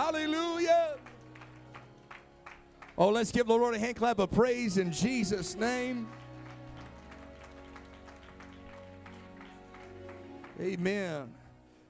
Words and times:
Hallelujah. 0.00 0.96
Oh, 2.96 3.10
let's 3.10 3.30
give 3.30 3.46
the 3.46 3.52
Lord 3.52 3.74
a 3.74 3.78
hand 3.78 3.96
clap 3.96 4.18
of 4.18 4.30
praise 4.30 4.78
in 4.78 4.92
Jesus' 4.92 5.54
name. 5.54 6.08
Amen. 10.58 11.30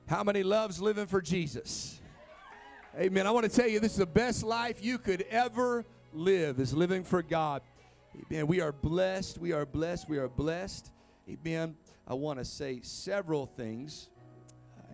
How 0.08 0.24
many 0.24 0.42
loves 0.42 0.82
living 0.82 1.06
for 1.06 1.22
Jesus? 1.22 2.00
Amen. 2.98 3.28
I 3.28 3.30
want 3.30 3.48
to 3.48 3.56
tell 3.56 3.68
you, 3.68 3.78
this 3.78 3.92
is 3.92 3.98
the 3.98 4.06
best 4.06 4.42
life 4.42 4.82
you 4.82 4.98
could 4.98 5.22
ever 5.30 5.84
live, 6.12 6.58
is 6.58 6.74
living 6.74 7.04
for 7.04 7.22
God. 7.22 7.62
Amen. 8.26 8.48
We 8.48 8.60
are 8.60 8.72
blessed. 8.72 9.38
We 9.38 9.52
are 9.52 9.64
blessed. 9.64 10.08
We 10.08 10.18
are 10.18 10.28
blessed. 10.28 10.90
Amen. 11.28 11.76
I 12.08 12.14
want 12.14 12.40
to 12.40 12.44
say 12.44 12.80
several 12.82 13.46
things, 13.46 14.08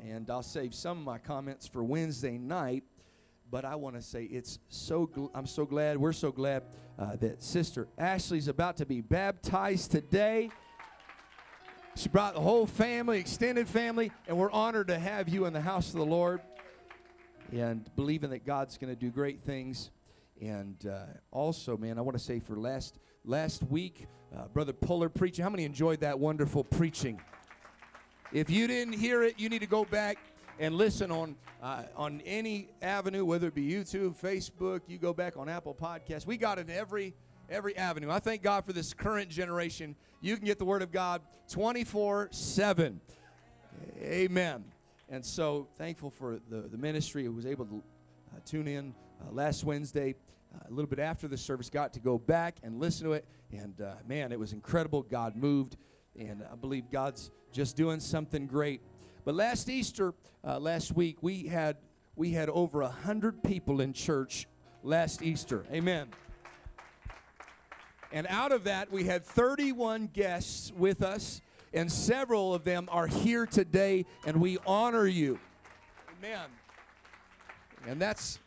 and 0.04 0.28
I'll 0.30 0.42
save 0.42 0.74
some 0.74 0.98
of 0.98 1.04
my 1.04 1.16
comments 1.16 1.66
for 1.66 1.82
Wednesday 1.82 2.36
night. 2.36 2.84
But 3.50 3.64
I 3.64 3.76
want 3.76 3.94
to 3.96 4.02
say 4.02 4.24
it's 4.24 4.58
so. 4.68 5.07
Gl- 5.07 5.30
I'm 5.34 5.46
so 5.46 5.64
glad. 5.64 5.98
We're 5.98 6.12
so 6.12 6.32
glad 6.32 6.64
uh, 6.98 7.16
that 7.16 7.43
Sister 7.43 7.86
Ashley's 7.96 8.48
about 8.48 8.76
to 8.79 8.86
be 8.86 9.00
baptized 9.00 9.93
today. 9.93 10.50
She 11.94 12.08
brought 12.08 12.35
the 12.35 12.40
whole 12.40 12.66
family, 12.66 13.18
extended 13.18 13.68
family, 13.68 14.12
and 14.29 14.36
we're 14.36 14.50
honored 14.50 14.88
to 14.88 14.98
have 14.98 15.29
you 15.29 15.46
in 15.46 15.52
the 15.52 15.61
house 15.61 15.88
of 15.88 15.94
the 15.94 16.04
Lord 16.04 16.40
and 17.52 17.88
believing 17.96 18.30
that 18.30 18.44
God's 18.44 18.76
going 18.76 18.93
to 18.93 18.98
do 18.98 19.11
great 19.11 19.40
things. 19.43 19.90
And 20.40 20.76
uh, 20.86 21.04
also, 21.30 21.76
man, 21.76 21.99
I 21.99 22.02
want 22.02 22.18
to 22.18 22.22
say 22.22 22.40
for 22.40 22.57
last 22.57 22.99
last 23.24 23.63
week, 23.63 24.07
uh, 24.36 24.49
Brother 24.49 24.72
Puller 24.72 25.08
preaching. 25.08 25.43
How 25.43 25.50
many 25.50 25.64
enjoyed 25.64 26.00
that 26.00 26.18
wonderful 26.18 26.64
preaching? 26.64 27.21
If 28.32 28.50
you 28.50 28.66
didn't 28.66 28.94
hear 28.94 29.22
it, 29.22 29.38
you 29.38 29.49
need 29.49 29.60
to 29.60 29.66
go 29.66 29.85
back 29.85 30.18
and 30.58 30.74
listen 30.74 31.10
on 31.10 31.36
uh, 31.62 31.82
on 31.96 32.20
any 32.24 32.69
avenue, 32.83 33.24
whether 33.24 33.48
it 33.48 33.55
be 33.55 33.69
YouTube, 33.69 34.20
Facebook. 34.20 34.82
You 34.86 34.98
go 34.98 35.12
back 35.12 35.36
on 35.36 35.48
Apple 35.48 35.74
Podcasts. 35.74 36.27
We 36.27 36.36
got 36.36 36.58
it 36.58 36.70
every 36.70 37.14
every 37.48 37.76
avenue. 37.76 38.10
I 38.10 38.18
thank 38.18 38.42
God 38.42 38.64
for 38.64 38.72
this 38.72 38.92
current 38.94 39.28
generation. 39.28 39.94
You 40.20 40.36
can 40.36 40.46
get 40.46 40.58
the 40.58 40.64
Word 40.64 40.82
of 40.82 40.90
God 40.92 41.22
24 41.50 42.28
7. 42.30 43.00
Amen. 44.00 44.64
And 45.08 45.24
so 45.24 45.68
thankful 45.78 46.10
for 46.10 46.40
the, 46.48 46.62
the 46.62 46.78
ministry 46.78 47.24
who 47.24 47.32
was 47.32 47.46
able 47.46 47.66
to 47.66 47.82
uh, 48.34 48.41
tune 48.44 48.66
in 48.66 48.94
uh, 49.20 49.32
last 49.32 49.64
Wednesday. 49.64 50.14
Uh, 50.54 50.66
a 50.68 50.70
little 50.70 50.88
bit 50.88 50.98
after 50.98 51.28
the 51.28 51.36
service, 51.36 51.68
got 51.68 51.92
to 51.92 52.00
go 52.00 52.18
back 52.18 52.56
and 52.62 52.80
listen 52.80 53.06
to 53.06 53.12
it. 53.12 53.24
And 53.52 53.80
uh, 53.80 53.94
man, 54.08 54.32
it 54.32 54.38
was 54.38 54.52
incredible. 54.52 55.02
God 55.02 55.36
moved. 55.36 55.76
And 56.18 56.42
I 56.50 56.56
believe 56.56 56.91
God's 56.91 57.30
just 57.52 57.76
doing 57.76 58.00
something 58.00 58.46
great. 58.46 58.80
But 59.27 59.34
last 59.34 59.69
Easter, 59.69 60.14
uh, 60.44 60.60
last 60.60 60.94
week, 60.94 61.16
we 61.20 61.48
had 61.48 61.78
we 62.14 62.30
had 62.30 62.48
over 62.48 62.82
a 62.82 62.88
hundred 62.88 63.42
people 63.42 63.80
in 63.80 63.92
church 63.92 64.46
last 64.84 65.20
Easter. 65.20 65.64
Amen. 65.72 66.06
And 68.12 68.28
out 68.30 68.52
of 68.52 68.62
that, 68.64 68.91
we 68.92 69.02
had 69.02 69.24
31 69.24 70.10
guests 70.12 70.72
with 70.77 71.02
us, 71.02 71.42
and 71.74 71.91
several 71.91 72.54
of 72.54 72.62
them 72.62 72.88
are 72.92 73.08
here 73.08 73.47
today, 73.47 74.06
and 74.24 74.41
we 74.41 74.58
honor 74.64 75.08
you. 75.08 75.41
Amen. 76.19 76.47
And 77.88 78.00
that's 78.00 78.38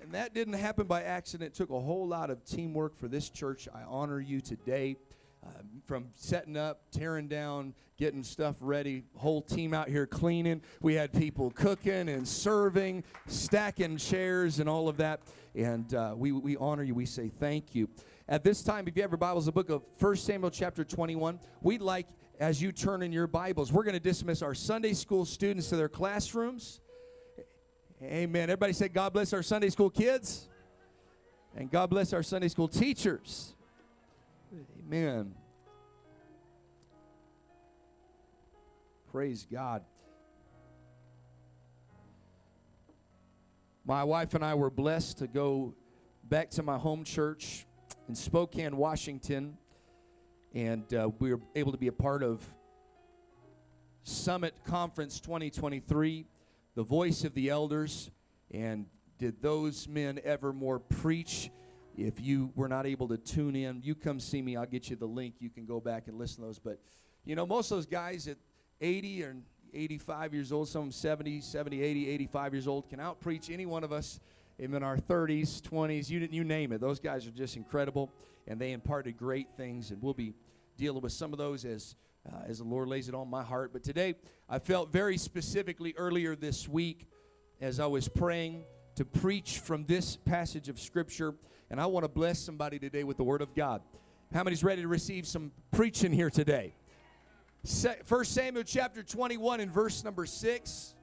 and 0.00 0.12
that 0.12 0.34
didn't 0.34 0.54
happen 0.54 0.86
by 0.86 1.02
accident. 1.02 1.52
It 1.52 1.56
took 1.56 1.70
a 1.70 1.80
whole 1.80 2.06
lot 2.06 2.30
of 2.30 2.44
teamwork 2.44 2.96
for 2.96 3.08
this 3.08 3.28
church. 3.28 3.66
I 3.74 3.82
honor 3.88 4.20
you 4.20 4.40
today. 4.40 4.98
Uh, 5.44 5.48
from 5.84 6.06
setting 6.14 6.56
up, 6.56 6.80
tearing 6.90 7.28
down, 7.28 7.74
getting 7.98 8.22
stuff 8.22 8.56
ready, 8.60 9.02
whole 9.16 9.42
team 9.42 9.74
out 9.74 9.88
here 9.88 10.06
cleaning. 10.06 10.62
We 10.80 10.94
had 10.94 11.12
people 11.12 11.50
cooking 11.50 12.08
and 12.08 12.26
serving, 12.26 13.04
stacking 13.26 13.98
chairs, 13.98 14.60
and 14.60 14.68
all 14.68 14.88
of 14.88 14.96
that. 14.96 15.20
And 15.54 15.92
uh, 15.94 16.14
we, 16.16 16.32
we 16.32 16.56
honor 16.56 16.82
you. 16.82 16.94
We 16.94 17.04
say 17.06 17.28
thank 17.28 17.74
you. 17.74 17.88
At 18.28 18.42
this 18.42 18.62
time, 18.62 18.88
if 18.88 18.96
you 18.96 19.02
have 19.02 19.10
your 19.10 19.18
Bibles, 19.18 19.44
the 19.44 19.52
book 19.52 19.68
of 19.68 19.82
1 19.98 20.16
Samuel, 20.16 20.50
chapter 20.50 20.82
21, 20.82 21.38
we'd 21.60 21.82
like, 21.82 22.06
as 22.40 22.62
you 22.62 22.72
turn 22.72 23.02
in 23.02 23.12
your 23.12 23.26
Bibles, 23.26 23.70
we're 23.70 23.84
going 23.84 23.94
to 23.94 24.00
dismiss 24.00 24.40
our 24.40 24.54
Sunday 24.54 24.94
school 24.94 25.26
students 25.26 25.68
to 25.68 25.76
their 25.76 25.90
classrooms. 25.90 26.80
Amen. 28.02 28.44
Everybody 28.44 28.72
say, 28.72 28.88
God 28.88 29.12
bless 29.12 29.32
our 29.34 29.42
Sunday 29.42 29.68
school 29.68 29.90
kids. 29.90 30.48
And 31.56 31.70
God 31.70 31.90
bless 31.90 32.12
our 32.12 32.22
Sunday 32.22 32.48
school 32.48 32.66
teachers. 32.66 33.54
Amen. 34.88 35.34
Praise 39.14 39.46
God. 39.48 39.84
My 43.84 44.02
wife 44.02 44.34
and 44.34 44.44
I 44.44 44.54
were 44.54 44.70
blessed 44.70 45.18
to 45.18 45.28
go 45.28 45.72
back 46.24 46.50
to 46.50 46.64
my 46.64 46.76
home 46.76 47.04
church 47.04 47.64
in 48.08 48.16
Spokane, 48.16 48.76
Washington, 48.76 49.56
and 50.52 50.92
uh, 50.92 51.10
we 51.20 51.32
were 51.32 51.40
able 51.54 51.70
to 51.70 51.78
be 51.78 51.86
a 51.86 51.92
part 51.92 52.24
of 52.24 52.42
Summit 54.02 54.52
Conference 54.66 55.20
2023, 55.20 56.26
the 56.74 56.82
voice 56.82 57.22
of 57.22 57.34
the 57.34 57.50
elders. 57.50 58.10
And 58.50 58.84
did 59.20 59.40
those 59.40 59.86
men 59.86 60.18
ever 60.24 60.52
more 60.52 60.80
preach? 60.80 61.52
If 61.96 62.20
you 62.20 62.50
were 62.56 62.66
not 62.66 62.84
able 62.84 63.06
to 63.06 63.16
tune 63.16 63.54
in, 63.54 63.80
you 63.80 63.94
come 63.94 64.18
see 64.18 64.42
me. 64.42 64.56
I'll 64.56 64.66
get 64.66 64.90
you 64.90 64.96
the 64.96 65.06
link. 65.06 65.34
You 65.38 65.50
can 65.50 65.66
go 65.66 65.78
back 65.78 66.08
and 66.08 66.18
listen 66.18 66.42
to 66.42 66.46
those. 66.48 66.58
But, 66.58 66.80
you 67.24 67.36
know, 67.36 67.46
most 67.46 67.70
of 67.70 67.76
those 67.76 67.86
guys 67.86 68.26
at 68.26 68.38
80 68.84 69.24
or 69.24 69.36
85 69.72 70.34
years 70.34 70.52
old, 70.52 70.68
some 70.68 70.82
of 70.82 70.84
them 70.88 70.92
70, 70.92 71.40
70, 71.40 71.82
80, 71.82 72.10
85 72.10 72.52
years 72.52 72.68
old, 72.68 72.88
can 72.90 72.98
outpreach 72.98 73.50
any 73.50 73.64
one 73.64 73.82
of 73.82 73.92
us 73.92 74.20
in 74.58 74.74
our 74.82 74.98
30s, 74.98 75.60
20s, 75.62 76.10
you, 76.10 76.28
you 76.30 76.44
name 76.44 76.70
it. 76.70 76.80
Those 76.80 77.00
guys 77.00 77.26
are 77.26 77.30
just 77.30 77.56
incredible, 77.56 78.12
and 78.46 78.60
they 78.60 78.72
imparted 78.72 79.16
great 79.16 79.48
things, 79.56 79.90
and 79.90 80.00
we'll 80.02 80.14
be 80.14 80.34
dealing 80.76 81.02
with 81.02 81.12
some 81.12 81.32
of 81.32 81.38
those 81.38 81.64
as, 81.64 81.96
uh, 82.30 82.42
as 82.46 82.58
the 82.58 82.64
Lord 82.64 82.88
lays 82.88 83.08
it 83.08 83.14
on 83.14 83.28
my 83.28 83.42
heart. 83.42 83.72
But 83.72 83.82
today, 83.82 84.14
I 84.48 84.58
felt 84.58 84.92
very 84.92 85.16
specifically 85.16 85.94
earlier 85.96 86.36
this 86.36 86.68
week 86.68 87.08
as 87.60 87.80
I 87.80 87.86
was 87.86 88.06
praying 88.06 88.64
to 88.96 89.04
preach 89.04 89.60
from 89.60 89.86
this 89.86 90.14
passage 90.14 90.68
of 90.68 90.78
Scripture, 90.78 91.34
and 91.70 91.80
I 91.80 91.86
want 91.86 92.04
to 92.04 92.08
bless 92.08 92.38
somebody 92.38 92.78
today 92.78 93.02
with 93.02 93.16
the 93.16 93.24
Word 93.24 93.40
of 93.40 93.54
God. 93.54 93.80
How 94.32 94.44
many's 94.44 94.62
ready 94.62 94.82
to 94.82 94.88
receive 94.88 95.26
some 95.26 95.52
preaching 95.72 96.12
here 96.12 96.30
today? 96.30 96.74
First 97.64 98.34
Samuel 98.34 98.62
chapter 98.64 99.02
21 99.02 99.60
and 99.60 99.72
verse 99.72 100.04
number 100.04 100.26
6. 100.26 100.94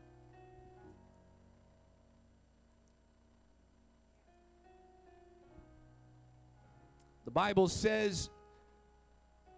The 7.26 7.32
Bible 7.32 7.68
says 7.68 8.30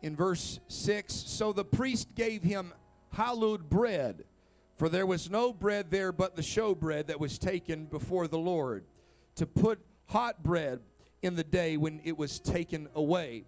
in 0.01 0.15
verse 0.15 0.61
6 0.69 1.13
So 1.13 1.51
the 1.51 1.65
priest 1.65 2.15
gave 2.15 2.41
him 2.41 2.71
hallowed 3.11 3.69
bread, 3.69 4.23
for 4.77 4.87
there 4.87 5.05
was 5.05 5.29
no 5.29 5.51
bread 5.51 5.91
there 5.91 6.13
but 6.13 6.37
the 6.37 6.41
showbread 6.41 7.07
that 7.07 7.19
was 7.19 7.37
taken 7.37 7.85
before 7.85 8.29
the 8.29 8.37
Lord, 8.37 8.85
to 9.35 9.45
put 9.45 9.79
hot 10.05 10.41
bread 10.41 10.79
in 11.21 11.35
the 11.35 11.43
day 11.43 11.75
when 11.75 11.99
it 12.05 12.17
was 12.17 12.39
taken 12.39 12.87
away. 12.95 13.43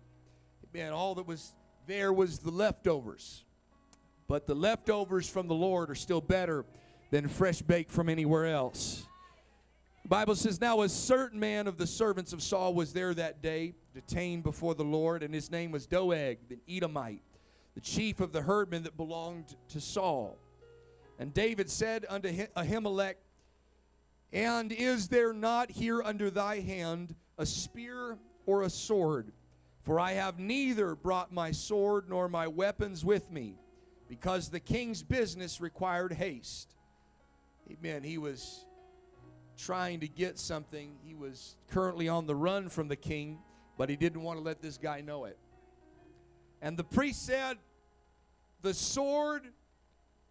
And 0.73 0.93
all 0.93 1.15
that 1.15 1.25
was 1.25 1.53
there 1.87 2.11
was 2.11 2.39
the 2.39 2.51
leftovers. 2.51 3.44
But 4.27 4.47
the 4.47 4.55
leftovers 4.55 5.29
from 5.29 5.47
the 5.47 5.53
Lord 5.53 5.89
are 5.89 5.95
still 5.95 6.21
better 6.21 6.65
than 7.11 7.27
fresh 7.27 7.61
baked 7.61 7.91
from 7.91 8.09
anywhere 8.09 8.47
else. 8.47 9.05
The 10.03 10.09
Bible 10.09 10.35
says, 10.35 10.61
Now 10.61 10.81
a 10.81 10.89
certain 10.89 11.39
man 11.39 11.67
of 11.67 11.77
the 11.77 11.87
servants 11.87 12.33
of 12.33 12.41
Saul 12.41 12.73
was 12.73 12.93
there 12.93 13.13
that 13.13 13.41
day 13.41 13.73
detained 13.93 14.43
before 14.43 14.75
the 14.75 14.83
Lord, 14.83 15.23
and 15.23 15.33
his 15.33 15.49
name 15.49 15.71
was 15.71 15.87
Doeg, 15.87 16.37
the 16.49 16.59
Edomite, 16.69 17.23
the 17.73 17.81
chief 17.81 18.19
of 18.19 18.31
the 18.31 18.41
herdmen 18.41 18.83
that 18.83 18.97
belonged 18.97 19.55
to 19.69 19.81
Saul. 19.81 20.37
And 21.17 21.33
David 21.33 21.69
said 21.69 22.05
unto 22.09 22.29
Ahimelech, 22.55 23.15
And 24.33 24.71
is 24.71 25.07
there 25.07 25.33
not 25.33 25.71
here 25.71 26.03
under 26.03 26.29
thy 26.29 26.59
hand 26.59 27.15
a 27.37 27.45
spear 27.45 28.17
or 28.45 28.63
a 28.63 28.69
sword? 28.69 29.31
For 29.81 29.99
I 29.99 30.13
have 30.13 30.39
neither 30.39 30.95
brought 30.95 31.31
my 31.31 31.51
sword 31.51 32.09
nor 32.09 32.27
my 32.27 32.47
weapons 32.47 33.05
with 33.05 33.31
me, 33.31 33.55
because 34.07 34.49
the 34.49 34.59
king's 34.59 35.03
business 35.03 35.61
required 35.61 36.13
haste. 36.13 36.75
Amen. 37.71 38.03
He 38.03 38.17
was 38.17 38.65
trying 39.57 40.01
to 40.01 40.07
get 40.07 40.37
something. 40.37 40.95
He 41.03 41.15
was 41.15 41.55
currently 41.69 42.07
on 42.07 42.27
the 42.27 42.35
run 42.35 42.69
from 42.69 42.87
the 42.87 42.95
king 42.95 43.39
but 43.77 43.89
he 43.89 43.95
didn't 43.95 44.21
want 44.21 44.39
to 44.39 44.43
let 44.43 44.61
this 44.61 44.77
guy 44.77 45.01
know 45.01 45.25
it. 45.25 45.37
And 46.61 46.77
the 46.77 46.83
priest 46.83 47.25
said, 47.25 47.57
The 48.61 48.73
sword 48.73 49.43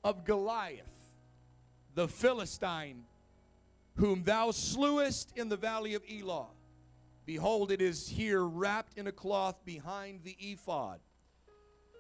of 0.03 0.25
Goliath, 0.25 0.83
the 1.95 2.09
Philistine, 2.09 3.05
whom 3.97 4.25
thou 4.25 4.51
slewest 4.51 5.33
in 5.37 5.49
the 5.49 5.57
valley 5.57 5.95
of 5.95 6.03
Elah, 6.11 6.47
behold, 7.27 7.71
it 7.71 7.81
is 7.81 8.09
here 8.09 8.45
wrapped 8.45 8.99
in 8.99 9.07
a 9.07 9.13
cloth 9.13 9.65
behind 9.65 10.21
the 10.25 10.37
ephod. 10.41 10.99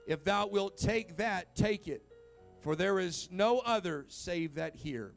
If 0.06 0.24
thou 0.24 0.46
wilt 0.46 0.76
take 0.76 1.16
that, 1.16 1.54
take 1.56 1.88
it, 1.88 2.02
for 2.58 2.76
there 2.76 2.98
is 2.98 3.28
no 3.30 3.58
other 3.60 4.04
save 4.08 4.54
that 4.56 4.74
here. 4.76 5.14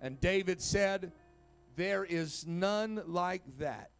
And 0.00 0.20
David 0.20 0.60
said, 0.60 1.12
There 1.76 2.04
is 2.04 2.46
none 2.46 3.02
like 3.06 3.42
that. 3.58 3.90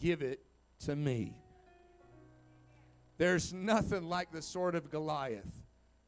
Give 0.00 0.22
it 0.22 0.40
to 0.86 0.96
me. 0.96 1.36
There's 3.18 3.52
nothing 3.52 4.08
like 4.08 4.32
the 4.32 4.42
sword 4.42 4.74
of 4.74 4.90
Goliath. 4.90 5.52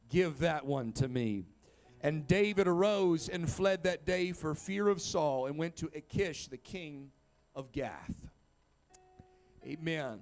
Give 0.09 0.39
that 0.39 0.65
one 0.65 0.93
to 0.95 1.09
me. 1.09 1.45
And 2.01 2.27
David 2.27 2.67
arose 2.67 3.29
and 3.29 3.49
fled 3.49 3.85
that 3.85 4.05
day 4.05 4.33
for 4.33 4.55
fear 4.55 4.89
of 4.89 5.01
Saul 5.01 5.47
and 5.47 5.57
went 5.57 5.77
to 5.77 5.91
Achish, 5.95 6.49
the 6.49 6.57
king 6.57 7.11
of 7.55 7.71
Gath. 7.71 8.15
Amen. 9.65 10.21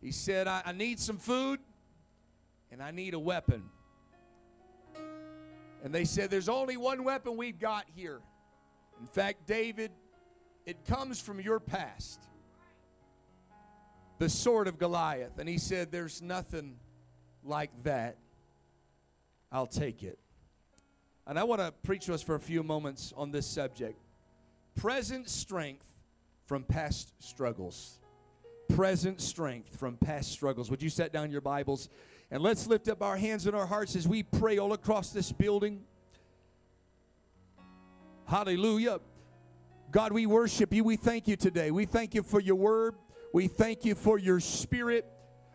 He 0.00 0.12
said, 0.12 0.46
I, 0.46 0.62
I 0.66 0.72
need 0.72 1.00
some 1.00 1.16
food 1.16 1.60
and 2.76 2.82
I 2.82 2.90
need 2.90 3.14
a 3.14 3.18
weapon. 3.18 3.62
And 5.82 5.94
they 5.94 6.04
said, 6.04 6.30
There's 6.30 6.50
only 6.50 6.76
one 6.76 7.04
weapon 7.04 7.38
we've 7.38 7.58
got 7.58 7.86
here. 7.94 8.20
In 9.00 9.06
fact, 9.06 9.46
David, 9.46 9.90
it 10.66 10.84
comes 10.84 11.18
from 11.18 11.40
your 11.40 11.58
past 11.58 12.20
the 14.18 14.28
sword 14.28 14.68
of 14.68 14.78
Goliath. 14.78 15.38
And 15.38 15.48
he 15.48 15.56
said, 15.56 15.90
There's 15.90 16.20
nothing 16.20 16.76
like 17.42 17.70
that. 17.84 18.18
I'll 19.50 19.66
take 19.66 20.02
it. 20.02 20.18
And 21.26 21.38
I 21.38 21.44
want 21.44 21.62
to 21.62 21.72
preach 21.82 22.04
to 22.06 22.14
us 22.14 22.20
for 22.20 22.34
a 22.34 22.40
few 22.40 22.62
moments 22.62 23.14
on 23.16 23.30
this 23.30 23.46
subject 23.46 23.98
present 24.74 25.30
strength 25.30 25.86
from 26.44 26.62
past 26.62 27.14
struggles. 27.20 28.00
Present 28.68 29.22
strength 29.22 29.78
from 29.78 29.96
past 29.96 30.30
struggles. 30.30 30.70
Would 30.70 30.82
you 30.82 30.90
set 30.90 31.10
down 31.10 31.30
your 31.30 31.40
Bibles 31.40 31.88
and 32.30 32.42
let's 32.42 32.66
lift 32.66 32.88
up 32.88 33.02
our 33.02 33.16
hands 33.16 33.46
and 33.46 33.54
our 33.54 33.66
hearts 33.66 33.96
as 33.96 34.08
we 34.08 34.22
pray 34.22 34.58
all 34.58 34.72
across 34.72 35.10
this 35.10 35.32
building? 35.32 35.82
Hallelujah. 38.26 39.00
God, 39.92 40.12
we 40.12 40.26
worship 40.26 40.72
you. 40.72 40.82
We 40.82 40.96
thank 40.96 41.28
you 41.28 41.36
today. 41.36 41.70
We 41.70 41.86
thank 41.86 42.14
you 42.14 42.22
for 42.22 42.40
your 42.40 42.56
word. 42.56 42.96
We 43.32 43.46
thank 43.46 43.84
you 43.84 43.94
for 43.94 44.18
your 44.18 44.40
spirit. 44.40 45.06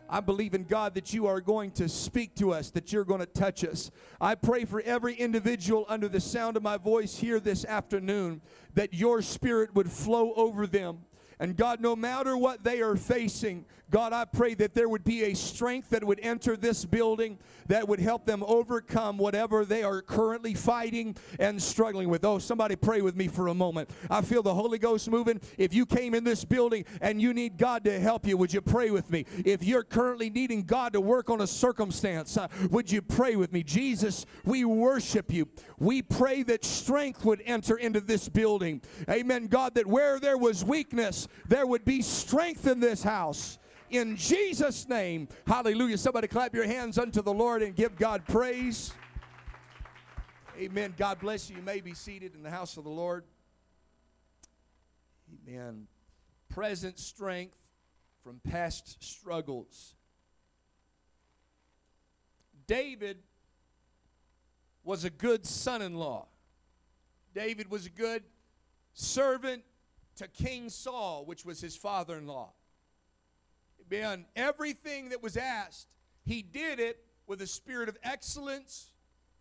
I 0.08 0.20
believe 0.20 0.54
in 0.54 0.64
God 0.64 0.94
that 0.94 1.14
you 1.14 1.26
are 1.26 1.40
going 1.40 1.70
to 1.72 1.88
speak 1.88 2.34
to 2.36 2.52
us, 2.52 2.70
that 2.70 2.92
you're 2.92 3.04
going 3.04 3.20
to 3.20 3.26
touch 3.26 3.64
us. 3.64 3.90
I 4.20 4.34
pray 4.34 4.64
for 4.64 4.80
every 4.82 5.14
individual 5.14 5.86
under 5.88 6.06
the 6.06 6.20
sound 6.20 6.56
of 6.56 6.62
my 6.62 6.76
voice 6.76 7.16
here 7.16 7.40
this 7.40 7.64
afternoon 7.64 8.42
that 8.74 8.92
your 8.92 9.22
spirit 9.22 9.74
would 9.74 9.90
flow 9.90 10.34
over 10.34 10.66
them. 10.66 10.98
And 11.42 11.56
God, 11.56 11.80
no 11.80 11.96
matter 11.96 12.36
what 12.36 12.62
they 12.62 12.82
are 12.82 12.94
facing, 12.94 13.64
God, 13.90 14.12
I 14.12 14.24
pray 14.24 14.54
that 14.54 14.74
there 14.74 14.88
would 14.88 15.04
be 15.04 15.24
a 15.24 15.34
strength 15.34 15.90
that 15.90 16.02
would 16.02 16.20
enter 16.20 16.56
this 16.56 16.84
building 16.84 17.36
that 17.66 17.86
would 17.86 18.00
help 18.00 18.24
them 18.24 18.42
overcome 18.46 19.18
whatever 19.18 19.64
they 19.66 19.82
are 19.82 20.00
currently 20.00 20.54
fighting 20.54 21.14
and 21.38 21.62
struggling 21.62 22.08
with. 22.08 22.24
Oh, 22.24 22.38
somebody 22.38 22.74
pray 22.74 23.02
with 23.02 23.16
me 23.16 23.28
for 23.28 23.48
a 23.48 23.54
moment. 23.54 23.90
I 24.08 24.22
feel 24.22 24.42
the 24.42 24.54
Holy 24.54 24.78
Ghost 24.78 25.10
moving. 25.10 25.40
If 25.58 25.74
you 25.74 25.84
came 25.84 26.14
in 26.14 26.24
this 26.24 26.44
building 26.44 26.86
and 27.02 27.20
you 27.20 27.34
need 27.34 27.58
God 27.58 27.84
to 27.84 28.00
help 28.00 28.26
you, 28.26 28.38
would 28.38 28.54
you 28.54 28.62
pray 28.62 28.90
with 28.90 29.10
me? 29.10 29.26
If 29.44 29.62
you're 29.62 29.84
currently 29.84 30.30
needing 30.30 30.62
God 30.62 30.94
to 30.94 31.00
work 31.00 31.28
on 31.28 31.42
a 31.42 31.46
circumstance, 31.46 32.38
uh, 32.38 32.48
would 32.70 32.90
you 32.90 33.02
pray 33.02 33.36
with 33.36 33.52
me? 33.52 33.62
Jesus, 33.62 34.24
we 34.44 34.64
worship 34.64 35.30
you. 35.30 35.48
We 35.78 36.00
pray 36.00 36.44
that 36.44 36.64
strength 36.64 37.24
would 37.26 37.42
enter 37.44 37.76
into 37.76 38.00
this 38.00 38.28
building. 38.28 38.80
Amen, 39.10 39.48
God, 39.48 39.74
that 39.74 39.86
where 39.86 40.18
there 40.18 40.38
was 40.38 40.64
weakness, 40.64 41.28
there 41.48 41.66
would 41.66 41.84
be 41.84 42.02
strength 42.02 42.66
in 42.66 42.80
this 42.80 43.02
house 43.02 43.58
in 43.92 44.16
Jesus' 44.16 44.88
name. 44.88 45.28
Hallelujah. 45.46 45.98
Somebody 45.98 46.26
clap 46.26 46.54
your 46.54 46.66
hands 46.66 46.98
unto 46.98 47.22
the 47.22 47.32
Lord 47.32 47.62
and 47.62 47.76
give 47.76 47.96
God 47.96 48.24
praise. 48.26 48.92
Amen. 50.58 50.94
God 50.96 51.20
bless 51.20 51.48
you. 51.48 51.56
You 51.56 51.62
may 51.62 51.80
be 51.80 51.94
seated 51.94 52.34
in 52.34 52.42
the 52.42 52.50
house 52.50 52.76
of 52.76 52.84
the 52.84 52.90
Lord. 52.90 53.24
Amen. 55.46 55.86
Present 56.48 56.98
strength 56.98 57.56
from 58.22 58.40
past 58.50 59.02
struggles. 59.02 59.94
David 62.66 63.18
was 64.84 65.04
a 65.04 65.10
good 65.10 65.46
son 65.46 65.82
in 65.82 65.94
law. 65.94 66.26
David 67.34 67.70
was 67.70 67.86
a 67.86 67.90
good 67.90 68.22
servant 68.94 69.62
to 70.16 70.28
King 70.28 70.68
Saul, 70.68 71.24
which 71.24 71.44
was 71.44 71.60
his 71.60 71.76
father 71.76 72.16
in 72.16 72.26
law. 72.26 72.52
Beyond 73.88 74.24
everything 74.36 75.10
that 75.10 75.22
was 75.22 75.36
asked, 75.36 75.88
he 76.24 76.42
did 76.42 76.80
it 76.80 77.04
with 77.26 77.42
a 77.42 77.46
spirit 77.46 77.88
of 77.88 77.98
excellence, 78.02 78.92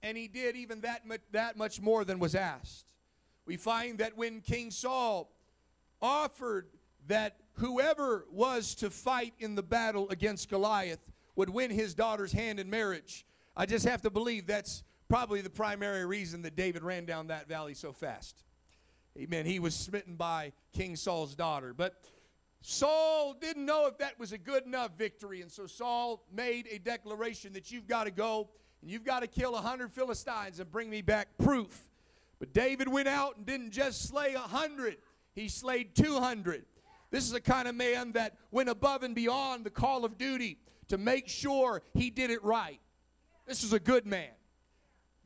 and 0.03 0.18
he 0.18 0.27
did 0.27 0.56
even 0.56 0.81
that 0.81 1.06
much, 1.06 1.21
that 1.31 1.57
much 1.57 1.81
more 1.81 2.03
than 2.03 2.19
was 2.19 2.35
asked. 2.35 2.94
We 3.45 3.57
find 3.57 3.97
that 4.00 4.18
when 4.18 4.41
King 4.41 4.71
Saul 4.71 5.31
offered 6.01 6.68
that 7.07 7.38
whoever 7.53 8.25
was 8.31 8.75
to 8.75 8.89
fight 8.89 9.33
in 9.39 9.56
the 9.56 9.63
battle 9.63 10.09
against 10.09 10.50
Goliath 10.50 11.00
would 11.35 11.50
win 11.50 11.71
his 11.71 11.94
daughter's 11.94 12.31
hand 12.31 12.59
in 12.59 12.69
marriage, 12.69 13.25
I 13.56 13.65
just 13.65 13.85
have 13.85 14.01
to 14.03 14.09
believe 14.09 14.47
that's 14.47 14.83
probably 15.09 15.41
the 15.41 15.50
primary 15.50 16.06
reason 16.06 16.41
that 16.44 16.56
David 16.56 16.83
ran 16.83 17.06
down 17.06 17.27
that 17.27 17.47
valley 17.47 17.73
so 17.73 17.91
fast. 17.91 18.44
Amen. 19.17 19.45
He 19.45 19.59
was 19.59 19.75
smitten 19.75 20.15
by 20.15 20.53
King 20.73 20.95
Saul's 20.95 21.35
daughter. 21.35 21.73
But 21.73 21.95
Saul 22.61 23.33
didn't 23.33 23.65
know 23.65 23.87
if 23.87 23.97
that 23.97 24.17
was 24.19 24.31
a 24.31 24.37
good 24.37 24.65
enough 24.65 24.91
victory, 24.97 25.41
and 25.41 25.51
so 25.51 25.67
Saul 25.67 26.23
made 26.31 26.67
a 26.71 26.77
declaration 26.77 27.53
that 27.53 27.71
you've 27.71 27.87
got 27.87 28.05
to 28.05 28.11
go 28.11 28.49
and 28.81 28.89
you've 28.89 29.03
got 29.03 29.19
to 29.19 29.27
kill 29.27 29.55
a 29.55 29.61
hundred 29.61 29.91
Philistines 29.91 30.59
and 30.59 30.71
bring 30.71 30.89
me 30.89 31.01
back 31.01 31.27
proof. 31.37 31.87
But 32.39 32.53
David 32.53 32.87
went 32.87 33.07
out 33.07 33.37
and 33.37 33.45
didn't 33.45 33.71
just 33.71 34.07
slay 34.07 34.33
a 34.33 34.39
hundred, 34.39 34.97
he 35.35 35.47
slayed 35.47 35.95
200. 35.95 36.65
This 37.11 37.25
is 37.25 37.33
a 37.33 37.41
kind 37.41 37.67
of 37.67 37.75
man 37.75 38.13
that 38.13 38.37
went 38.51 38.69
above 38.69 39.03
and 39.03 39.13
beyond 39.13 39.65
the 39.65 39.69
call 39.69 40.05
of 40.05 40.17
duty 40.17 40.57
to 40.87 40.97
make 40.97 41.27
sure 41.27 41.81
he 41.93 42.09
did 42.09 42.31
it 42.31 42.43
right. 42.43 42.79
This 43.45 43.63
is 43.63 43.73
a 43.73 43.79
good 43.79 44.05
man. 44.05 44.31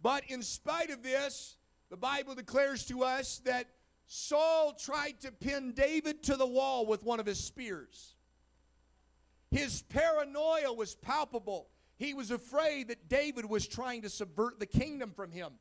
But 0.02 0.24
in 0.28 0.42
spite 0.42 0.90
of 0.90 1.04
this, 1.04 1.58
the 1.90 1.98
Bible 1.98 2.34
declares 2.34 2.86
to 2.88 3.04
us 3.04 3.40
that 3.46 3.68
Saul 4.08 4.74
tried 4.74 5.20
to 5.22 5.32
pin 5.32 5.74
David 5.74 6.24
to 6.24 6.36
the 6.36 6.46
wall 6.46 6.86
with 6.86 7.04
one 7.04 7.20
of 7.20 7.26
his 7.26 7.44
spears. 7.44 8.16
His 9.52 9.82
paranoia 9.84 10.74
was 10.74 10.96
palpable. 10.96 11.70
He 11.98 12.14
was 12.14 12.32
afraid 12.32 12.90
that 12.90 13.08
David 13.08 13.46
was 13.46 13.68
trying 13.68 14.02
to 14.02 14.10
subvert 14.10 14.60
the 14.60 14.66
kingdom 14.66 15.12
from 15.16 15.32
him. 15.32 15.54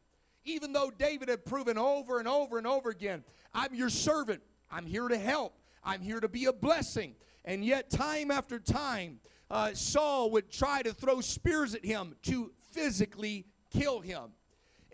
Even 0.44 0.73
though 0.73 0.91
David 0.91 1.29
had 1.29 1.44
proven 1.44 1.79
over 1.79 2.19
and 2.19 2.29
over 2.29 2.58
and 2.58 2.67
over 2.67 2.91
again, 2.91 3.25
I'm 3.55 3.75
your 3.75 3.88
servant. 3.88 4.43
I'm 4.70 4.85
here 4.85 5.08
to 5.08 5.17
help. 5.17 5.58
I'm 5.82 6.01
here 6.01 6.20
to 6.20 6.29
be 6.29 6.46
a 6.46 6.53
blessing. 6.53 7.15
And 7.44 7.65
yet, 7.65 7.89
time 7.91 8.31
after 8.31 8.58
time, 8.58 9.20
uh, 9.51 9.72
Saul 9.74 10.31
would 10.32 10.51
try 10.51 10.82
to 10.82 10.93
throw 10.93 11.20
spears 11.20 11.74
at 11.74 11.84
him 11.84 12.15
to 12.22 12.53
physically 12.72 13.46
kill 13.70 14.01
him. 14.01 14.31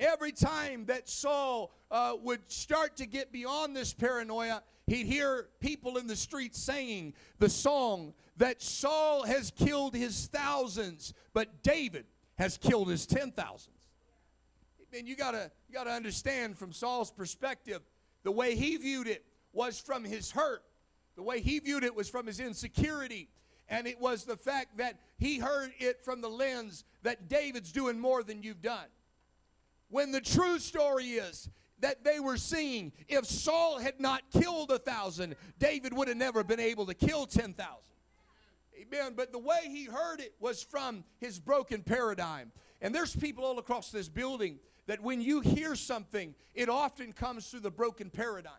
Every 0.00 0.33
time 0.33 0.87
that 0.87 1.11
Saul 1.11 1.73
uh, 1.90 2.14
would 2.23 2.40
start 2.50 2.97
to 2.97 3.07
get 3.07 3.30
beyond 3.33 3.76
this 3.76 3.92
paranoia, 3.92 4.62
he'd 4.87 5.07
hear 5.07 5.50
people 5.61 5.99
in 5.99 6.07
the 6.07 6.16
streets 6.16 6.59
saying 6.59 7.12
the 7.38 7.50
song 7.50 8.14
that 8.38 8.62
Saul 8.62 9.25
has 9.25 9.50
killed 9.50 9.95
his 9.95 10.26
thousands, 10.28 11.12
but 11.35 11.62
David 11.62 12.07
has 12.38 12.57
killed 12.57 12.88
his 12.88 13.07
ten 13.07 13.30
thousands. 13.30 13.76
And 14.97 15.07
you 15.07 15.16
gotta 15.16 15.50
you 15.69 15.75
gotta 15.75 15.90
understand 15.90 16.57
from 16.57 16.73
Saul's 16.73 17.11
perspective, 17.11 17.83
the 18.23 18.33
way 18.33 18.57
he 18.57 18.78
viewed 18.78 19.07
it 19.07 19.23
was 19.52 19.78
from 19.78 20.02
his 20.02 20.30
hurt. 20.30 20.62
The 21.14 21.23
way 21.23 21.42
he 21.42 21.59
viewed 21.59 21.85
it 21.85 21.95
was 21.95 22.09
from 22.09 22.26
his 22.26 22.40
insecurity. 22.40 23.28
And 23.69 23.87
it 23.87 24.00
was 24.00 24.25
the 24.25 24.37
fact 24.37 24.78
that 24.78 24.99
he 25.19 25.38
heard 25.38 25.73
it 25.78 26.02
from 26.02 26.23
the 26.23 26.30
lens 26.30 26.85
that 27.02 27.28
David's 27.28 27.71
doing 27.71 28.00
more 28.00 28.23
than 28.23 28.42
you've 28.42 28.62
done. 28.62 28.87
When 29.90 30.12
the 30.12 30.20
true 30.20 30.59
story 30.59 31.04
is 31.04 31.50
that 31.80 32.04
they 32.04 32.20
were 32.20 32.37
seeing, 32.37 32.92
if 33.09 33.26
Saul 33.26 33.78
had 33.78 34.00
not 34.00 34.23
killed 34.30 34.70
a 34.70 34.78
thousand, 34.78 35.35
David 35.59 35.92
would 35.92 36.09
have 36.09 36.16
never 36.16 36.44
been 36.44 36.61
able 36.61 36.87
to 36.87 36.94
kill 36.94 37.26
10,000. 37.26 37.56
Amen. 38.80 39.12
But 39.16 39.32
the 39.32 39.38
way 39.38 39.61
he 39.64 39.85
heard 39.85 40.20
it 40.20 40.35
was 40.40 40.62
from 40.62 41.04
his 41.18 41.38
broken 41.38 41.82
paradigm. 41.82 42.52
And 42.80 42.94
there's 42.94 43.14
people 43.14 43.44
all 43.44 43.59
across 43.59 43.90
this 43.90 44.09
building 44.09 44.59
that 44.87 45.00
when 45.00 45.20
you 45.20 45.40
hear 45.40 45.75
something, 45.75 46.35
it 46.54 46.68
often 46.68 47.12
comes 47.12 47.49
through 47.49 47.61
the 47.61 47.70
broken 47.70 48.11
paradigm. 48.11 48.52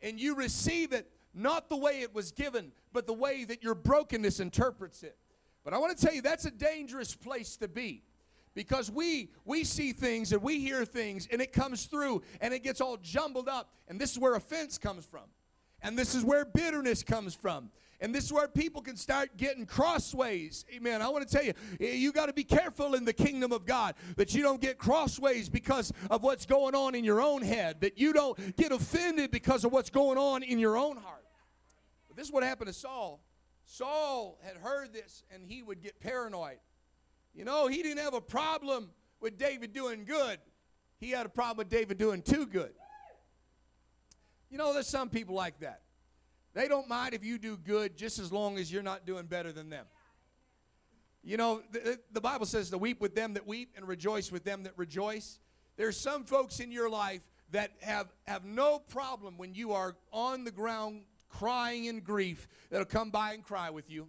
And 0.00 0.20
you 0.20 0.34
receive 0.34 0.92
it 0.92 1.10
not 1.34 1.68
the 1.68 1.76
way 1.76 2.00
it 2.00 2.14
was 2.14 2.30
given, 2.30 2.72
but 2.92 3.06
the 3.06 3.12
way 3.12 3.44
that 3.44 3.62
your 3.62 3.74
brokenness 3.74 4.40
interprets 4.40 5.02
it. 5.02 5.16
But 5.64 5.74
I 5.74 5.78
want 5.78 5.96
to 5.96 6.06
tell 6.06 6.14
you, 6.14 6.22
that's 6.22 6.44
a 6.44 6.50
dangerous 6.50 7.14
place 7.14 7.56
to 7.56 7.68
be 7.68 8.02
because 8.58 8.90
we 8.90 9.30
we 9.44 9.62
see 9.62 9.92
things 9.92 10.32
and 10.32 10.42
we 10.42 10.58
hear 10.58 10.84
things 10.84 11.28
and 11.30 11.40
it 11.40 11.52
comes 11.52 11.86
through 11.86 12.20
and 12.40 12.52
it 12.52 12.64
gets 12.64 12.80
all 12.80 12.96
jumbled 12.96 13.48
up 13.48 13.70
and 13.86 14.00
this 14.00 14.10
is 14.10 14.18
where 14.18 14.34
offense 14.34 14.78
comes 14.78 15.06
from 15.06 15.22
And 15.82 15.96
this 15.96 16.14
is 16.14 16.24
where 16.24 16.44
bitterness 16.44 17.02
comes 17.02 17.34
from. 17.34 17.70
And 18.00 18.14
this 18.14 18.24
is 18.24 18.32
where 18.32 18.48
people 18.48 18.80
can 18.82 18.96
start 18.96 19.36
getting 19.36 19.66
crossways. 19.66 20.64
Amen. 20.74 21.02
I 21.02 21.08
want 21.08 21.28
to 21.28 21.32
tell 21.32 21.44
you, 21.44 21.52
eh, 21.80 21.94
you 21.94 22.12
got 22.12 22.26
to 22.26 22.32
be 22.32 22.44
careful 22.44 22.94
in 22.94 23.04
the 23.04 23.12
kingdom 23.12 23.52
of 23.52 23.66
God 23.66 23.94
that 24.16 24.34
you 24.34 24.42
don't 24.42 24.60
get 24.60 24.78
crossways 24.78 25.48
because 25.48 25.92
of 26.10 26.22
what's 26.22 26.46
going 26.46 26.74
on 26.74 26.94
in 26.94 27.04
your 27.04 27.20
own 27.20 27.42
head, 27.42 27.80
that 27.80 27.98
you 27.98 28.12
don't 28.12 28.56
get 28.56 28.72
offended 28.72 29.30
because 29.30 29.64
of 29.64 29.72
what's 29.72 29.90
going 29.90 30.18
on 30.18 30.42
in 30.42 30.58
your 30.58 30.76
own 30.76 30.96
heart. 30.96 31.24
But 32.08 32.16
this 32.16 32.26
is 32.26 32.32
what 32.32 32.44
happened 32.44 32.68
to 32.68 32.74
Saul. 32.74 33.20
Saul 33.64 34.38
had 34.42 34.56
heard 34.56 34.92
this 34.92 35.24
and 35.32 35.44
he 35.44 35.62
would 35.62 35.82
get 35.82 36.00
paranoid. 36.00 36.58
You 37.38 37.44
know, 37.44 37.68
he 37.68 37.84
didn't 37.84 38.02
have 38.02 38.14
a 38.14 38.20
problem 38.20 38.90
with 39.20 39.38
David 39.38 39.72
doing 39.72 40.04
good, 40.04 40.40
he 40.98 41.10
had 41.10 41.24
a 41.24 41.28
problem 41.28 41.58
with 41.58 41.68
David 41.68 41.96
doing 41.96 42.20
too 42.20 42.46
good. 42.46 42.72
You 44.50 44.58
know, 44.58 44.74
there's 44.74 44.88
some 44.88 45.08
people 45.08 45.36
like 45.36 45.60
that. 45.60 45.82
They 46.52 46.66
don't 46.66 46.88
mind 46.88 47.14
if 47.14 47.24
you 47.24 47.38
do 47.38 47.56
good 47.56 47.96
just 47.96 48.18
as 48.18 48.32
long 48.32 48.58
as 48.58 48.72
you're 48.72 48.82
not 48.82 49.06
doing 49.06 49.26
better 49.26 49.52
than 49.52 49.70
them. 49.70 49.86
You 51.22 51.36
know, 51.36 51.62
the, 51.70 52.00
the, 52.10 52.20
Bible 52.20 52.46
says 52.46 52.70
to 52.70 52.78
weep 52.78 53.00
with 53.00 53.14
them 53.14 53.34
that 53.34 53.46
weep 53.46 53.74
and 53.76 53.86
rejoice 53.86 54.32
with 54.32 54.42
them 54.42 54.64
that 54.64 54.72
rejoice. 54.76 55.38
There's 55.76 55.96
some 55.96 56.24
folks 56.24 56.58
in 56.58 56.72
your 56.72 56.90
life 56.90 57.20
that 57.52 57.70
have, 57.82 58.08
have 58.26 58.44
no 58.44 58.80
problem 58.80 59.38
when 59.38 59.54
you 59.54 59.72
are 59.72 59.94
on 60.10 60.42
the 60.42 60.50
ground 60.50 61.02
crying 61.28 61.84
in 61.84 62.00
grief 62.00 62.48
that'll 62.70 62.86
come 62.86 63.10
by 63.10 63.34
and 63.34 63.44
cry 63.44 63.70
with 63.70 63.88
you. 63.88 64.08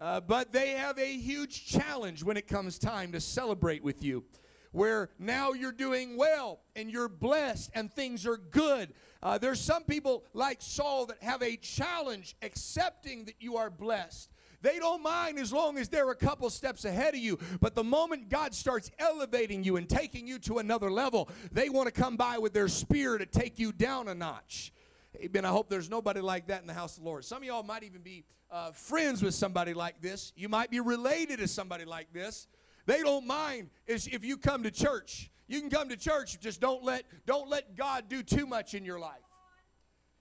Uh, 0.00 0.20
but 0.20 0.52
they 0.52 0.70
have 0.70 0.98
a 0.98 1.12
huge 1.16 1.66
challenge 1.66 2.22
when 2.22 2.36
it 2.36 2.46
comes 2.46 2.78
time 2.78 3.12
to 3.12 3.20
celebrate 3.20 3.82
with 3.82 4.02
you 4.02 4.24
where 4.72 5.10
now 5.18 5.52
you're 5.52 5.72
doing 5.72 6.16
well 6.16 6.60
and 6.76 6.90
you're 6.90 7.08
blessed 7.08 7.70
and 7.74 7.92
things 7.92 8.26
are 8.26 8.36
good. 8.36 8.92
Uh, 9.22 9.38
there's 9.38 9.60
some 9.60 9.82
people 9.84 10.24
like 10.34 10.58
Saul 10.60 11.06
that 11.06 11.22
have 11.22 11.42
a 11.42 11.56
challenge 11.56 12.36
accepting 12.42 13.24
that 13.24 13.34
you 13.40 13.56
are 13.56 13.70
blessed. 13.70 14.30
They 14.60 14.78
don't 14.78 15.02
mind 15.02 15.38
as 15.38 15.52
long 15.52 15.78
as 15.78 15.88
they're 15.88 16.10
a 16.10 16.16
couple 16.16 16.50
steps 16.50 16.84
ahead 16.84 17.14
of 17.14 17.20
you. 17.20 17.38
But 17.60 17.74
the 17.74 17.84
moment 17.84 18.28
God 18.28 18.54
starts 18.54 18.90
elevating 18.98 19.62
you 19.62 19.76
and 19.76 19.88
taking 19.88 20.26
you 20.26 20.38
to 20.40 20.58
another 20.58 20.90
level, 20.90 21.28
they 21.52 21.68
want 21.68 21.86
to 21.86 21.92
come 21.92 22.16
by 22.16 22.38
with 22.38 22.52
their 22.52 22.68
spear 22.68 23.18
to 23.18 23.26
take 23.26 23.58
you 23.58 23.72
down 23.72 24.08
a 24.08 24.14
notch. 24.14 24.72
Amen. 25.20 25.44
I 25.44 25.48
hope 25.48 25.68
there's 25.68 25.90
nobody 25.90 26.20
like 26.20 26.46
that 26.46 26.60
in 26.60 26.68
the 26.68 26.74
house 26.74 26.96
of 26.96 27.02
the 27.02 27.08
Lord. 27.08 27.24
Some 27.24 27.38
of 27.38 27.44
y'all 27.44 27.64
might 27.64 27.82
even 27.82 28.02
be 28.02 28.24
uh, 28.50 28.70
friends 28.70 29.22
with 29.22 29.34
somebody 29.34 29.74
like 29.74 30.00
this. 30.00 30.32
You 30.36 30.48
might 30.48 30.70
be 30.70 30.78
related 30.80 31.40
to 31.40 31.48
somebody 31.48 31.84
like 31.84 32.12
this. 32.12 32.46
They 32.86 33.02
don't 33.02 33.26
mind 33.26 33.70
if 33.86 34.24
you 34.24 34.36
come 34.36 34.62
to 34.62 34.70
church. 34.70 35.30
You 35.48 35.60
can 35.60 35.70
come 35.70 35.88
to 35.88 35.96
church, 35.96 36.38
just 36.40 36.60
don't 36.60 36.84
let 36.84 37.04
don't 37.26 37.48
let 37.48 37.76
God 37.76 38.04
do 38.08 38.22
too 38.22 38.46
much 38.46 38.74
in 38.74 38.84
your 38.84 39.00
life. 39.00 39.22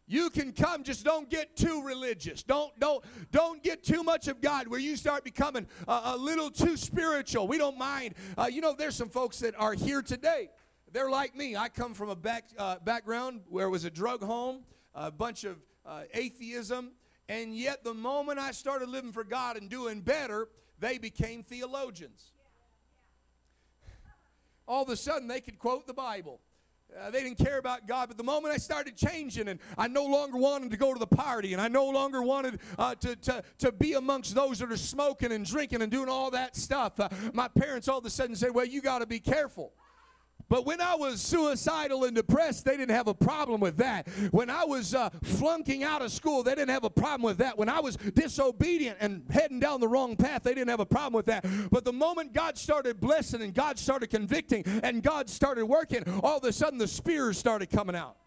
You 0.07 0.29
can 0.29 0.53
come, 0.53 0.83
just 0.83 1.03
don't 1.03 1.29
get 1.29 1.57
too 1.57 1.83
religious. 1.83 2.41
Don't 2.41 2.77
don't 2.79 3.03
don't 3.31 3.61
get 3.61 3.83
too 3.83 4.03
much 4.03 4.27
of 4.29 4.41
God 4.41 4.67
where 4.67 4.79
you 4.79 4.95
start 4.95 5.23
becoming 5.23 5.67
a, 5.87 6.01
a 6.05 6.17
little 6.17 6.49
too 6.49 6.77
spiritual. 6.77 7.47
We 7.47 7.57
don't 7.57 7.77
mind. 7.77 8.15
Uh, 8.37 8.47
you 8.49 8.61
know, 8.61 8.73
there's 8.73 8.95
some 8.95 9.09
folks 9.09 9.39
that 9.39 9.53
are 9.59 9.73
here 9.73 10.01
today. 10.01 10.49
They're 10.93 11.09
like 11.09 11.35
me. 11.35 11.57
I 11.57 11.67
come 11.67 11.93
from 11.93 12.09
a 12.09 12.15
back 12.15 12.45
uh, 12.57 12.77
background 12.79 13.41
where 13.49 13.67
it 13.67 13.69
was 13.69 13.83
a 13.83 13.91
drug 13.91 14.23
home, 14.23 14.63
a 14.97 15.11
bunch 15.11 15.45
of 15.45 15.55
uh, 15.85 16.01
atheism, 16.13 16.91
and 17.29 17.55
yet 17.55 17.85
the 17.85 17.93
moment 17.93 18.39
I 18.39 18.51
started 18.51 18.89
living 18.89 19.13
for 19.13 19.23
God 19.23 19.55
and 19.55 19.69
doing 19.69 20.01
better, 20.01 20.49
they 20.79 20.97
became 20.97 21.43
theologians 21.43 22.31
all 24.67 24.83
of 24.83 24.89
a 24.89 24.97
sudden 24.97 25.27
they 25.27 25.41
could 25.41 25.57
quote 25.57 25.87
the 25.87 25.93
Bible. 25.93 26.41
Uh, 26.97 27.11
they 27.11 27.21
didn't 27.21 27.37
care 27.37 27.57
about 27.57 27.85
God. 27.85 28.07
But 28.07 28.17
the 28.17 28.23
moment 28.23 28.53
I 28.53 28.57
started 28.57 28.95
changing 28.95 29.49
and 29.49 29.59
I 29.77 29.87
no 29.87 30.05
longer 30.05 30.37
wanted 30.37 30.71
to 30.71 30.77
go 30.77 30.93
to 30.93 30.99
the 30.99 31.07
party 31.07 31.51
and 31.51 31.61
I 31.61 31.67
no 31.67 31.85
longer 31.89 32.21
wanted 32.21 32.59
uh, 32.77 32.95
to, 32.95 33.15
to, 33.15 33.43
to 33.59 33.71
be 33.73 33.93
amongst 33.93 34.33
those 34.33 34.59
that 34.59 34.71
are 34.71 34.77
smoking 34.77 35.33
and 35.33 35.45
drinking 35.45 35.81
and 35.81 35.91
doing 35.91 36.07
all 36.07 36.31
that 36.31 36.55
stuff, 36.55 36.99
uh, 36.99 37.09
my 37.33 37.49
parents 37.49 37.89
all 37.89 37.99
of 37.99 38.05
a 38.05 38.09
sudden 38.09 38.35
said, 38.35 38.53
Well, 38.53 38.65
you 38.65 38.81
got 38.81 38.99
to 38.99 39.05
be 39.05 39.19
careful. 39.19 39.73
But 40.49 40.65
when 40.65 40.79
I 40.81 40.95
was 40.95 41.21
suicidal 41.21 42.05
and 42.05 42.15
depressed, 42.15 42.65
they 42.65 42.77
didn't 42.77 42.95
have 42.95 43.07
a 43.07 43.13
problem 43.13 43.59
with 43.59 43.77
that. 43.77 44.07
When 44.31 44.49
I 44.49 44.63
was 44.63 44.93
uh, 44.93 45.09
flunking 45.23 45.83
out 45.83 46.01
of 46.01 46.11
school, 46.11 46.43
they 46.43 46.55
didn't 46.55 46.69
have 46.69 46.83
a 46.83 46.89
problem 46.89 47.23
with 47.23 47.37
that. 47.39 47.57
When 47.57 47.69
I 47.69 47.79
was 47.79 47.97
disobedient 47.97 48.97
and 49.01 49.23
heading 49.29 49.59
down 49.59 49.81
the 49.81 49.87
wrong 49.87 50.15
path, 50.15 50.43
they 50.43 50.53
didn't 50.53 50.69
have 50.69 50.79
a 50.79 50.85
problem 50.85 51.13
with 51.13 51.25
that. 51.25 51.45
But 51.69 51.83
the 51.85 51.93
moment 51.93 52.33
God 52.33 52.57
started 52.57 52.99
blessing 52.99 53.41
and 53.41 53.53
God 53.53 53.77
started 53.77 54.09
convicting 54.09 54.63
and 54.83 55.03
God 55.03 55.29
started 55.29 55.65
working, 55.65 56.03
all 56.23 56.37
of 56.37 56.43
a 56.43 56.53
sudden 56.53 56.77
the 56.77 56.87
spears 56.87 57.37
started 57.37 57.69
coming 57.69 57.95
out. 57.95 58.17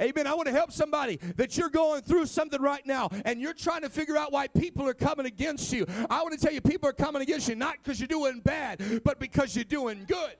Amen. 0.00 0.26
I 0.26 0.32
want 0.32 0.46
to 0.46 0.54
help 0.54 0.72
somebody 0.72 1.18
that 1.36 1.58
you're 1.58 1.68
going 1.68 2.00
through 2.02 2.24
something 2.26 2.60
right 2.62 2.84
now 2.86 3.10
and 3.26 3.40
you're 3.40 3.52
trying 3.52 3.82
to 3.82 3.90
figure 3.90 4.16
out 4.16 4.32
why 4.32 4.48
people 4.48 4.88
are 4.88 4.94
coming 4.94 5.26
against 5.26 5.70
you. 5.70 5.84
I 6.08 6.22
want 6.22 6.32
to 6.32 6.40
tell 6.40 6.52
you, 6.52 6.62
people 6.62 6.88
are 6.88 6.94
coming 6.94 7.20
against 7.20 7.46
you 7.48 7.54
not 7.54 7.76
because 7.82 8.00
you're 8.00 8.08
doing 8.08 8.40
bad, 8.40 9.02
but 9.04 9.20
because 9.20 9.54
you're 9.54 9.64
doing 9.64 10.04
good. 10.08 10.32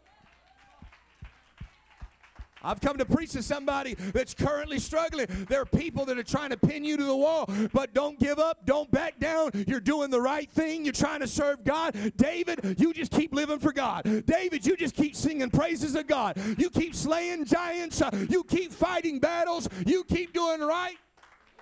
I've 2.63 2.81
come 2.81 2.99
to 2.99 3.05
preach 3.05 3.33
to 3.33 3.43
somebody 3.43 3.95
that's 3.95 4.35
currently 4.35 4.79
struggling. 4.79 5.27
There 5.49 5.61
are 5.61 5.67
people 5.67 6.05
that 6.07 6.19
are 6.19 6.23
trying 6.23 6.51
to 6.51 6.57
pin 6.57 6.85
you 6.85 6.97
to 6.97 7.05
the 7.05 7.17
wall, 7.17 7.49
but 7.73 7.95
don't 7.95 8.19
give 8.19 8.39
up. 8.39 8.65
Don't 8.67 8.91
back 8.91 9.19
down. 9.19 9.51
You're 9.67 9.81
doing 9.81 10.11
the 10.11 10.21
right 10.21 10.51
thing. 10.51 10.85
You're 10.85 10.93
trying 10.93 11.21
to 11.21 11.29
serve 11.29 11.65
God. 11.65 11.97
David, 12.17 12.77
you 12.79 12.93
just 12.93 13.13
keep 13.13 13.35
living 13.35 13.59
for 13.59 13.73
God. 13.73 14.05
David, 14.27 14.67
you 14.67 14.77
just 14.77 14.95
keep 14.95 15.17
singing 15.17 15.51
praises 15.51 15.95
of 15.95 16.07
God. 16.07 16.37
You 16.59 16.71
keep 16.71 16.95
slaying 16.95 17.45
giants. 17.45 18.01
Uh, 18.01 18.11
you 18.29 18.45
keep 18.45 18.73
fighting 18.73 19.19
battles. 19.19 19.69
You 19.87 20.05
keep 20.05 20.33
doing 20.33 20.61
right. 20.61 20.97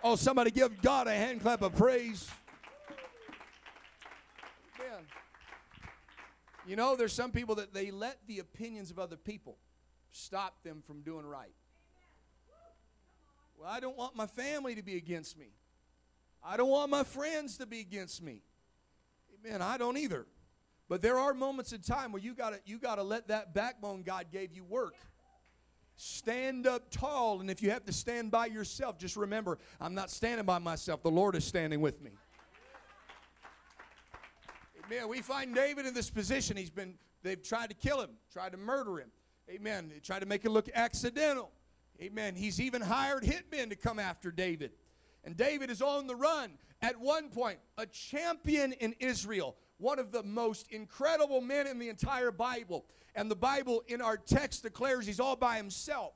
Oh, 0.03 0.17
somebody 0.17 0.51
give 0.51 0.81
God 0.81 1.07
a 1.07 1.15
hand 1.15 1.43
clap 1.43 1.63
of 1.63 1.75
praise. 1.75 2.29
Man. 4.79 5.05
You 6.67 6.77
know, 6.77 6.97
there's 6.97 7.13
some 7.13 7.33
people 7.33 7.55
that 7.57 7.75
they 7.75 7.91
let 7.91 8.19
the 8.27 8.39
opinions 8.39 8.91
of 8.91 8.99
other 8.99 9.17
people 9.17 9.59
stop 10.11 10.63
them 10.63 10.83
from 10.87 11.03
doing 11.03 11.27
right. 11.27 11.55
Well, 13.59 13.69
I 13.69 13.81
don't 13.81 13.97
want 13.97 14.17
my 14.17 14.27
family 14.27 14.75
to 14.75 14.83
be 14.83 14.97
against 14.97 15.39
me. 15.39 15.53
I 16.43 16.57
don't 16.57 16.71
want 16.71 16.91
my 16.91 17.05
friends 17.05 17.59
to 17.59 17.67
be 17.67 17.81
against 17.81 18.23
me. 18.23 18.43
Amen. 19.45 19.61
I 19.61 19.77
don't 19.77 19.99
either. 19.99 20.27
But 20.89 21.03
there 21.03 21.19
are 21.19 21.35
moments 21.35 21.73
in 21.73 21.83
time 21.83 22.11
where 22.11 22.23
you 22.23 22.35
got 22.35 22.51
to 22.51 22.61
you 22.65 22.79
got 22.79 22.97
to 22.97 23.03
let 23.03 23.29
that 23.29 23.55
backbone 23.55 24.03
God 24.03 24.27
gave 24.33 24.53
you 24.53 24.65
work. 24.65 24.95
Stand 25.97 26.67
up 26.67 26.91
tall, 26.91 27.41
and 27.41 27.51
if 27.51 27.63
you 27.63 27.71
have 27.71 27.85
to 27.85 27.93
stand 27.93 28.31
by 28.31 28.47
yourself, 28.47 28.99
just 28.99 29.17
remember, 29.17 29.59
I'm 29.81 29.95
not 29.95 30.11
standing 30.11 30.47
by 30.47 30.59
myself. 30.59 31.03
The 31.03 31.11
Lord 31.11 31.37
is 31.37 31.45
standing 31.45 31.81
with 31.81 32.01
me. 32.01 32.11
Amen. 34.87 35.09
We 35.09 35.21
find 35.21 35.55
David 35.55 35.85
in 35.85 35.93
this 35.93 36.09
position. 36.09 36.57
He's 36.57 36.71
been 36.71 36.95
they've 37.23 37.43
tried 37.43 37.69
to 37.69 37.75
kill 37.75 38.01
him, 38.01 38.11
tried 38.33 38.53
to 38.53 38.59
murder 38.59 38.99
him. 38.99 39.11
Amen. 39.51 39.91
They 39.93 39.99
try 39.99 40.21
to 40.21 40.27
make 40.27 40.45
it 40.45 40.51
look 40.51 40.69
accidental. 40.75 41.51
Amen. 42.01 42.37
He's 42.37 42.61
even 42.61 42.81
hired 42.81 43.25
hitmen 43.25 43.69
to 43.71 43.77
come 43.77 43.99
after 43.99 44.31
David. 44.31 44.71
And 45.25 45.37
David 45.37 45.71
is 45.71 45.83
on 45.83 46.07
the 46.07 46.15
run. 46.15 46.53
At 46.83 46.99
one 46.99 47.29
point, 47.29 47.59
a 47.77 47.85
champion 47.87 48.73
in 48.75 48.95
Israel, 49.01 49.57
one 49.79 49.99
of 49.99 50.13
the 50.13 50.23
most 50.23 50.69
incredible 50.71 51.41
men 51.41 51.67
in 51.67 51.79
the 51.79 51.89
entire 51.89 52.31
Bible. 52.31 52.87
And 53.15 53.31
the 53.31 53.37
Bible 53.37 53.83
in 53.89 54.01
our 54.01 54.17
text 54.17 54.63
declares 54.63 55.05
he's 55.05 55.21
all 55.21 55.37
by 55.37 55.57
himself. 55.57 56.15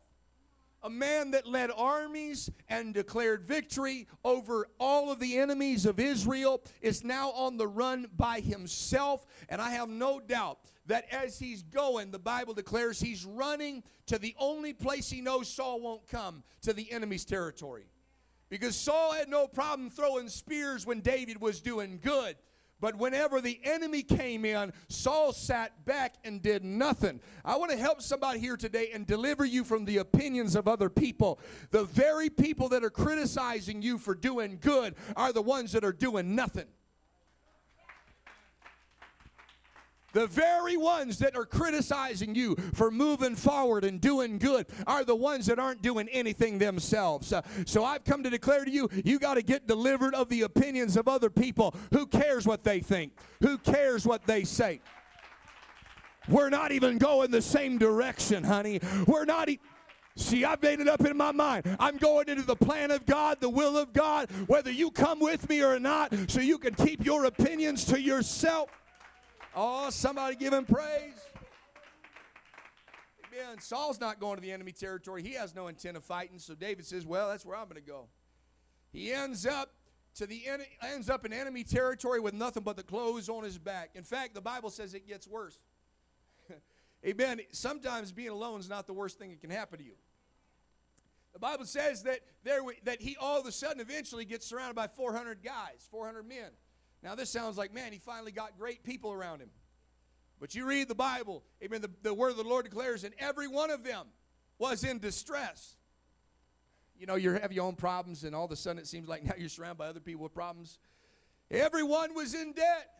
A 0.85 0.91
man 0.91 1.33
that 1.33 1.47
led 1.47 1.71
armies 1.75 2.51
and 2.69 2.95
declared 2.95 3.43
victory 3.43 4.07
over 4.23 4.69
all 4.79 5.11
of 5.11 5.19
the 5.19 5.39
enemies 5.39 5.87
of 5.87 5.99
Israel 5.99 6.63
is 6.83 7.03
now 7.03 7.31
on 7.31 7.57
the 7.57 7.67
run 7.67 8.07
by 8.17 8.41
himself. 8.41 9.27
And 9.49 9.61
I 9.61 9.71
have 9.71 9.89
no 9.89 10.21
doubt 10.21 10.59
that 10.87 11.05
as 11.11 11.39
he's 11.39 11.63
going, 11.63 12.11
the 12.11 12.19
Bible 12.19 12.55
declares 12.55 13.01
he's 13.01 13.25
running 13.25 13.83
to 14.07 14.19
the 14.19 14.35
only 14.39 14.73
place 14.73 15.11
he 15.11 15.21
knows 15.21 15.49
Saul 15.49 15.81
won't 15.81 16.07
come, 16.09 16.43
to 16.63 16.73
the 16.73 16.91
enemy's 16.93 17.25
territory. 17.25 17.87
Because 18.51 18.77
Saul 18.77 19.13
had 19.13 19.29
no 19.29 19.47
problem 19.47 19.91
throwing 19.91 20.29
spears 20.29 20.87
when 20.87 21.01
David 21.01 21.41
was 21.41 21.61
doing 21.61 21.99
good. 22.03 22.37
But 22.81 22.97
whenever 22.97 23.41
the 23.41 23.59
enemy 23.65 24.03
came 24.03 24.45
in, 24.45 24.73
Saul 24.89 25.33
sat 25.33 25.87
back 25.87 26.17
and 26.23 26.43
did 26.43 26.65
nothing. 26.65 27.21
I 27.45 27.57
want 27.57 27.71
to 27.71 27.79
help 27.79 28.03
somebody 28.03 28.41
here 28.41 28.59
today 28.59 28.91
and 28.93 29.07
deliver 29.07 29.45
you 29.47 29.65
from 29.65 29.87
the 29.87 29.99
opinions 29.99 30.55
of 30.55 30.69
other 30.69 30.91
people. 30.91 31.41
The 31.71 31.85
very 31.85 32.29
people 32.29 32.69
that 32.71 32.85
are 32.85 32.91
criticizing 32.91 33.81
you 33.81 33.97
for 33.97 34.15
doing 34.15 34.59
good 34.61 34.97
are 35.17 35.33
the 35.33 35.41
ones 35.41 35.73
that 35.73 35.85
are 35.85 35.93
doing 35.93 36.35
nothing. 36.35 36.67
The 40.15 40.29
very 40.29 40.77
ones 40.77 41.19
that 41.19 41.37
are 41.37 41.45
criticizing 41.45 42.35
you 42.35 42.57
for 42.73 42.91
moving 42.91 43.35
forward 43.35 43.85
and 43.85 44.01
doing 44.01 44.39
good 44.39 44.67
are 44.87 45.05
the 45.05 45.17
ones 45.17 45.47
that 45.47 45.59
aren't 45.59 45.83
doing 45.83 46.09
anything 46.09 46.59
themselves. 46.59 47.33
Uh, 47.33 47.43
so 47.67 47.85
I've 47.85 48.05
come 48.05 48.23
to 48.23 48.31
declare 48.31 48.65
to 48.65 48.71
you, 48.71 48.89
you 49.05 49.19
got 49.19 49.35
to 49.35 49.43
get 49.43 49.67
delivered 49.67 50.15
of 50.15 50.29
the 50.29 50.43
opinions 50.43 50.97
of 50.97 51.09
other 51.09 51.31
people. 51.31 51.75
Who 51.93 52.07
cares 52.07 52.47
what 52.47 52.63
they 52.63 52.79
think? 52.79 53.13
Who 53.41 53.59
cares 53.59 54.07
what 54.07 54.25
they 54.25 54.45
say? 54.45 54.81
We're 56.29 56.49
not 56.49 56.71
even 56.73 56.97
going 56.99 57.33
the 57.33 57.43
same 57.43 57.77
direction, 57.77 58.45
honey. 58.45 58.81
We're 59.07 59.25
not. 59.25 59.49
See, 60.17 60.45
I've 60.45 60.63
made 60.63 60.79
it 60.79 60.87
up 60.87 61.05
in 61.05 61.17
my 61.17 61.33
mind. 61.33 61.77
I'm 61.81 61.97
going 61.97 62.29
into 62.29 62.45
the 62.45 62.55
plan 62.55 62.93
of 62.93 63.05
God, 63.05 63.41
the 63.41 63.51
will 63.51 63.77
of 63.77 63.93
God, 63.93 64.31
whether 64.47 64.71
you 64.71 64.93
come 64.93 65.19
with 65.19 65.49
me 65.49 65.61
or 65.61 65.81
not, 65.81 66.15
so 66.29 66.41
you 66.41 66.57
can 66.57 66.73
keep 66.75 67.05
your 67.05 67.25
opinions 67.25 67.85
to 67.87 68.01
yourself. 68.01 68.71
Oh, 69.57 69.91
somebody 69.91 70.37
give 70.37 70.53
him 70.53 70.65
praise. 70.65 71.21
Amen. 73.27 73.61
Saul's 73.61 74.01
not 74.01 74.21
going 74.21 74.37
to 74.37 74.43
the 74.43 74.53
enemy 74.53 74.73
territory. 74.73 75.23
He 75.23 75.35
has 75.35 75.55
no 75.55 75.69
intent 75.69 75.97
of 75.97 76.05
fighting. 76.05 76.39
So 76.39 76.55
David 76.55 76.87
says, 76.87 77.07
Well, 77.07 77.29
that's 77.29 77.45
where 77.45 77.57
I'm 77.57 77.69
going 77.69 77.81
to 77.81 77.87
go. 77.87 78.09
He 78.93 79.13
ends 79.13 79.47
up 79.47 79.71
to 80.17 80.27
the 80.27 80.43
ends 80.83 81.11
up 81.11 81.25
in 81.27 81.33
enemy 81.33 81.65
territory 81.65 82.21
with 82.21 82.35
nothing 82.35 82.63
but 82.63 82.77
the 82.77 82.83
clothes 82.83 83.29
on 83.29 83.45
his 83.45 83.59
back. 83.59 83.91
In 83.95 84.05
fact, 84.05 84.35
the 84.35 84.41
Bible 84.41 84.71
says 84.71 84.95
it 84.95 85.07
gets 85.07 85.27
worse. 85.27 85.59
Amen. 87.07 87.41
Sometimes 87.51 88.13
being 88.13 88.29
alone 88.29 88.61
is 88.61 88.69
not 88.69 88.87
the 88.87 88.93
worst 88.93 89.19
thing 89.19 89.31
that 89.31 89.41
can 89.41 89.51
happen 89.51 89.79
to 89.79 89.85
you. 89.85 89.95
The 91.33 91.41
Bible 91.41 91.65
says 91.65 92.05
that 92.05 92.21
there 92.45 92.61
that 92.85 93.03
he 93.03 93.17
all 93.21 93.41
of 93.41 93.47
a 93.47 93.53
sudden 93.53 93.81
eventually 93.81 94.25
gets 94.25 94.47
surrounded 94.47 94.77
by 94.77 94.87
400 94.87 95.43
guys, 95.43 95.89
400 95.91 96.29
men. 96.29 96.51
Now 97.05 97.15
this 97.15 97.29
sounds 97.29 97.59
like 97.59 97.73
man, 97.73 97.93
he 97.93 97.99
finally 97.99 98.33
got 98.33 98.59
great 98.59 98.83
people 98.83 99.13
around 99.13 99.41
him. 99.41 99.51
But 100.41 100.55
you 100.55 100.67
read 100.67 100.89
the 100.89 100.95
Bible, 100.95 101.45
amen, 101.63 101.83
the, 101.83 101.91
the 102.03 102.13
word 102.13 102.31
of 102.31 102.37
the 102.37 102.45
Lord 102.45 102.65
declares, 102.65 103.05
and 103.05 103.15
every 103.19 103.47
one 103.47 103.71
of 103.71 103.85
them 103.85 104.07
was 104.59 104.83
in 104.83 104.99
distress. 104.99 105.77
You 106.99 107.07
know, 107.07 107.15
you 107.15 107.33
have 107.33 107.53
your 107.53 107.65
own 107.65 107.77
problems, 107.77 108.25
and 108.25 108.35
all 108.35 108.45
of 108.45 108.51
a 108.51 108.57
sudden 108.57 108.79
it 108.79 108.87
seems 108.87 109.09
like 109.09 109.23
now 109.25 109.35
you're 109.37 109.49
surrounded 109.49 109.79
by 109.79 109.87
other 109.87 110.01
people 110.01 110.23
with 110.23 110.35
problems. 110.35 110.79
Everyone 111.51 112.15
was 112.15 112.35
in 112.35 112.53
debt. 112.53 112.91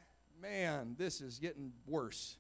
Man, 0.41 0.95
this 0.99 1.21
is 1.21 1.39
getting 1.39 1.73
worse. 1.87 2.37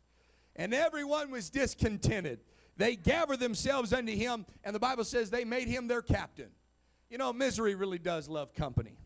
And 0.56 0.74
everyone 0.74 1.30
was 1.30 1.50
discontented. 1.50 2.40
They 2.76 2.96
gathered 2.96 3.40
themselves 3.40 3.92
unto 3.92 4.12
him, 4.12 4.46
and 4.64 4.74
the 4.74 4.80
Bible 4.80 5.04
says 5.04 5.30
they 5.30 5.44
made 5.44 5.68
him 5.68 5.88
their 5.88 6.02
captain. 6.02 6.50
You 7.08 7.18
know, 7.18 7.32
misery 7.32 7.74
really 7.74 7.98
does 7.98 8.28
love 8.28 8.54
company. 8.54 8.98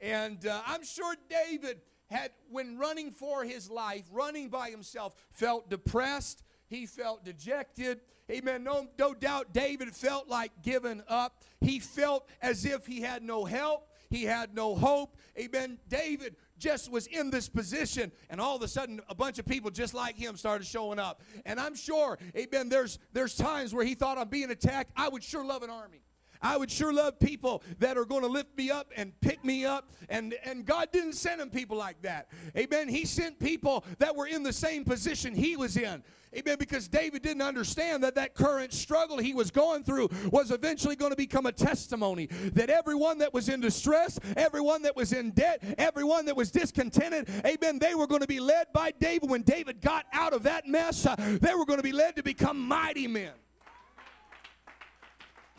And 0.00 0.46
uh, 0.46 0.62
I'm 0.66 0.84
sure 0.84 1.14
David 1.28 1.80
had, 2.06 2.30
when 2.50 2.78
running 2.78 3.10
for 3.10 3.44
his 3.44 3.70
life, 3.70 4.04
running 4.10 4.48
by 4.48 4.70
himself, 4.70 5.14
felt 5.30 5.70
depressed. 5.70 6.42
He 6.66 6.86
felt 6.86 7.24
dejected. 7.24 8.00
Amen. 8.30 8.62
No, 8.62 8.86
no 8.98 9.12
doubt 9.12 9.52
David 9.52 9.94
felt 9.94 10.28
like 10.28 10.52
giving 10.62 11.02
up. 11.08 11.42
He 11.60 11.80
felt 11.80 12.28
as 12.40 12.64
if 12.64 12.86
he 12.86 13.00
had 13.00 13.22
no 13.22 13.44
help. 13.44 13.88
He 14.08 14.24
had 14.24 14.54
no 14.54 14.74
hope. 14.74 15.16
Amen. 15.38 15.78
David 15.88 16.36
just 16.58 16.90
was 16.90 17.06
in 17.06 17.30
this 17.30 17.48
position, 17.48 18.12
and 18.28 18.40
all 18.40 18.56
of 18.56 18.62
a 18.62 18.68
sudden, 18.68 19.00
a 19.08 19.14
bunch 19.14 19.38
of 19.38 19.46
people 19.46 19.70
just 19.70 19.94
like 19.94 20.16
him 20.16 20.36
started 20.36 20.66
showing 20.66 20.98
up. 20.98 21.22
And 21.46 21.58
I'm 21.58 21.74
sure, 21.74 22.18
amen, 22.36 22.68
there's, 22.68 22.98
there's 23.12 23.34
times 23.34 23.72
where 23.72 23.84
he 23.84 23.94
thought, 23.94 24.18
I'm 24.18 24.28
being 24.28 24.50
attacked. 24.50 24.92
I 24.96 25.08
would 25.08 25.22
sure 25.22 25.44
love 25.44 25.62
an 25.62 25.70
army. 25.70 26.02
I 26.42 26.56
would 26.56 26.70
sure 26.70 26.92
love 26.92 27.18
people 27.18 27.62
that 27.78 27.98
are 27.98 28.04
going 28.04 28.22
to 28.22 28.28
lift 28.28 28.56
me 28.56 28.70
up 28.70 28.90
and 28.96 29.18
pick 29.20 29.44
me 29.44 29.64
up. 29.64 29.90
And, 30.08 30.34
and 30.44 30.64
God 30.64 30.88
didn't 30.92 31.14
send 31.14 31.40
him 31.40 31.50
people 31.50 31.76
like 31.76 32.00
that. 32.02 32.28
Amen. 32.56 32.88
He 32.88 33.04
sent 33.04 33.38
people 33.38 33.84
that 33.98 34.14
were 34.14 34.26
in 34.26 34.42
the 34.42 34.52
same 34.52 34.84
position 34.84 35.34
he 35.34 35.56
was 35.56 35.76
in. 35.76 36.02
Amen. 36.36 36.56
Because 36.58 36.86
David 36.86 37.22
didn't 37.22 37.42
understand 37.42 38.04
that 38.04 38.14
that 38.14 38.34
current 38.34 38.72
struggle 38.72 39.18
he 39.18 39.34
was 39.34 39.50
going 39.50 39.82
through 39.82 40.08
was 40.30 40.52
eventually 40.52 40.94
going 40.94 41.10
to 41.10 41.16
become 41.16 41.46
a 41.46 41.52
testimony. 41.52 42.26
That 42.54 42.70
everyone 42.70 43.18
that 43.18 43.34
was 43.34 43.48
in 43.48 43.60
distress, 43.60 44.18
everyone 44.36 44.82
that 44.82 44.94
was 44.94 45.12
in 45.12 45.32
debt, 45.32 45.62
everyone 45.76 46.26
that 46.26 46.36
was 46.36 46.52
discontented, 46.52 47.28
amen, 47.44 47.80
they 47.80 47.96
were 47.96 48.06
going 48.06 48.20
to 48.20 48.28
be 48.28 48.38
led 48.38 48.72
by 48.72 48.92
David. 48.92 49.28
When 49.28 49.42
David 49.42 49.80
got 49.80 50.06
out 50.12 50.32
of 50.32 50.44
that 50.44 50.68
mess, 50.68 51.04
uh, 51.04 51.16
they 51.40 51.54
were 51.54 51.66
going 51.66 51.78
to 51.78 51.82
be 51.82 51.92
led 51.92 52.14
to 52.16 52.22
become 52.22 52.60
mighty 52.60 53.08
men. 53.08 53.32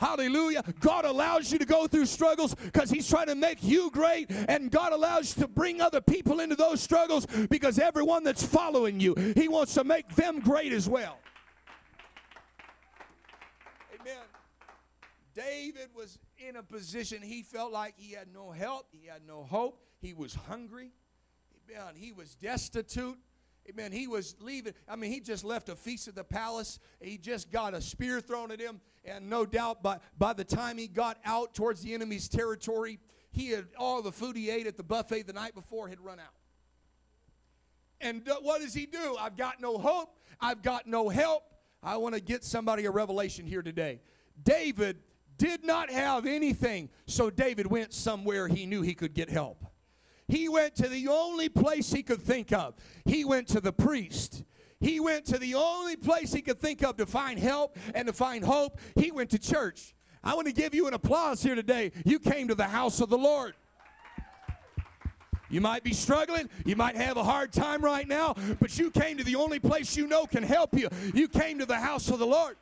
Hallelujah. 0.01 0.63
God 0.79 1.05
allows 1.05 1.51
you 1.51 1.59
to 1.59 1.65
go 1.65 1.85
through 1.85 2.07
struggles 2.07 2.55
because 2.55 2.89
He's 2.89 3.07
trying 3.07 3.27
to 3.27 3.35
make 3.35 3.59
you 3.61 3.91
great, 3.91 4.31
and 4.49 4.71
God 4.71 4.93
allows 4.93 5.37
you 5.37 5.43
to 5.43 5.47
bring 5.47 5.79
other 5.79 6.01
people 6.01 6.39
into 6.39 6.55
those 6.55 6.81
struggles 6.81 7.27
because 7.51 7.77
everyone 7.77 8.23
that's 8.23 8.43
following 8.43 8.99
you, 8.99 9.13
He 9.35 9.47
wants 9.47 9.75
to 9.75 9.83
make 9.83 10.09
them 10.15 10.39
great 10.39 10.73
as 10.73 10.89
well. 10.89 11.19
Amen. 13.93 14.23
David 15.35 15.89
was 15.95 16.17
in 16.39 16.55
a 16.55 16.63
position 16.63 17.21
he 17.21 17.43
felt 17.43 17.71
like 17.71 17.93
he 17.95 18.13
had 18.13 18.33
no 18.33 18.49
help, 18.49 18.87
he 18.91 19.07
had 19.07 19.21
no 19.27 19.43
hope, 19.43 19.79
he 20.01 20.13
was 20.13 20.33
hungry. 20.33 20.89
He 21.95 22.11
was 22.11 22.35
destitute. 22.35 23.17
Amen. 23.71 23.91
He 23.93 24.07
was 24.07 24.35
leaving. 24.41 24.73
I 24.87 24.97
mean, 24.97 25.11
he 25.11 25.21
just 25.21 25.45
left 25.45 25.69
a 25.69 25.75
feast 25.75 26.07
at 26.09 26.15
the 26.15 26.23
palace. 26.23 26.79
He 26.99 27.17
just 27.17 27.51
got 27.51 27.73
a 27.73 27.81
spear 27.81 28.19
thrown 28.19 28.51
at 28.51 28.59
him. 28.59 28.81
And 29.05 29.29
no 29.29 29.45
doubt 29.45 29.81
by, 29.81 29.99
by 30.17 30.33
the 30.33 30.43
time 30.43 30.77
he 30.77 30.87
got 30.87 31.17
out 31.23 31.53
towards 31.55 31.81
the 31.81 31.93
enemy's 31.93 32.27
territory, 32.27 32.99
he 33.31 33.49
had 33.49 33.67
all 33.77 34.01
the 34.01 34.11
food 34.11 34.35
he 34.35 34.49
ate 34.49 34.67
at 34.67 34.75
the 34.75 34.83
buffet 34.83 35.23
the 35.23 35.33
night 35.33 35.55
before 35.55 35.87
had 35.87 36.01
run 36.01 36.19
out. 36.19 36.33
And 38.01 38.27
what 38.41 38.61
does 38.61 38.73
he 38.73 38.85
do? 38.85 39.15
I've 39.19 39.37
got 39.37 39.61
no 39.61 39.77
hope. 39.77 40.17
I've 40.39 40.61
got 40.61 40.85
no 40.85 41.07
help. 41.07 41.43
I 41.81 41.97
want 41.97 42.15
to 42.15 42.21
get 42.21 42.43
somebody 42.43 42.85
a 42.85 42.91
revelation 42.91 43.45
here 43.45 43.61
today. 43.61 44.01
David 44.43 44.97
did 45.37 45.63
not 45.63 45.89
have 45.89 46.25
anything, 46.25 46.89
so 47.05 47.29
David 47.29 47.67
went 47.67 47.93
somewhere 47.93 48.47
he 48.47 48.65
knew 48.65 48.81
he 48.81 48.93
could 48.93 49.13
get 49.13 49.29
help. 49.29 49.65
He 50.31 50.47
went 50.47 50.75
to 50.75 50.87
the 50.87 51.09
only 51.09 51.49
place 51.49 51.91
he 51.91 52.03
could 52.03 52.21
think 52.21 52.53
of. 52.53 52.73
He 53.03 53.25
went 53.25 53.49
to 53.49 53.59
the 53.59 53.73
priest. 53.73 54.45
He 54.79 55.01
went 55.01 55.25
to 55.25 55.37
the 55.37 55.55
only 55.55 55.97
place 55.97 56.31
he 56.31 56.41
could 56.41 56.57
think 56.57 56.83
of 56.83 56.95
to 56.97 57.05
find 57.05 57.37
help 57.37 57.77
and 57.93 58.07
to 58.07 58.13
find 58.13 58.41
hope. 58.41 58.79
He 58.95 59.11
went 59.11 59.29
to 59.31 59.37
church. 59.37 59.93
I 60.23 60.33
want 60.35 60.47
to 60.47 60.53
give 60.53 60.73
you 60.73 60.87
an 60.87 60.93
applause 60.93 61.43
here 61.43 61.53
today. 61.53 61.91
You 62.05 62.17
came 62.17 62.47
to 62.47 62.55
the 62.55 62.63
house 62.63 63.01
of 63.01 63.09
the 63.09 63.17
Lord. 63.17 63.55
You 65.49 65.59
might 65.59 65.83
be 65.83 65.91
struggling. 65.91 66.49
You 66.65 66.77
might 66.77 66.95
have 66.95 67.17
a 67.17 67.23
hard 67.25 67.51
time 67.51 67.83
right 67.83 68.07
now, 68.07 68.35
but 68.61 68.79
you 68.79 68.89
came 68.89 69.17
to 69.17 69.25
the 69.25 69.35
only 69.35 69.59
place 69.59 69.97
you 69.97 70.07
know 70.07 70.25
can 70.25 70.43
help 70.43 70.73
you. 70.77 70.87
You 71.13 71.27
came 71.27 71.59
to 71.59 71.65
the 71.65 71.75
house 71.75 72.09
of 72.09 72.19
the 72.19 72.25
Lord. 72.27 72.55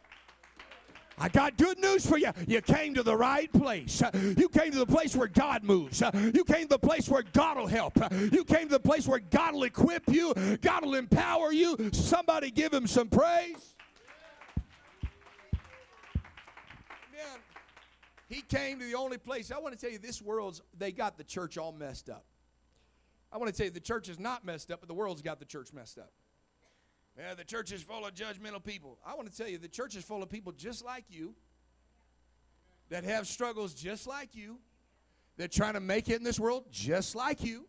I 1.19 1.27
got 1.27 1.58
good 1.58 1.79
news 1.79 2.05
for 2.05 2.17
you. 2.17 2.32
You 2.47 2.62
came 2.62 2.93
to 2.93 3.03
the 3.03 3.15
right 3.15 3.51
place. 3.51 4.01
You 4.13 4.47
came 4.49 4.71
to 4.71 4.79
the 4.79 4.86
place 4.86 5.15
where 5.15 5.27
God 5.27 5.63
moves. 5.63 6.01
You 6.34 6.43
came 6.45 6.63
to 6.63 6.69
the 6.69 6.79
place 6.79 7.10
where 7.10 7.23
God 7.34 7.58
will 7.58 7.67
help. 7.67 7.97
You 8.32 8.43
came 8.45 8.67
to 8.67 8.73
the 8.73 8.79
place 8.79 9.08
where 9.08 9.19
God 9.19 9.53
will 9.53 9.63
equip 9.63 10.08
you. 10.08 10.34
God 10.62 10.86
will 10.86 10.95
empower 10.95 11.51
you. 11.51 11.77
Somebody 11.91 12.51
give 12.51 12.73
him 12.73 12.88
some 12.88 13.10
praise. 13.10 13.75
Man, 17.12 17.39
he 18.29 18.41
came 18.41 18.79
to 18.79 18.86
the 18.86 18.95
only 18.95 19.17
place. 19.17 19.51
I 19.51 19.60
want 19.60 19.77
to 19.77 19.79
tell 19.79 19.91
you, 19.91 19.99
this 19.99 20.21
world's, 20.21 20.62
they 20.77 20.91
got 20.91 21.17
the 21.17 21.23
church 21.23 21.58
all 21.58 21.73
messed 21.73 22.10
up. 22.10 22.23
I 23.32 23.38
want 23.38 23.51
to 23.51 23.55
tell 23.55 23.65
you, 23.65 23.71
the 23.71 23.79
church 23.79 24.10
is 24.10 24.19
not 24.19 24.45
messed 24.45 24.71
up, 24.71 24.79
but 24.79 24.88
the 24.88 24.95
world's 24.95 25.21
got 25.21 25.39
the 25.39 25.45
church 25.45 25.73
messed 25.73 25.99
up. 25.99 26.12
Yeah, 27.19 27.34
the 27.34 27.43
church 27.43 27.73
is 27.73 27.84
full 27.84 28.05
of 28.05 28.15
judgmental 28.15 28.63
people. 28.63 28.97
I 29.05 29.13
want 29.13 29.29
to 29.29 29.36
tell 29.36 29.49
you, 29.49 29.58
the 29.58 29.67
church 29.67 29.93
is 29.97 30.05
full 30.05 30.23
of 30.23 30.29
people 30.29 30.53
just 30.53 30.86
like 30.86 31.03
you 31.10 31.36
that 32.89 33.03
have 33.03 33.27
struggles 33.27 33.73
just 33.73 34.08
like 34.08 34.34
you. 34.36 34.58
They're 35.36 35.49
trying 35.49 35.73
to 35.73 35.82
make 35.82 36.08
it 36.08 36.15
in 36.15 36.23
this 36.23 36.39
world 36.39 36.65
just 36.71 37.15
like 37.15 37.43
you. 37.43 37.67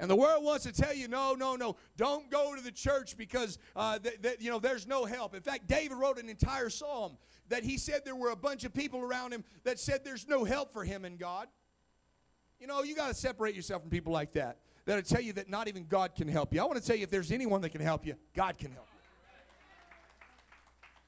And 0.00 0.10
the 0.10 0.16
world 0.16 0.42
wants 0.42 0.64
to 0.64 0.72
tell 0.72 0.92
you, 0.92 1.06
no, 1.06 1.34
no, 1.34 1.54
no, 1.54 1.76
don't 1.96 2.28
go 2.30 2.56
to 2.56 2.62
the 2.62 2.72
church 2.72 3.16
because 3.16 3.58
uh, 3.76 3.98
th- 3.98 4.20
th- 4.22 4.36
you 4.40 4.50
know 4.50 4.58
there's 4.58 4.88
no 4.88 5.04
help. 5.04 5.34
In 5.36 5.42
fact, 5.42 5.68
David 5.68 5.96
wrote 5.96 6.18
an 6.18 6.28
entire 6.28 6.68
psalm 6.68 7.16
that 7.48 7.62
he 7.62 7.78
said 7.78 8.00
there 8.04 8.16
were 8.16 8.30
a 8.30 8.36
bunch 8.36 8.64
of 8.64 8.74
people 8.74 9.00
around 9.00 9.32
him 9.32 9.44
that 9.62 9.78
said 9.78 10.04
there's 10.04 10.26
no 10.26 10.42
help 10.42 10.72
for 10.72 10.82
him 10.82 11.04
in 11.04 11.16
God. 11.16 11.46
You 12.58 12.66
know, 12.66 12.82
you 12.82 12.96
got 12.96 13.08
to 13.08 13.14
separate 13.14 13.54
yourself 13.54 13.82
from 13.82 13.90
people 13.90 14.12
like 14.12 14.32
that 14.32 14.56
that'll 14.90 15.04
tell 15.04 15.20
you 15.20 15.32
that 15.34 15.48
not 15.48 15.68
even 15.68 15.84
God 15.84 16.16
can 16.16 16.26
help 16.26 16.52
you. 16.52 16.60
I 16.60 16.64
want 16.64 16.80
to 16.80 16.84
tell 16.84 16.96
you 16.96 17.04
if 17.04 17.10
there's 17.10 17.30
anyone 17.30 17.60
that 17.60 17.70
can 17.70 17.80
help 17.80 18.04
you, 18.04 18.16
God 18.34 18.58
can 18.58 18.72
help 18.72 18.86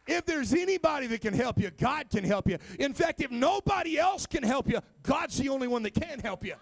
you. 0.07 0.14
If 0.14 0.25
there's 0.25 0.53
anybody 0.55 1.09
that 1.09 1.21
can 1.21 1.35
help 1.35 1.61
you, 1.61 1.71
God 1.71 2.09
can 2.09 2.23
help 2.23 2.49
you. 2.49 2.59
In 2.79 2.92
fact, 2.92 3.21
if 3.21 3.33
nobody 3.33 3.99
else 3.99 4.25
can 4.25 4.45
help 4.45 4.68
you, 4.68 4.79
God's 5.03 5.37
the 5.37 5.49
only 5.49 5.66
one 5.66 5.83
that 5.83 5.95
can 5.95 6.21
help 6.21 6.45
you. 6.45 6.55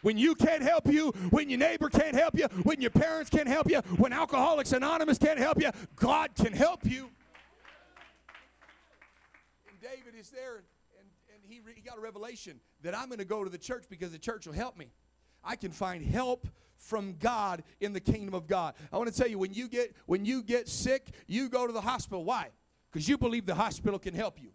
When 0.00 0.16
you 0.16 0.34
can't 0.34 0.62
help 0.62 0.86
you, 0.86 1.10
when 1.28 1.50
your 1.50 1.58
neighbor 1.58 1.90
can't 1.90 2.14
help 2.14 2.38
you, 2.38 2.46
when 2.62 2.80
your 2.80 2.90
parents 2.90 3.28
can't 3.28 3.48
help 3.48 3.70
you, 3.70 3.80
when 3.98 4.12
Alcoholics 4.12 4.72
Anonymous 4.72 5.18
can't 5.18 5.38
help 5.38 5.60
you, 5.60 5.70
God 5.96 6.30
can 6.34 6.54
help 6.54 6.84
you. 6.84 7.10
And 9.68 9.78
David 9.80 10.18
is 10.18 10.30
there, 10.30 10.62
and, 10.98 11.08
and 11.34 11.42
he, 11.46 11.60
he 11.74 11.82
got 11.82 11.98
a 11.98 12.00
revelation 12.00 12.60
that 12.82 12.96
I'm 12.96 13.08
going 13.08 13.18
to 13.18 13.24
go 13.26 13.44
to 13.44 13.50
the 13.50 13.58
church 13.58 13.84
because 13.90 14.10
the 14.12 14.18
church 14.18 14.46
will 14.46 14.54
help 14.54 14.78
me. 14.78 14.88
I 15.44 15.56
can 15.56 15.70
find 15.70 16.04
help 16.04 16.48
from 16.76 17.14
God 17.18 17.62
in 17.80 17.92
the 17.92 18.00
kingdom 18.00 18.34
of 18.34 18.46
God. 18.46 18.74
I 18.92 18.98
want 18.98 19.12
to 19.12 19.16
tell 19.16 19.28
you 19.28 19.38
when 19.38 19.52
you 19.52 19.68
get 19.68 19.94
when 20.06 20.24
you 20.24 20.42
get 20.42 20.68
sick, 20.68 21.08
you 21.26 21.48
go 21.48 21.66
to 21.66 21.72
the 21.72 21.80
hospital. 21.80 22.24
Why? 22.24 22.48
Because 22.90 23.08
you 23.08 23.18
believe 23.18 23.46
the 23.46 23.54
hospital 23.54 23.98
can 23.98 24.14
help 24.14 24.40
you. 24.40 24.50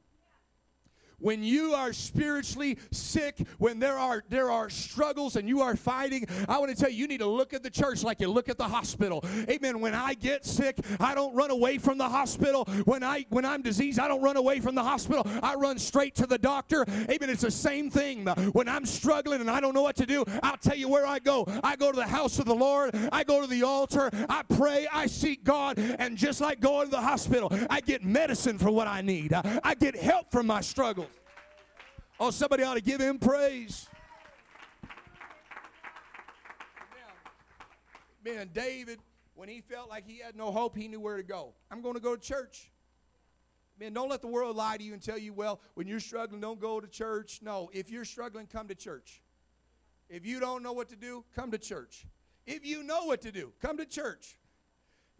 When 1.19 1.43
you 1.43 1.73
are 1.73 1.93
spiritually 1.93 2.77
sick, 2.91 3.37
when 3.57 3.79
there 3.79 3.97
are 3.97 4.23
there 4.29 4.51
are 4.51 4.69
struggles 4.69 5.35
and 5.35 5.47
you 5.47 5.61
are 5.61 5.75
fighting, 5.75 6.25
I 6.47 6.57
want 6.59 6.75
to 6.75 6.77
tell 6.77 6.89
you, 6.89 6.97
you 6.97 7.07
need 7.07 7.19
to 7.19 7.27
look 7.27 7.53
at 7.53 7.63
the 7.63 7.69
church 7.69 8.03
like 8.03 8.19
you 8.19 8.27
look 8.27 8.49
at 8.49 8.57
the 8.57 8.67
hospital. 8.67 9.23
Amen. 9.49 9.79
When 9.79 9.93
I 9.93 10.13
get 10.13 10.45
sick, 10.45 10.77
I 10.99 11.15
don't 11.15 11.33
run 11.35 11.51
away 11.51 11.77
from 11.77 11.97
the 11.97 12.07
hospital. 12.07 12.65
When 12.85 13.03
I 13.03 13.25
when 13.29 13.45
I'm 13.45 13.61
diseased, 13.61 13.99
I 13.99 14.07
don't 14.07 14.21
run 14.21 14.37
away 14.37 14.59
from 14.59 14.75
the 14.75 14.83
hospital. 14.83 15.25
I 15.41 15.55
run 15.55 15.77
straight 15.77 16.15
to 16.15 16.27
the 16.27 16.37
doctor. 16.37 16.85
Amen. 17.09 17.29
It's 17.29 17.41
the 17.41 17.51
same 17.51 17.89
thing. 17.89 18.25
When 18.53 18.67
I'm 18.67 18.85
struggling 18.85 19.41
and 19.41 19.49
I 19.49 19.59
don't 19.59 19.73
know 19.73 19.81
what 19.81 19.95
to 19.97 20.05
do, 20.05 20.23
I'll 20.43 20.57
tell 20.57 20.75
you 20.75 20.89
where 20.89 21.05
I 21.05 21.19
go. 21.19 21.45
I 21.63 21.75
go 21.75 21.91
to 21.91 21.95
the 21.95 22.07
house 22.07 22.39
of 22.39 22.45
the 22.45 22.55
Lord. 22.55 22.95
I 23.11 23.23
go 23.23 23.41
to 23.41 23.47
the 23.47 23.63
altar. 23.63 24.09
I 24.29 24.43
pray. 24.43 24.87
I 24.91 25.07
seek 25.07 25.43
God. 25.43 25.77
And 25.77 26.17
just 26.17 26.41
like 26.41 26.59
going 26.59 26.85
to 26.85 26.91
the 26.91 27.01
hospital, 27.01 27.51
I 27.69 27.81
get 27.81 28.03
medicine 28.03 28.57
for 28.57 28.71
what 28.71 28.87
I 28.87 29.01
need. 29.01 29.33
I 29.33 29.75
get 29.75 29.95
help 29.95 30.31
from 30.31 30.47
my 30.47 30.61
struggles. 30.61 31.08
Oh, 32.19 32.31
somebody 32.31 32.63
ought 32.63 32.73
to 32.73 32.81
give 32.81 32.99
him 32.99 33.17
praise. 33.17 33.87
Man, 38.25 38.49
David, 38.53 38.99
when 39.35 39.47
he 39.47 39.61
felt 39.61 39.89
like 39.89 40.05
he 40.05 40.19
had 40.19 40.35
no 40.35 40.51
hope, 40.51 40.75
he 40.75 40.89
knew 40.89 40.99
where 40.99 41.15
to 41.15 41.23
go. 41.23 41.53
I'm 41.71 41.81
going 41.81 41.93
to 41.93 42.01
go 42.01 42.15
to 42.17 42.21
church. 42.21 42.69
Man, 43.79 43.93
don't 43.93 44.09
let 44.09 44.21
the 44.21 44.27
world 44.27 44.57
lie 44.57 44.75
to 44.75 44.83
you 44.83 44.91
and 44.91 45.01
tell 45.01 45.17
you, 45.17 45.31
well, 45.31 45.61
when 45.75 45.87
you're 45.87 46.01
struggling, 46.01 46.41
don't 46.41 46.59
go 46.59 46.81
to 46.81 46.87
church. 46.87 47.39
No, 47.41 47.69
if 47.71 47.89
you're 47.89 48.03
struggling, 48.03 48.45
come 48.47 48.67
to 48.67 48.75
church. 48.75 49.21
If 50.09 50.25
you 50.25 50.41
don't 50.41 50.61
know 50.61 50.73
what 50.73 50.89
to 50.89 50.97
do, 50.97 51.23
come 51.33 51.51
to 51.51 51.57
church. 51.57 52.05
If 52.45 52.65
you 52.65 52.83
know 52.83 53.05
what 53.05 53.21
to 53.21 53.31
do, 53.31 53.53
come 53.61 53.77
to 53.77 53.85
church. 53.85 54.35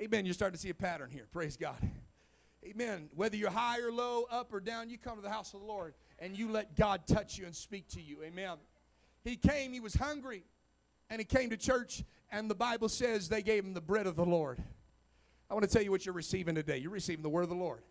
Amen. 0.02 0.26
You're 0.26 0.34
starting 0.34 0.56
to 0.56 0.62
see 0.62 0.70
a 0.70 0.74
pattern 0.74 1.10
here. 1.10 1.28
Praise 1.32 1.56
God. 1.56 1.78
Amen. 2.66 3.10
Whether 3.16 3.38
you're 3.38 3.50
high 3.50 3.80
or 3.80 3.92
low, 3.92 4.26
up 4.30 4.52
or 4.52 4.60
down, 4.60 4.90
you 4.90 4.98
come 4.98 5.16
to 5.16 5.22
the 5.22 5.30
house 5.30 5.54
of 5.54 5.62
the 5.62 5.66
Lord 5.66 5.94
and 6.22 6.38
you 6.38 6.52
let 6.52 6.76
God 6.76 7.08
touch 7.08 7.38
you 7.38 7.46
and 7.46 7.56
speak 7.56 7.88
to 7.90 8.02
you. 8.02 8.24
Amen. 8.24 8.58
He 9.24 9.36
came, 9.36 9.74
he 9.74 9.80
was 9.80 9.94
hungry, 9.94 10.44
and 11.10 11.20
he 11.20 11.26
came 11.26 11.50
to 11.50 11.58
church, 11.58 12.04
and 12.32 12.50
the 12.50 12.56
Bible 12.56 12.90
says 12.90 13.30
they 13.30 13.42
gave 13.42 13.66
him 13.66 13.74
the 13.74 13.82
bread 13.82 14.08
of 14.08 14.16
the 14.16 14.26
Lord. 14.26 14.62
I 15.50 15.54
want 15.54 15.66
to 15.66 15.72
tell 15.72 15.82
you 15.82 15.92
what 15.92 16.06
you're 16.06 16.14
receiving 16.14 16.56
today. 16.56 16.78
You're 16.78 16.92
receiving 16.92 17.24
the 17.24 17.30
word 17.30 17.44
of 17.44 17.50
the 17.50 17.56
Lord, 17.56 17.82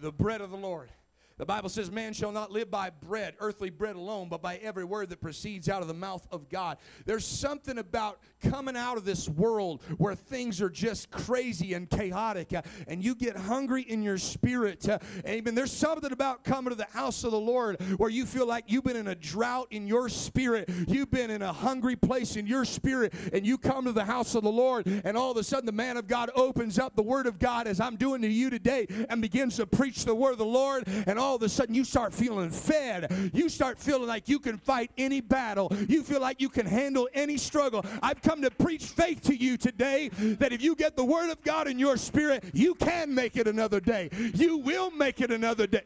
the 0.00 0.12
bread 0.12 0.40
of 0.40 0.50
the 0.50 0.56
Lord. 0.56 0.90
The 1.38 1.46
Bible 1.46 1.68
says, 1.68 1.90
Man 1.90 2.12
shall 2.12 2.32
not 2.32 2.50
live 2.50 2.70
by 2.70 2.90
bread, 2.90 3.34
earthly 3.40 3.70
bread 3.70 3.96
alone, 3.96 4.28
but 4.28 4.42
by 4.42 4.56
every 4.56 4.84
word 4.84 5.10
that 5.10 5.20
proceeds 5.20 5.68
out 5.68 5.82
of 5.82 5.88
the 5.88 5.94
mouth 5.94 6.26
of 6.30 6.48
God. 6.48 6.78
There's 7.04 7.26
something 7.26 7.78
about 7.78 8.20
coming 8.42 8.76
out 8.76 8.96
of 8.96 9.04
this 9.04 9.28
world 9.28 9.82
where 9.98 10.14
things 10.14 10.60
are 10.60 10.68
just 10.70 11.10
crazy 11.10 11.74
and 11.74 11.88
chaotic, 11.88 12.52
uh, 12.52 12.62
and 12.86 13.02
you 13.02 13.14
get 13.14 13.36
hungry 13.36 13.82
in 13.82 14.02
your 14.02 14.18
spirit. 14.18 14.88
Uh, 14.88 14.98
amen. 15.26 15.54
There's 15.54 15.72
something 15.72 16.12
about 16.12 16.44
coming 16.44 16.70
to 16.70 16.76
the 16.76 16.86
house 16.92 17.24
of 17.24 17.30
the 17.30 17.40
Lord 17.40 17.80
where 17.96 18.10
you 18.10 18.26
feel 18.26 18.46
like 18.46 18.64
you've 18.66 18.84
been 18.84 18.96
in 18.96 19.08
a 19.08 19.14
drought 19.14 19.68
in 19.70 19.86
your 19.86 20.08
spirit, 20.08 20.70
you've 20.88 21.10
been 21.10 21.30
in 21.30 21.42
a 21.42 21.52
hungry 21.52 21.96
place 21.96 22.36
in 22.36 22.46
your 22.46 22.64
spirit, 22.64 23.14
and 23.32 23.46
you 23.46 23.58
come 23.58 23.84
to 23.84 23.92
the 23.92 24.04
house 24.04 24.34
of 24.34 24.42
the 24.42 24.50
Lord, 24.50 24.86
and 25.04 25.16
all 25.16 25.30
of 25.30 25.36
a 25.36 25.44
sudden 25.44 25.66
the 25.66 25.72
man 25.72 25.96
of 25.96 26.06
God 26.06 26.30
opens 26.34 26.78
up 26.78 26.96
the 26.96 27.02
word 27.02 27.26
of 27.26 27.38
God 27.38 27.66
as 27.66 27.80
I'm 27.80 27.96
doing 27.96 28.22
to 28.22 28.28
you 28.28 28.50
today 28.50 28.86
and 29.08 29.20
begins 29.22 29.56
to 29.56 29.66
preach 29.66 30.04
the 30.04 30.14
word 30.14 30.32
of 30.32 30.38
the 30.38 30.44
Lord, 30.44 30.86
and 31.06 31.18
all 31.22 31.36
of 31.36 31.42
a 31.42 31.48
sudden 31.48 31.74
you 31.74 31.84
start 31.84 32.12
feeling 32.12 32.50
fed. 32.50 33.30
You 33.32 33.48
start 33.48 33.78
feeling 33.78 34.08
like 34.08 34.28
you 34.28 34.38
can 34.38 34.58
fight 34.58 34.90
any 34.98 35.20
battle. 35.20 35.72
You 35.88 36.02
feel 36.02 36.20
like 36.20 36.40
you 36.40 36.48
can 36.48 36.66
handle 36.66 37.08
any 37.14 37.38
struggle. 37.38 37.84
I've 38.02 38.20
come 38.20 38.42
to 38.42 38.50
preach 38.50 38.86
faith 38.86 39.22
to 39.22 39.34
you 39.34 39.56
today 39.56 40.08
that 40.40 40.52
if 40.52 40.62
you 40.62 40.74
get 40.74 40.96
the 40.96 41.04
Word 41.04 41.30
of 41.30 41.42
God 41.42 41.68
in 41.68 41.78
your 41.78 41.96
spirit, 41.96 42.44
you 42.52 42.74
can 42.74 43.14
make 43.14 43.36
it 43.36 43.46
another 43.46 43.80
day. 43.80 44.10
You 44.34 44.58
will 44.58 44.90
make 44.90 45.20
it 45.20 45.30
another 45.30 45.66
day. 45.66 45.82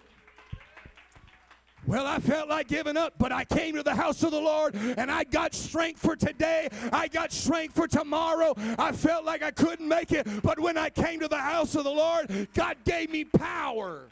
Well, 1.86 2.06
I 2.06 2.18
felt 2.18 2.48
like 2.48 2.66
giving 2.66 2.96
up, 2.96 3.14
but 3.16 3.30
I 3.30 3.44
came 3.44 3.76
to 3.76 3.82
the 3.82 3.94
house 3.94 4.22
of 4.24 4.32
the 4.32 4.40
Lord 4.40 4.74
and 4.74 5.08
I 5.08 5.22
got 5.22 5.54
strength 5.54 6.00
for 6.00 6.16
today. 6.16 6.68
I 6.92 7.06
got 7.06 7.32
strength 7.32 7.76
for 7.76 7.86
tomorrow. 7.86 8.54
I 8.78 8.90
felt 8.90 9.24
like 9.24 9.42
I 9.42 9.52
couldn't 9.52 9.86
make 9.86 10.10
it, 10.10 10.26
but 10.42 10.58
when 10.58 10.76
I 10.76 10.90
came 10.90 11.20
to 11.20 11.28
the 11.28 11.38
house 11.38 11.76
of 11.76 11.84
the 11.84 11.90
Lord, 11.90 12.48
God 12.54 12.78
gave 12.84 13.10
me 13.10 13.24
power. 13.24 14.08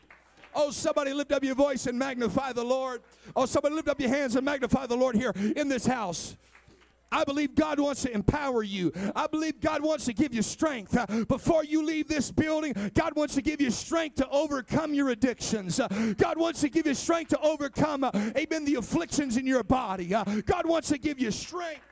Oh, 0.55 0.71
somebody 0.71 1.13
lift 1.13 1.33
up 1.33 1.45
your 1.45 1.55
voice 1.55 1.87
and 1.87 1.99
magnify 1.99 2.53
the 2.53 2.65
Lord. 2.65 3.03
Oh, 3.35 3.47
somebody 3.47 3.75
lift 3.75 3.89
up 3.89 4.01
your 4.01 4.11
hands 4.11 4.37
and 4.37 4.45
magnify 4.45 4.87
the 4.87 4.97
Lord 4.97 5.17
here 5.17 5.33
in 5.57 5.69
this 5.69 5.87
house. 5.87 6.37
I 7.15 7.23
believe 7.23 7.55
God 7.55 7.79
wants 7.79 8.03
to 8.03 8.13
empower 8.13 8.65
you. 8.65 8.93
I 9.15 9.29
believe 9.29 9.61
God 9.61 9.83
wants 9.83 10.05
to 10.07 10.13
give 10.13 10.35
you 10.35 10.43
strength. 10.43 10.97
Uh, 10.97 11.07
before 11.27 11.63
you 11.63 11.85
leave 11.85 12.09
this 12.09 12.33
building, 12.33 12.75
God 12.95 13.15
wants 13.15 13.35
to 13.37 13.43
give 13.43 13.61
you 13.61 13.71
strength 13.71 14.17
to 14.17 14.29
overcome 14.31 14.93
your 14.95 15.11
addictions. 15.11 15.79
Uh, 15.79 15.87
God 16.17 16.37
wants 16.37 16.61
to 16.63 16.69
give 16.69 16.89
you 16.89 16.95
strength 16.95 17.29
to 17.29 17.41
overcome, 17.41 18.03
uh, 18.03 18.11
amen, 18.37 18.65
the 18.65 18.75
afflictions 18.75 19.37
in 19.37 19.47
your 19.47 19.63
body. 19.63 20.07
God 20.07 20.67
wants 20.67 20.89
to 20.89 20.99
give 20.99 21.21
you 21.21 21.31
strength. 21.31 21.83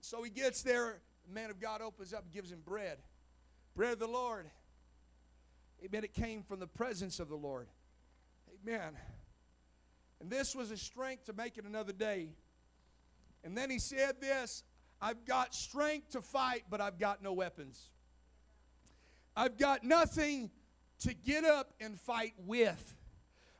So 0.00 0.22
he 0.22 0.30
gets 0.30 0.62
there. 0.62 1.00
The 1.28 1.34
man 1.34 1.50
of 1.50 1.60
God 1.60 1.82
opens 1.82 2.14
up 2.14 2.22
and 2.22 2.32
gives 2.32 2.50
him 2.50 2.60
bread. 2.64 2.98
Bread 3.74 3.94
of 3.94 3.98
the 3.98 4.06
Lord. 4.06 4.46
Amen. 5.84 6.04
It 6.04 6.14
came 6.14 6.42
from 6.42 6.60
the 6.60 6.66
presence 6.66 7.20
of 7.20 7.28
the 7.28 7.36
Lord. 7.36 7.68
Amen. 8.62 8.94
And 10.20 10.30
this 10.30 10.54
was 10.54 10.70
a 10.70 10.76
strength 10.76 11.24
to 11.26 11.32
make 11.32 11.58
it 11.58 11.64
another 11.64 11.92
day. 11.92 12.30
And 13.44 13.56
then 13.56 13.70
he 13.70 13.78
said 13.78 14.20
this 14.20 14.64
I've 15.00 15.24
got 15.24 15.54
strength 15.54 16.10
to 16.10 16.20
fight, 16.20 16.64
but 16.70 16.80
I've 16.80 16.98
got 16.98 17.22
no 17.22 17.32
weapons. 17.32 17.90
I've 19.36 19.58
got 19.58 19.84
nothing 19.84 20.50
to 21.00 21.14
get 21.14 21.44
up 21.44 21.74
and 21.80 22.00
fight 22.00 22.32
with. 22.46 22.94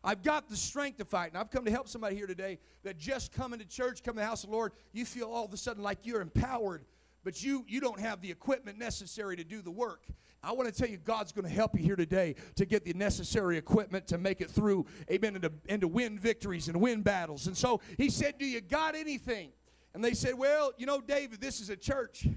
I've 0.03 0.23
got 0.23 0.49
the 0.49 0.57
strength 0.57 0.99
to 0.99 1.05
fight. 1.05 1.33
And 1.33 1.39
I've 1.39 1.51
come 1.51 1.65
to 1.65 1.71
help 1.71 1.89
somebody 1.89 2.17
here 2.17 2.27
today 2.27 2.59
that 2.85 2.97
just 2.97 3.33
coming 3.33 3.59
to 3.59 3.67
church, 3.67 4.03
coming 4.03 4.17
to 4.17 4.21
the 4.21 4.27
house 4.27 4.45
of 4.45 4.51
the 4.51 4.57
Lord, 4.57 4.73
you 4.93 5.05
feel 5.05 5.29
all 5.29 5.45
of 5.45 5.53
a 5.53 5.57
sudden 5.57 5.83
like 5.83 5.99
you're 6.05 6.21
empowered, 6.21 6.85
but 7.27 7.43
you, 7.43 7.65
you 7.67 7.81
don't 7.81 7.99
have 7.99 8.21
the 8.21 8.31
equipment 8.31 8.79
necessary 8.79 9.35
to 9.35 9.43
do 9.43 9.61
the 9.61 9.71
work. 9.71 10.05
I 10.45 10.53
want 10.53 10.73
to 10.73 10.81
tell 10.81 10.89
you, 10.89 10.97
God's 10.97 11.33
going 11.33 11.45
to 11.45 11.53
help 11.53 11.77
you 11.77 11.85
here 11.85 11.97
today 11.97 12.37
to 12.55 12.65
get 12.65 12.85
the 12.85 12.93
necessary 12.93 13.59
equipment 13.59 14.07
to 14.07 14.17
make 14.17 14.41
it 14.41 14.49
through, 14.49 14.87
amen, 15.11 15.35
and 15.35 15.43
to, 15.43 15.53
and 15.69 15.81
to 15.81 15.89
win 15.89 16.21
victories 16.21 16.69
and 16.69 16.81
win 16.81 17.03
battles. 17.03 17.49
And 17.49 17.57
so 17.57 17.81
he 17.97 18.11
said, 18.11 18.39
Do 18.39 18.47
you 18.47 18.61
got 18.61 18.95
anything? 18.95 19.51
And 19.93 20.05
they 20.05 20.15
said, 20.15 20.35
Well, 20.39 20.71
you 20.77 20.87
know, 20.87 21.01
David, 21.01 21.41
this 21.41 21.61
is 21.61 21.69
a 21.69 21.77
church. 21.77 22.29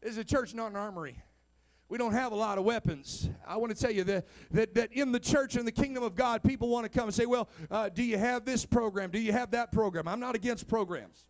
This 0.00 0.12
is 0.12 0.16
a 0.16 0.24
church, 0.24 0.54
not 0.54 0.70
an 0.70 0.76
armory. 0.76 1.22
We 1.90 1.98
don't 1.98 2.12
have 2.12 2.32
a 2.32 2.36
lot 2.36 2.56
of 2.56 2.64
weapons. 2.64 3.28
I 3.46 3.58
want 3.58 3.76
to 3.76 3.78
tell 3.78 3.92
you 3.92 4.04
that, 4.04 4.24
that, 4.52 4.74
that 4.76 4.92
in 4.94 5.12
the 5.12 5.20
church, 5.20 5.56
in 5.56 5.66
the 5.66 5.72
kingdom 5.72 6.02
of 6.02 6.14
God, 6.14 6.42
people 6.42 6.70
want 6.70 6.90
to 6.90 6.98
come 6.98 7.04
and 7.06 7.14
say, 7.14 7.26
Well, 7.26 7.50
uh, 7.70 7.90
do 7.90 8.02
you 8.02 8.16
have 8.16 8.46
this 8.46 8.64
program? 8.64 9.10
Do 9.10 9.20
you 9.20 9.32
have 9.32 9.50
that 9.50 9.72
program? 9.72 10.08
I'm 10.08 10.20
not 10.20 10.34
against 10.34 10.68
programs. 10.68 11.26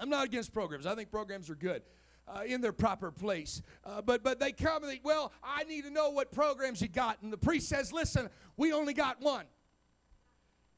I'm 0.00 0.08
not 0.08 0.24
against 0.24 0.52
programs. 0.52 0.86
I 0.86 0.94
think 0.94 1.10
programs 1.10 1.50
are 1.50 1.54
good 1.54 1.82
uh, 2.26 2.42
in 2.46 2.60
their 2.60 2.72
proper 2.72 3.10
place. 3.10 3.62
Uh, 3.84 4.00
but 4.00 4.22
but 4.22 4.40
they 4.40 4.52
come 4.52 4.82
and 4.82 4.90
they, 4.90 5.00
well, 5.04 5.32
I 5.44 5.64
need 5.64 5.84
to 5.84 5.90
know 5.90 6.10
what 6.10 6.32
programs 6.32 6.80
you 6.80 6.88
got. 6.88 7.18
And 7.22 7.32
the 7.32 7.38
priest 7.38 7.68
says, 7.68 7.92
listen, 7.92 8.30
we 8.56 8.72
only 8.72 8.94
got 8.94 9.20
one. 9.20 9.44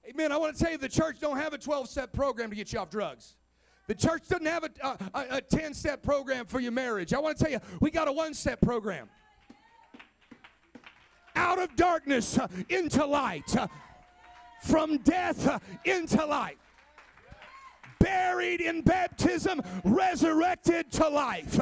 Amen. 0.09 0.33
I 0.33 0.37
want 0.37 0.57
to 0.57 0.63
tell 0.63 0.73
you, 0.73 0.79
the 0.79 0.89
church 0.89 1.21
don't 1.21 1.37
have 1.37 1.53
a 1.53 1.59
12-step 1.59 2.13
program 2.13 2.51
to 2.51 2.57
get 2.57 2.73
you 2.73 2.81
off 2.81 2.91
drugs. 2.91 3.37
The 3.87 3.95
church 3.95 4.27
doesn't 4.29 4.47
have 4.47 4.65
a, 4.65 4.99
a, 5.15 5.37
a 5.37 5.41
10 5.41 5.75
step 5.75 6.03
program 6.03 6.47
for 6.47 6.59
your 6.59 6.73
marriage. 6.73 7.15
I 7.15 7.21
want 7.21 7.37
to 7.39 7.45
tell 7.45 7.53
you, 7.53 7.61
we 7.81 7.91
got 7.91 8.09
a 8.09 8.13
one 8.13 8.35
step 8.35 8.61
program. 8.61 9.09
Out 11.37 11.61
of 11.61 11.75
darkness 11.77 12.37
uh, 12.39 12.49
into 12.69 13.07
light, 13.07 13.57
uh, 13.57 13.69
from 14.63 14.99
death 14.99 15.47
uh, 15.47 15.59
into 15.85 16.25
life 16.25 16.57
buried 18.03 18.61
in 18.61 18.83
baptism, 18.83 19.63
resurrected 19.85 20.91
to 20.93 21.09
life. 21.09 21.61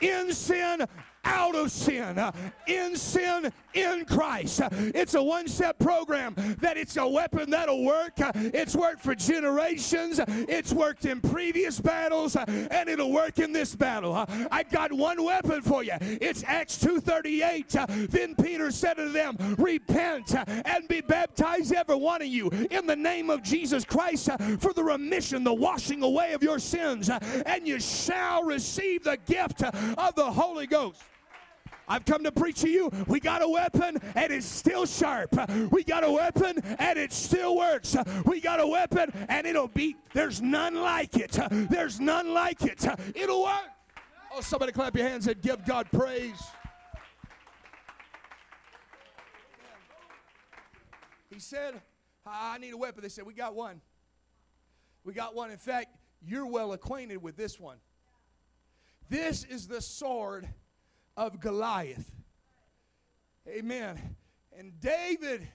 In 0.00 0.32
sin, 0.32 0.86
out 1.24 1.54
of 1.54 1.70
sin, 1.70 2.18
in 2.66 2.96
sin, 2.96 3.52
in 3.74 4.04
Christ. 4.04 4.60
It's 4.72 5.14
a 5.14 5.22
one 5.22 5.48
step 5.48 5.78
program 5.78 6.34
that 6.60 6.76
it's 6.76 6.96
a 6.96 7.06
weapon 7.06 7.50
that'll 7.50 7.84
work. 7.84 8.14
It's 8.16 8.74
worked 8.74 9.02
for 9.02 9.14
generations, 9.14 10.20
it's 10.26 10.72
worked 10.72 11.04
in 11.04 11.20
previous 11.20 11.80
battles, 11.80 12.36
and 12.36 12.88
it'll 12.88 13.12
work 13.12 13.38
in 13.38 13.52
this 13.52 13.74
battle. 13.74 14.24
I 14.50 14.62
got 14.62 14.92
one 14.92 15.22
weapon 15.24 15.62
for 15.62 15.82
you. 15.82 15.94
It's 16.00 16.44
Acts 16.46 16.78
2:38. 16.78 18.10
Then 18.10 18.34
Peter 18.34 18.70
said 18.70 18.94
to 18.94 19.08
them, 19.08 19.36
Repent 19.58 20.34
and 20.48 20.88
be 20.88 21.00
baptized, 21.00 21.72
every 21.72 21.96
one 21.96 22.22
of 22.22 22.28
you, 22.28 22.48
in 22.70 22.86
the 22.86 22.96
name 22.96 23.30
of 23.30 23.42
Jesus 23.42 23.84
Christ 23.84 24.28
for 24.58 24.72
the 24.72 24.82
remission, 24.84 25.44
the 25.44 25.54
washing 25.54 26.02
away 26.02 26.32
of 26.32 26.42
your 26.42 26.58
sins, 26.58 27.10
and 27.10 27.66
you 27.66 27.80
shall 27.80 28.44
receive 28.44 29.04
the 29.04 29.18
gift 29.26 29.62
of 29.62 30.14
the 30.14 30.30
Holy 30.30 30.66
Ghost. 30.66 31.02
I've 31.90 32.04
come 32.04 32.22
to 32.22 32.30
preach 32.30 32.60
to 32.60 32.70
you. 32.70 32.88
We 33.08 33.18
got 33.18 33.42
a 33.42 33.48
weapon 33.48 33.98
and 34.14 34.32
it's 34.32 34.46
still 34.46 34.86
sharp. 34.86 35.36
We 35.72 35.82
got 35.82 36.04
a 36.04 36.10
weapon 36.10 36.60
and 36.78 36.96
it 36.96 37.12
still 37.12 37.56
works. 37.56 37.96
We 38.24 38.40
got 38.40 38.60
a 38.60 38.66
weapon 38.66 39.12
and 39.28 39.44
it'll 39.44 39.66
beat. 39.66 39.96
There's 40.14 40.40
none 40.40 40.76
like 40.76 41.16
it. 41.16 41.36
There's 41.50 41.98
none 41.98 42.32
like 42.32 42.62
it. 42.62 42.86
It'll 43.16 43.42
work. 43.42 43.68
Oh, 44.32 44.40
somebody 44.40 44.70
clap 44.70 44.96
your 44.96 45.08
hands 45.08 45.26
and 45.26 45.42
give 45.42 45.66
God 45.66 45.88
praise. 45.92 46.40
He 51.28 51.40
said, 51.40 51.80
I 52.24 52.58
need 52.58 52.72
a 52.72 52.76
weapon. 52.76 53.02
They 53.02 53.08
said, 53.08 53.26
We 53.26 53.34
got 53.34 53.56
one. 53.56 53.80
We 55.04 55.12
got 55.12 55.34
one. 55.34 55.50
In 55.50 55.58
fact, 55.58 55.96
you're 56.22 56.46
well 56.46 56.72
acquainted 56.72 57.16
with 57.16 57.36
this 57.36 57.58
one. 57.58 57.78
This 59.08 59.42
is 59.42 59.66
the 59.66 59.80
sword 59.80 60.48
of 61.20 61.38
Goliath. 61.38 62.10
Amen. 63.46 64.16
And 64.58 64.72
David, 64.80 65.46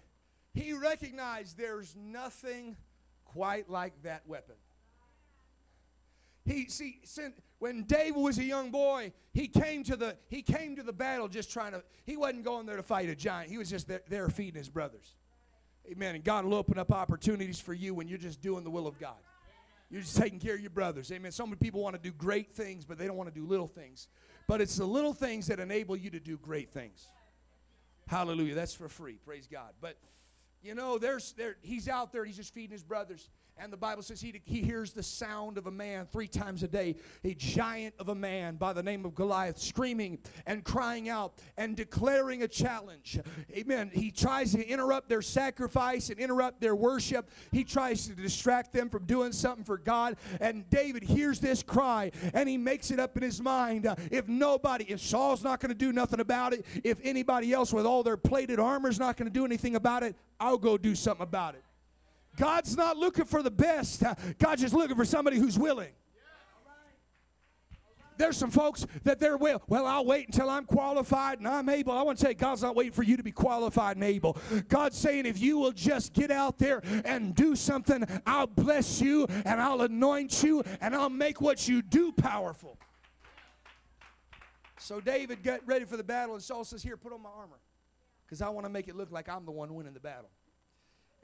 he 0.54 0.73
recognized 0.73 1.58
there's 1.58 1.95
nothing 1.95 2.78
quite 3.25 3.67
like 3.67 3.93
that 4.04 4.21
weapon. 4.28 4.56
He 6.45 6.67
see 6.69 7.01
when 7.58 7.84
David 7.86 8.21
was 8.21 8.38
a 8.38 8.43
young 8.43 8.69
boy, 8.69 9.12
he 9.34 9.47
came 9.47 9.84
to 9.86 9.95
the 9.95 10.15
he 10.28 10.43
came 10.43 10.75
to 10.75 10.84
the 10.84 10.93
battle 10.93 11.28
just 11.28 11.51
trying 11.51 11.71
to. 11.71 11.84
He 12.06 12.15
wasn't 12.15 12.43
going 12.43 12.67
there 12.67 12.78
to 12.78 12.84
fight 12.84 13.10
a 13.10 13.15
giant. 13.15 13.49
He 13.49 13.58
was 13.58 13.67
just 13.67 13.88
there, 13.88 14.04
there 14.08 14.30
feeding 14.30 14.60
his 14.60 14.69
brothers. 14.69 15.15
Amen. 15.91 16.13
And 16.13 16.23
God 16.23 16.45
will 16.45 16.54
open 16.54 16.78
up 16.78 16.91
opportunities 16.91 17.60
for 17.60 17.73
you 17.73 17.95
when 17.95 18.08
you're 18.08 18.19
just 18.19 18.39
doing 18.39 18.63
the 18.63 18.69
will 18.69 18.86
of 18.86 18.99
God. 18.99 19.17
You're 19.89 20.01
just 20.01 20.17
taking 20.17 20.39
care 20.39 20.56
of 20.56 20.62
your 20.62 20.69
brothers. 20.69 21.12
Amen. 21.12 21.32
So 21.32 21.45
many 21.45 21.58
people 21.58 21.82
want 21.82 21.95
to 21.95 22.01
do 22.01 22.12
great 22.12 22.54
things, 22.54 22.86
but 22.86 22.99
they 22.99 23.08
don't 23.08 23.17
want 23.17 23.34
to 23.34 23.39
do 23.39 23.47
little 23.47 23.67
things. 23.67 24.08
But 24.47 24.62
it's 24.62 24.75
the 24.75 24.86
little 24.86 25.13
things 25.13 25.47
that 25.47 25.60
enable 25.60 25.97
you 25.97 26.10
to 26.12 26.19
do 26.19 26.38
great 26.38 26.71
things. 26.71 27.08
Hallelujah. 28.08 28.53
That's 28.53 28.73
for 28.73 28.88
free. 28.88 29.17
Praise 29.25 29.47
God. 29.51 29.73
But 29.81 29.97
you 30.62 30.75
know, 30.75 30.97
there's 30.97 31.34
there 31.34 31.55
he's 31.62 31.88
out 31.88 32.12
there, 32.12 32.25
he's 32.25 32.38
just 32.38 32.53
feeding 32.53 32.71
his 32.71 32.84
brothers. 32.84 33.29
And 33.58 33.72
the 33.72 33.78
Bible 33.78 34.04
says 34.04 34.20
he, 34.20 34.41
he 34.44 34.62
hears 34.62 34.91
the 34.91 35.04
sound 35.04 35.58
of 35.58 35.68
a 35.68 35.72
man 35.72 36.08
three 36.12 36.28
times 36.28 36.62
a 36.63 36.68
day, 36.68 36.96
a 37.24 37.34
giant 37.34 37.96
of 38.00 38.10
a 38.10 38.15
man 38.15 38.56
by 38.58 38.74
the 38.74 38.84
name 38.84 39.06
of 39.06 39.15
Goliath, 39.15 39.58
screaming 39.58 40.20
and 40.46 40.63
crying 40.63 41.08
out 41.08 41.36
and 41.58 41.76
declaring 41.76 42.44
a 42.44 42.48
challenge. 42.48 43.20
Amen. 43.52 43.91
He 43.94 44.12
tries 44.12 44.52
to 44.52 44.68
interrupt 44.68 45.08
their 45.08 45.22
sacrifice 45.22 46.10
and 46.10 46.20
interrupt 46.20 46.60
their 46.62 46.76
worship. 46.76 47.30
He 47.52 47.63
tries 47.63 48.08
to 48.08 48.15
distract 48.15 48.74
them 48.74 48.89
from 48.89 49.06
doing 49.06 49.32
something 49.32 49.63
for 49.63 49.78
God. 49.78 50.18
And 50.41 50.70
David 50.70 51.04
hears 51.04 51.39
this 51.39 51.63
cry 51.63 52.12
and 52.34 52.50
he 52.50 52.58
makes 52.58 52.91
it 52.91 53.00
up 53.00 53.15
in 53.18 53.24
his 53.24 53.41
mind 53.41 53.88
if 54.12 54.28
nobody, 54.28 54.86
if 54.86 55.02
Saul's 55.02 55.44
not 55.44 55.60
going 55.60 55.70
to 55.70 55.76
do 55.76 55.91
nothing 55.91 56.20
about 56.20 56.54
it, 56.54 56.65
if 56.84 57.00
anybody 57.04 57.54
else 57.54 57.74
with 57.74 57.86
all 57.86 58.04
their 58.04 58.18
plated 58.18 58.60
armor 58.60 58.89
is 58.89 59.00
not 59.00 59.18
going 59.18 59.28
to 59.28 59.34
do 59.34 59.46
anything 59.46 59.76
about 59.76 60.04
it, 60.04 60.15
I'll 60.39 60.58
go 60.58 60.78
do 60.78 60.96
something 60.96 61.24
about 61.24 61.56
it. 61.56 61.64
God's 62.36 62.76
not 62.76 62.98
looking 62.98 63.26
for 63.26 63.41
the 63.41 63.52
best, 63.52 64.04
God's 64.38 64.62
just 64.62 64.74
looking 64.74 64.95
for 64.95 65.06
somebody 65.06 65.38
who's 65.38 65.58
willing. 65.58 65.91
There's 68.17 68.38
some 68.38 68.52
folks 68.52 68.86
that 69.04 69.19
they're 69.19 69.38
well, 69.38 69.62
well, 69.67 69.86
I'll 69.86 70.06
wait 70.06 70.28
until 70.28 70.50
I'm 70.50 70.65
qualified 70.65 71.39
and 71.39 71.48
I'm 71.48 71.67
able. 71.67 71.91
I 71.91 72.02
want 72.02 72.17
to 72.17 72.26
say 72.26 72.34
God's 72.34 72.62
not 72.62 72.76
waiting 72.76 72.93
for 72.93 73.04
you 73.04 73.17
to 73.17 73.24
be 73.24 73.32
qualified 73.32 73.98
and 73.98 74.06
able. 74.06 74.38
God's 74.69 74.98
saying 74.98 75.26
if 75.26 75.39
you 75.39 75.58
will 75.58 75.74
just 75.74 76.13
get 76.13 76.32
out 76.32 76.58
there 76.58 76.82
and 77.04 77.36
do 77.36 77.56
something, 77.56 78.06
I'll 78.26 78.48
bless 78.48 79.02
you 79.02 79.28
and 79.45 79.62
I'll 79.62 79.82
anoint 79.82 80.43
you 80.43 80.63
and 80.82 80.95
I'll 80.95 81.10
make 81.10 81.41
what 81.41 81.67
you 81.67 81.82
do 81.82 82.12
powerful. 82.13 82.78
So 84.80 85.02
David 85.02 85.43
got 85.43 85.65
ready 85.65 85.86
for 85.86 85.98
the 85.98 86.04
battle 86.04 86.36
and 86.36 86.43
Saul 86.43 86.63
says, 86.63 86.84
Here, 86.84 86.95
put 86.95 87.12
on 87.12 87.21
my 87.21 87.30
armor. 87.30 87.60
Because 88.26 88.41
I 88.41 88.50
want 88.50 88.65
to 88.65 88.71
make 88.71 88.88
it 88.88 88.95
look 88.95 89.12
like 89.12 89.30
I'm 89.30 89.45
the 89.45 89.52
one 89.52 89.74
winning 89.74 89.93
the 89.93 90.00
battle. 90.00 90.30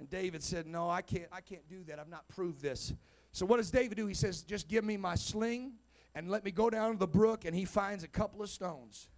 And 0.02 0.10
David 0.10 0.42
said, 0.42 0.66
No, 0.66 0.90
I 0.90 1.04
can't, 1.04 1.28
I 1.32 1.42
can't 1.42 1.70
do 1.70 1.84
that. 1.84 2.00
I've 2.00 2.10
not 2.10 2.28
proved 2.28 2.60
this. 2.60 2.92
So 3.34 3.46
what 3.46 3.58
does 3.58 3.70
David 3.70 3.98
do? 3.98 4.08
He 4.08 4.16
says, 4.16 4.42
Just 4.42 4.68
give 4.68 4.84
me 4.84 4.98
my 4.98 5.14
sling 5.14 5.74
and 6.16 6.28
let 6.28 6.44
me 6.44 6.50
go 6.50 6.72
down 6.72 6.94
to 6.94 6.98
the 6.98 7.08
brook. 7.08 7.46
And 7.46 7.56
he 7.56 7.66
finds 7.66 8.04
a 8.04 8.08
couple 8.08 8.42
of 8.42 8.50
stones. 8.50 9.10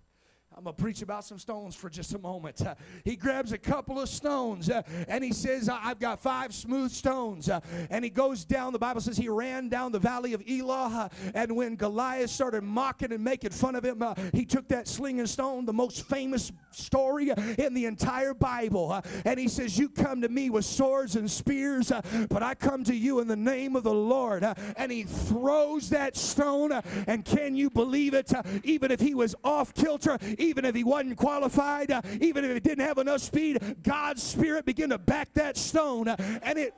I'm 0.55 0.63
going 0.63 0.75
to 0.75 0.81
preach 0.81 1.01
about 1.01 1.25
some 1.25 1.39
stones 1.39 1.75
for 1.75 1.89
just 1.89 2.13
a 2.13 2.19
moment. 2.19 2.61
Uh, 2.61 2.75
he 3.03 3.15
grabs 3.15 3.53
a 3.53 3.57
couple 3.57 3.99
of 3.99 4.07
stones 4.07 4.69
uh, 4.69 4.83
and 5.07 5.23
he 5.23 5.33
says, 5.33 5.67
I've 5.67 5.99
got 5.99 6.19
five 6.21 6.53
smooth 6.53 6.91
stones. 6.91 7.49
Uh, 7.49 7.59
and 7.89 8.03
he 8.03 8.11
goes 8.11 8.45
down, 8.45 8.71
the 8.71 8.79
Bible 8.79 9.01
says 9.01 9.17
he 9.17 9.29
ran 9.29 9.69
down 9.69 9.91
the 9.91 9.99
valley 9.99 10.33
of 10.33 10.43
Elah. 10.47 11.09
Uh, 11.09 11.31
and 11.33 11.55
when 11.55 11.75
Goliath 11.75 12.29
started 12.29 12.63
mocking 12.63 13.11
and 13.11 13.23
making 13.23 13.49
fun 13.49 13.75
of 13.75 13.83
him, 13.83 14.01
uh, 14.01 14.13
he 14.31 14.45
took 14.45 14.67
that 14.67 14.87
sling 14.87 15.19
and 15.19 15.29
stone, 15.29 15.65
the 15.65 15.73
most 15.73 16.07
famous 16.07 16.51
story 16.71 17.31
in 17.57 17.73
the 17.73 17.85
entire 17.85 18.35
Bible. 18.35 18.91
Uh, 18.91 19.01
and 19.25 19.39
he 19.39 19.47
says, 19.47 19.77
You 19.77 19.89
come 19.89 20.21
to 20.21 20.29
me 20.29 20.51
with 20.51 20.65
swords 20.65 21.15
and 21.15 21.29
spears, 21.29 21.91
but 22.29 22.43
I 22.43 22.53
come 22.53 22.83
to 22.83 22.95
you 22.95 23.21
in 23.21 23.27
the 23.27 23.35
name 23.35 23.75
of 23.75 23.83
the 23.83 23.93
Lord. 23.93 24.43
and 24.77 24.91
he 24.91 25.03
throws 25.03 25.89
that 25.89 26.15
stone. 26.15 26.71
and 27.07 27.25
can 27.25 27.55
you 27.55 27.69
believe 27.69 28.13
it? 28.13 28.31
even 28.63 28.91
if 28.91 28.99
he 28.99 29.15
was 29.15 29.35
off 29.43 29.73
kilter, 29.73 30.17
even 30.43 30.65
if 30.65 30.75
he 30.75 30.83
wasn't 30.83 31.17
qualified, 31.17 31.91
uh, 31.91 32.01
even 32.21 32.45
if 32.45 32.53
he 32.53 32.59
didn't 32.59 32.85
have 32.85 32.97
enough 32.97 33.21
speed, 33.21 33.59
God's 33.83 34.21
Spirit 34.21 34.65
began 34.65 34.89
to 34.89 34.97
back 34.97 35.33
that 35.33 35.57
stone, 35.57 36.07
uh, 36.07 36.15
and 36.43 36.59
it 36.59 36.73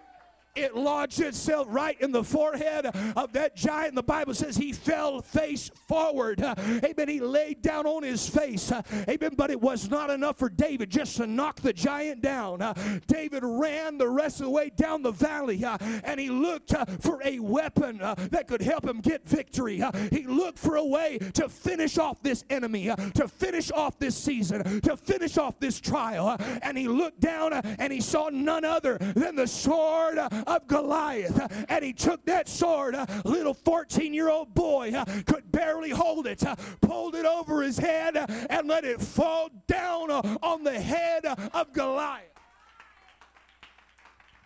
it 0.56 0.76
lodged 0.76 1.20
itself 1.22 1.68
right 1.70 2.00
in 2.02 2.12
the 2.12 2.24
forehead 2.24 2.86
of 3.16 3.34
that 3.34 3.56
giant. 3.56 3.96
The 3.96 4.04
Bible 4.04 4.34
says 4.34 4.56
he 4.56 4.72
fell 4.74 5.22
face 5.22 5.70
forward. 5.88 6.42
Amen. 6.42 7.08
He 7.08 7.20
laid 7.20 7.62
down 7.62 7.86
on 7.86 8.04
his 8.04 8.28
face. 8.28 8.72
Amen. 9.10 9.34
But 9.36 9.52
it 9.52 9.60
was 9.60 9.90
not 9.90 10.10
enough 10.10 10.38
for 10.38 10.50
David 10.50 10.90
just 10.90 11.18
to 11.18 11.28
knock 11.28 11.62
the 11.62 11.74
giant 11.74 12.22
down. 12.22 12.60
David 13.08 13.44
ran 13.44 13.98
the 13.98 14.08
rest 14.08 14.40
of 14.40 14.46
the 14.46 14.52
way 14.52 14.72
down 14.76 15.02
the 15.02 15.12
valley 15.12 15.64
and 16.04 16.20
he 16.20 16.30
looked 16.30 16.74
for 17.02 17.22
a 17.24 17.40
weapon 17.40 17.98
that 17.98 18.48
could 18.48 18.62
help 18.62 18.86
him 18.86 19.02
get 19.02 19.28
victory. 19.28 19.84
He 20.12 20.24
looked 20.24 20.60
for 20.60 20.78
a 20.78 20.86
way 20.86 21.18
to 21.34 21.50
finish 21.50 21.98
off 21.98 22.22
this 22.22 22.44
enemy, 22.50 22.92
to 23.16 23.28
finish 23.28 23.72
off 23.72 23.98
this 24.00 24.16
season, 24.16 24.82
to 24.82 24.96
finish 24.96 25.38
off 25.38 25.60
this 25.60 25.80
trial. 25.80 26.38
And 26.62 26.78
he 26.78 26.88
looked 26.88 27.20
down 27.20 27.54
and 27.54 27.92
he 27.92 28.02
saw 28.02 28.30
none 28.30 28.64
other 28.64 28.98
than 28.98 29.36
the 29.36 29.48
sword 29.48 30.20
of 30.48 30.68
Goliath. 30.68 31.66
And 31.70 31.84
he 31.84 31.94
took 31.94 32.26
that 32.26 32.48
sword, 32.48 32.96
a 32.96 33.08
little 33.26 33.54
14 33.54 34.14
year 34.14 34.30
old 34.30 34.54
boy 34.54 34.92
uh, 34.96 35.06
could 35.26 35.52
barely 35.52 35.90
hold 35.90 36.28
it, 36.28 36.46
uh, 36.46 36.56
pulled 36.82 37.16
it 37.16 37.26
over 37.26 37.62
his 37.62 37.78
head, 37.78 38.18
uh, 38.18 38.26
and 38.50 38.68
let 38.68 38.86
it 38.86 39.02
fall 39.02 39.50
down 39.68 40.12
on 40.12 40.64
the 40.64 40.80
head 40.80 41.26
of 41.26 41.74
Goliath. 41.74 42.26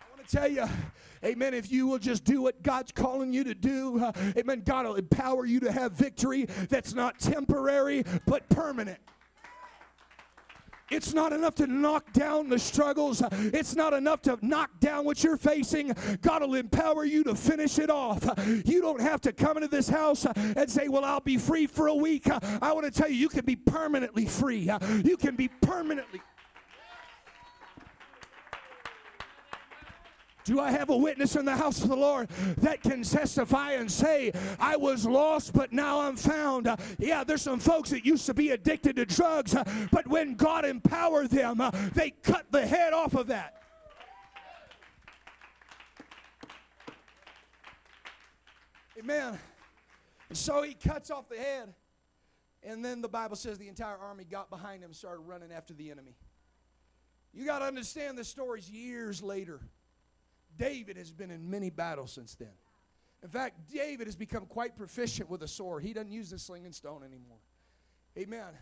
I 0.00 0.16
want 0.16 0.26
to 0.26 0.36
tell 0.36 0.48
you, 0.48 0.64
Amen. 1.22 1.52
If 1.52 1.70
you 1.70 1.86
will 1.86 1.98
just 1.98 2.24
do 2.24 2.40
what 2.40 2.62
God's 2.62 2.92
calling 2.92 3.30
you 3.30 3.44
to 3.44 3.54
do, 3.54 4.02
uh, 4.02 4.12
amen. 4.38 4.62
God 4.64 4.86
will 4.86 4.94
empower 4.94 5.44
you 5.44 5.60
to 5.60 5.70
have 5.70 5.92
victory 5.92 6.46
that's 6.70 6.94
not 6.94 7.18
temporary 7.18 8.04
but 8.24 8.48
permanent. 8.48 8.98
It's 10.90 11.14
not 11.14 11.32
enough 11.32 11.54
to 11.56 11.66
knock 11.66 12.12
down 12.12 12.48
the 12.48 12.58
struggles. 12.58 13.22
It's 13.32 13.76
not 13.76 13.92
enough 13.92 14.22
to 14.22 14.38
knock 14.42 14.70
down 14.80 15.04
what 15.04 15.22
you're 15.22 15.36
facing. 15.36 15.94
God 16.20 16.42
will 16.42 16.54
empower 16.54 17.04
you 17.04 17.24
to 17.24 17.34
finish 17.34 17.78
it 17.78 17.90
off. 17.90 18.24
You 18.64 18.80
don't 18.80 19.00
have 19.00 19.20
to 19.22 19.32
come 19.32 19.56
into 19.56 19.68
this 19.68 19.88
house 19.88 20.26
and 20.26 20.68
say, 20.70 20.88
Well, 20.88 21.04
I'll 21.04 21.20
be 21.20 21.36
free 21.36 21.66
for 21.66 21.86
a 21.88 21.94
week. 21.94 22.28
I 22.62 22.72
want 22.72 22.84
to 22.86 22.90
tell 22.90 23.08
you, 23.08 23.16
you 23.16 23.28
can 23.28 23.44
be 23.44 23.56
permanently 23.56 24.26
free. 24.26 24.70
You 25.04 25.16
can 25.16 25.36
be 25.36 25.48
permanently. 25.60 26.20
Do 30.44 30.60
I 30.60 30.70
have 30.70 30.90
a 30.90 30.96
witness 30.96 31.36
in 31.36 31.44
the 31.44 31.56
house 31.56 31.82
of 31.82 31.88
the 31.88 31.96
Lord 31.96 32.28
that 32.58 32.82
can 32.82 33.02
testify 33.02 33.72
and 33.72 33.90
say, 33.90 34.32
I 34.58 34.76
was 34.76 35.06
lost, 35.06 35.52
but 35.52 35.72
now 35.72 36.00
I'm 36.00 36.16
found? 36.16 36.66
Uh, 36.66 36.76
yeah, 36.98 37.24
there's 37.24 37.42
some 37.42 37.60
folks 37.60 37.90
that 37.90 38.04
used 38.04 38.26
to 38.26 38.34
be 38.34 38.50
addicted 38.50 38.96
to 38.96 39.06
drugs, 39.06 39.54
uh, 39.54 39.64
but 39.92 40.06
when 40.06 40.34
God 40.34 40.64
empowered 40.64 41.30
them, 41.30 41.60
uh, 41.60 41.70
they 41.94 42.10
cut 42.10 42.46
the 42.50 42.66
head 42.66 42.92
off 42.92 43.14
of 43.14 43.26
that. 43.28 43.62
Amen. 48.98 49.38
And 50.28 50.36
so 50.36 50.62
he 50.62 50.74
cuts 50.74 51.10
off 51.10 51.28
the 51.28 51.38
head. 51.38 51.72
And 52.62 52.84
then 52.84 53.00
the 53.00 53.08
Bible 53.08 53.36
says 53.36 53.56
the 53.56 53.68
entire 53.68 53.96
army 53.96 54.24
got 54.24 54.50
behind 54.50 54.82
him 54.82 54.90
and 54.90 54.96
started 54.96 55.22
running 55.22 55.50
after 55.50 55.72
the 55.72 55.90
enemy. 55.90 56.14
You 57.32 57.46
got 57.46 57.60
to 57.60 57.64
understand 57.64 58.18
the 58.18 58.24
story's 58.24 58.68
years 58.68 59.22
later. 59.22 59.60
David 60.60 60.98
has 60.98 61.10
been 61.10 61.30
in 61.30 61.48
many 61.48 61.70
battles 61.70 62.12
since 62.12 62.34
then. 62.34 62.52
In 63.22 63.30
fact, 63.30 63.72
David 63.72 64.06
has 64.06 64.14
become 64.14 64.44
quite 64.44 64.76
proficient 64.76 65.30
with 65.30 65.42
a 65.42 65.48
sword. 65.48 65.82
He 65.82 65.94
doesn't 65.94 66.12
use 66.12 66.30
the 66.30 66.38
sling 66.38 66.66
and 66.66 66.74
stone 66.74 67.02
anymore. 67.02 67.38
Amen. 68.18 68.52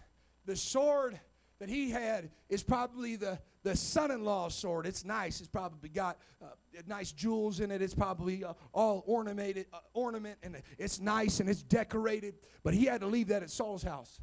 The 0.46 0.54
sword 0.54 1.18
that 1.58 1.68
he 1.68 1.90
had 1.90 2.30
is 2.48 2.62
probably 2.62 3.16
the, 3.16 3.38
the 3.64 3.74
son 3.74 4.12
in 4.12 4.24
law's 4.24 4.54
sword. 4.54 4.86
It's 4.86 5.04
nice. 5.04 5.40
It's 5.40 5.48
probably 5.48 5.88
got 5.88 6.18
uh, 6.40 6.46
nice 6.86 7.10
jewels 7.10 7.58
in 7.58 7.72
it. 7.72 7.82
It's 7.82 7.94
probably 7.94 8.44
uh, 8.44 8.52
all 8.72 9.02
ornamented, 9.06 9.66
uh, 9.72 9.78
ornament, 9.92 10.38
and 10.44 10.56
it's 10.78 11.00
nice 11.00 11.40
and 11.40 11.50
it's 11.50 11.64
decorated. 11.64 12.34
But 12.62 12.74
he 12.74 12.84
had 12.84 13.00
to 13.00 13.08
leave 13.08 13.28
that 13.28 13.42
at 13.42 13.50
Saul's 13.50 13.82
house. 13.82 14.20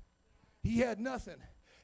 He 0.63 0.79
had 0.79 1.01
nothing. 1.01 1.37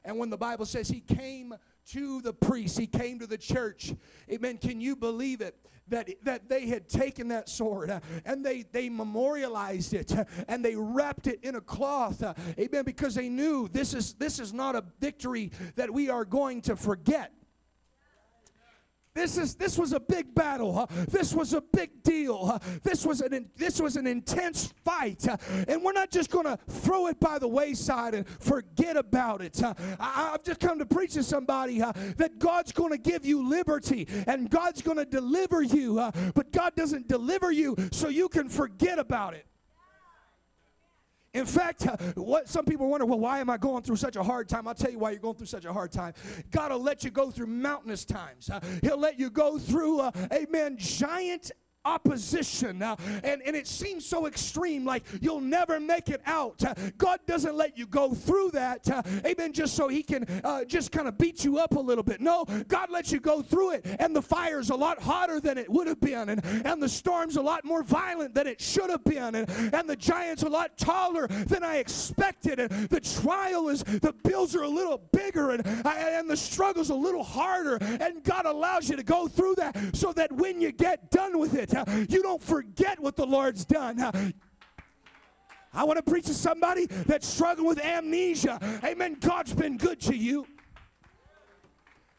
And 0.04 0.18
when 0.18 0.30
the 0.30 0.38
Bible 0.38 0.64
says 0.64 0.88
he 0.88 1.00
came 1.00 1.54
to 1.90 2.20
the 2.22 2.32
priest, 2.32 2.78
he 2.78 2.86
came 2.86 3.18
to 3.18 3.26
the 3.26 3.38
church. 3.38 3.94
Amen. 4.30 4.58
Can 4.58 4.80
you 4.80 4.96
believe 4.96 5.40
it? 5.40 5.56
That, 5.88 6.08
that 6.22 6.48
they 6.48 6.68
had 6.68 6.88
taken 6.88 7.28
that 7.28 7.48
sword 7.48 7.90
uh, 7.90 8.00
and 8.24 8.46
they, 8.46 8.62
they 8.70 8.88
memorialized 8.88 9.92
it 9.92 10.16
uh, 10.16 10.24
and 10.48 10.64
they 10.64 10.76
wrapped 10.76 11.26
it 11.26 11.40
in 11.42 11.56
a 11.56 11.60
cloth. 11.60 12.22
Uh, 12.22 12.34
amen. 12.58 12.84
Because 12.84 13.16
they 13.16 13.28
knew 13.28 13.68
this 13.68 13.92
is, 13.92 14.14
this 14.14 14.38
is 14.38 14.54
not 14.54 14.76
a 14.76 14.84
victory 15.00 15.50
that 15.74 15.92
we 15.92 16.08
are 16.08 16.24
going 16.24 16.62
to 16.62 16.76
forget. 16.76 17.32
This 19.14 19.36
is 19.36 19.54
this 19.54 19.78
was 19.78 19.92
a 19.92 20.00
big 20.00 20.34
battle. 20.34 20.78
Uh, 20.78 20.86
this 21.08 21.34
was 21.34 21.52
a 21.52 21.60
big 21.60 22.02
deal. 22.02 22.50
Uh, 22.54 22.58
this 22.82 23.04
was 23.04 23.20
an 23.20 23.50
this 23.56 23.80
was 23.80 23.96
an 23.96 24.06
intense 24.06 24.72
fight, 24.84 25.28
uh, 25.28 25.36
and 25.68 25.82
we're 25.82 25.92
not 25.92 26.10
just 26.10 26.30
going 26.30 26.46
to 26.46 26.58
throw 26.68 27.08
it 27.08 27.20
by 27.20 27.38
the 27.38 27.48
wayside 27.48 28.14
and 28.14 28.26
forget 28.26 28.96
about 28.96 29.42
it. 29.42 29.62
I, 29.62 30.30
have 30.32 30.42
just 30.42 30.60
come 30.60 30.78
to 30.78 30.86
preach 30.86 31.12
to 31.12 31.22
somebody 31.22 31.80
that 31.80 32.38
God's 32.38 32.72
going 32.72 32.90
to 32.92 32.98
give 32.98 33.26
you 33.26 33.46
liberty 33.46 34.08
and 34.26 34.48
God's 34.48 34.80
going 34.80 34.96
to 34.96 35.04
deliver 35.04 35.62
you, 35.62 35.96
but 36.34 36.50
God 36.52 36.74
doesn't 36.74 37.08
deliver 37.08 37.52
you 37.52 37.76
so 37.92 38.08
you 38.08 38.28
can 38.28 38.48
forget 38.48 38.98
about 38.98 39.34
it. 39.34 39.46
In 41.34 41.46
fact, 41.46 41.84
what 42.14 42.48
some 42.48 42.64
people 42.64 42.88
wonder, 42.88 43.06
well, 43.06 43.18
why 43.18 43.40
am 43.40 43.48
I 43.48 43.56
going 43.56 43.82
through 43.82 43.96
such 43.96 44.16
a 44.16 44.22
hard 44.22 44.48
time? 44.48 44.68
I'll 44.68 44.74
tell 44.74 44.90
you 44.90 44.98
why 44.98 45.12
you're 45.12 45.20
going 45.20 45.36
through 45.36 45.46
such 45.46 45.64
a 45.64 45.72
hard 45.72 45.92
time. 45.92 46.12
God 46.50 46.72
will 46.72 46.82
let 46.82 47.04
you 47.04 47.10
go 47.10 47.30
through 47.30 47.46
mountainous 47.46 48.04
times. 48.04 48.50
Uh, 48.50 48.60
he'll 48.82 48.98
let 48.98 49.18
you 49.18 49.30
go 49.30 49.58
through, 49.58 50.00
uh, 50.00 50.10
amen, 50.32 50.76
giant 50.78 51.52
opposition 51.84 52.82
uh, 52.82 52.96
and, 53.24 53.42
and 53.42 53.56
it 53.56 53.66
seems 53.66 54.04
so 54.04 54.26
extreme 54.26 54.84
like 54.84 55.04
you'll 55.20 55.40
never 55.40 55.80
make 55.80 56.08
it 56.08 56.20
out. 56.26 56.62
Uh, 56.64 56.74
god 56.98 57.20
doesn't 57.26 57.54
let 57.54 57.76
you 57.76 57.86
go 57.86 58.14
through 58.14 58.50
that 58.50 58.88
uh, 58.90 59.02
amen 59.26 59.52
just 59.52 59.74
so 59.74 59.88
he 59.88 60.02
can 60.02 60.26
uh, 60.44 60.64
just 60.64 60.92
kind 60.92 61.08
of 61.08 61.18
beat 61.18 61.44
you 61.44 61.58
up 61.58 61.72
a 61.76 61.80
little 61.80 62.04
bit. 62.04 62.20
No 62.20 62.44
god 62.68 62.90
lets 62.90 63.10
you 63.10 63.20
go 63.20 63.42
through 63.42 63.72
it 63.72 63.86
and 63.98 64.14
the 64.14 64.22
fire's 64.22 64.70
a 64.70 64.74
lot 64.74 65.00
hotter 65.00 65.40
than 65.40 65.58
it 65.58 65.68
would 65.68 65.86
have 65.86 66.00
been 66.00 66.28
and, 66.28 66.44
and 66.44 66.82
the 66.82 66.88
storm's 66.88 67.36
a 67.36 67.42
lot 67.42 67.64
more 67.64 67.82
violent 67.82 68.34
than 68.34 68.46
it 68.46 68.60
should 68.60 68.90
have 68.90 69.04
been 69.04 69.34
and, 69.34 69.50
and 69.74 69.88
the 69.88 69.96
giant's 69.96 70.42
a 70.42 70.48
lot 70.48 70.76
taller 70.76 71.26
than 71.26 71.62
i 71.62 71.76
expected 71.76 72.60
and 72.60 72.70
the 72.88 73.00
trial 73.00 73.68
is 73.68 73.82
the 73.82 74.14
bills 74.24 74.54
are 74.54 74.62
a 74.62 74.68
little 74.68 75.02
bigger 75.12 75.50
and, 75.50 75.66
and 75.86 76.28
the 76.28 76.36
struggle's 76.36 76.90
a 76.90 76.94
little 76.94 77.24
harder 77.24 77.76
and 78.00 78.22
god 78.24 78.46
allows 78.46 78.88
you 78.88 78.96
to 78.96 79.02
go 79.02 79.26
through 79.26 79.54
that 79.54 79.76
so 79.92 80.12
that 80.12 80.30
when 80.32 80.60
you 80.60 80.72
get 80.72 81.10
done 81.10 81.38
with 81.38 81.54
it 81.54 81.71
you 82.08 82.22
don't 82.22 82.42
forget 82.42 83.00
what 83.00 83.16
the 83.16 83.26
Lord's 83.26 83.64
done. 83.64 84.32
I 85.74 85.84
want 85.84 85.96
to 85.96 86.02
preach 86.02 86.26
to 86.26 86.34
somebody 86.34 86.86
that's 86.86 87.26
struggling 87.26 87.66
with 87.66 87.80
amnesia. 87.80 88.58
Amen. 88.84 89.16
God's 89.18 89.54
been 89.54 89.78
good 89.78 90.00
to 90.02 90.14
you. 90.14 90.46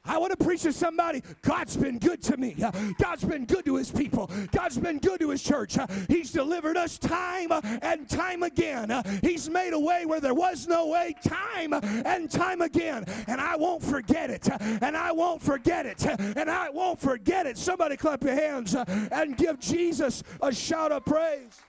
I 0.06 0.18
want 0.18 0.38
to 0.38 0.44
preach 0.44 0.64
to 0.64 0.74
somebody. 0.74 1.24
God's 1.42 1.78
been 1.78 1.98
good 1.98 2.22
to 2.24 2.36
me. 2.36 2.56
God's 3.00 3.24
been 3.24 3.46
good 3.46 3.64
to 3.66 3.78
his 3.78 3.90
people. 3.90 4.30
God's 4.52 4.78
been 4.78 5.00
good 5.00 5.22
to 5.22 5.30
his 5.30 5.42
church. 5.42 5.78
He's 6.10 6.32
delivered 6.32 6.76
us 6.76 6.98
time 6.98 7.52
and 7.82 8.10
time 8.10 8.44
again. 8.44 8.92
He's 9.22 9.50
made 9.50 9.74
a 9.74 9.80
way 9.80 10.06
where 10.06 10.20
there 10.20 10.34
was 10.34 10.68
no 10.68 10.88
way 10.88 11.16
time 11.24 11.74
and 11.74 12.30
time 12.30 12.62
again. 12.62 13.06
And 13.28 13.40
I 13.40 13.56
won't 13.56 13.82
forget 13.82 14.30
it. 14.30 14.50
And 14.82 14.98
I 14.98 15.12
won't 15.14 15.42
forget 15.42 15.86
it. 15.86 16.06
And 16.06 16.50
I 16.50 16.70
won't 16.70 17.00
forget 17.00 17.46
it. 17.46 17.58
Somebody 17.58 17.96
clap 17.96 18.24
your 18.24 18.36
hands 18.36 18.76
and 18.76 19.38
give 19.38 19.60
Jesus 19.60 20.22
a 20.42 20.54
shout 20.54 20.92
of 20.92 21.06
praise. 21.06 21.62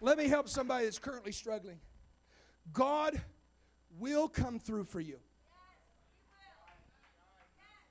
Let 0.00 0.16
me 0.16 0.28
help 0.28 0.48
somebody 0.48 0.84
that's 0.84 1.00
currently 1.00 1.32
struggling. 1.32 1.80
God 2.72 3.20
will 3.98 4.28
come 4.28 4.58
through 4.58 4.84
for 4.84 5.00
you. 5.00 5.18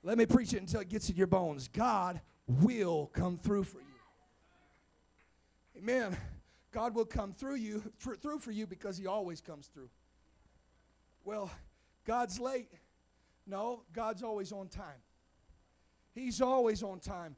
Let 0.02 0.16
me 0.16 0.26
preach 0.26 0.52
it 0.54 0.60
until 0.60 0.80
it 0.80 0.88
gets 0.88 1.10
in 1.10 1.16
your 1.16 1.26
bones. 1.26 1.68
God 1.68 2.20
will 2.46 3.06
come 3.12 3.38
through 3.38 3.64
for 3.64 3.78
you. 3.78 3.84
Amen. 5.78 6.16
God 6.70 6.94
will 6.94 7.04
come 7.04 7.32
through 7.32 7.56
you 7.56 7.82
through 7.98 8.38
for 8.38 8.50
you 8.50 8.66
because 8.66 8.96
he 8.96 9.06
always 9.06 9.40
comes 9.40 9.68
through. 9.68 9.88
Well, 11.24 11.50
God's 12.06 12.38
late. 12.38 12.70
No, 13.46 13.82
God's 13.92 14.22
always 14.22 14.52
on 14.52 14.68
time. 14.68 15.00
He's 16.14 16.40
always 16.40 16.82
on 16.82 17.00
time. 17.00 17.36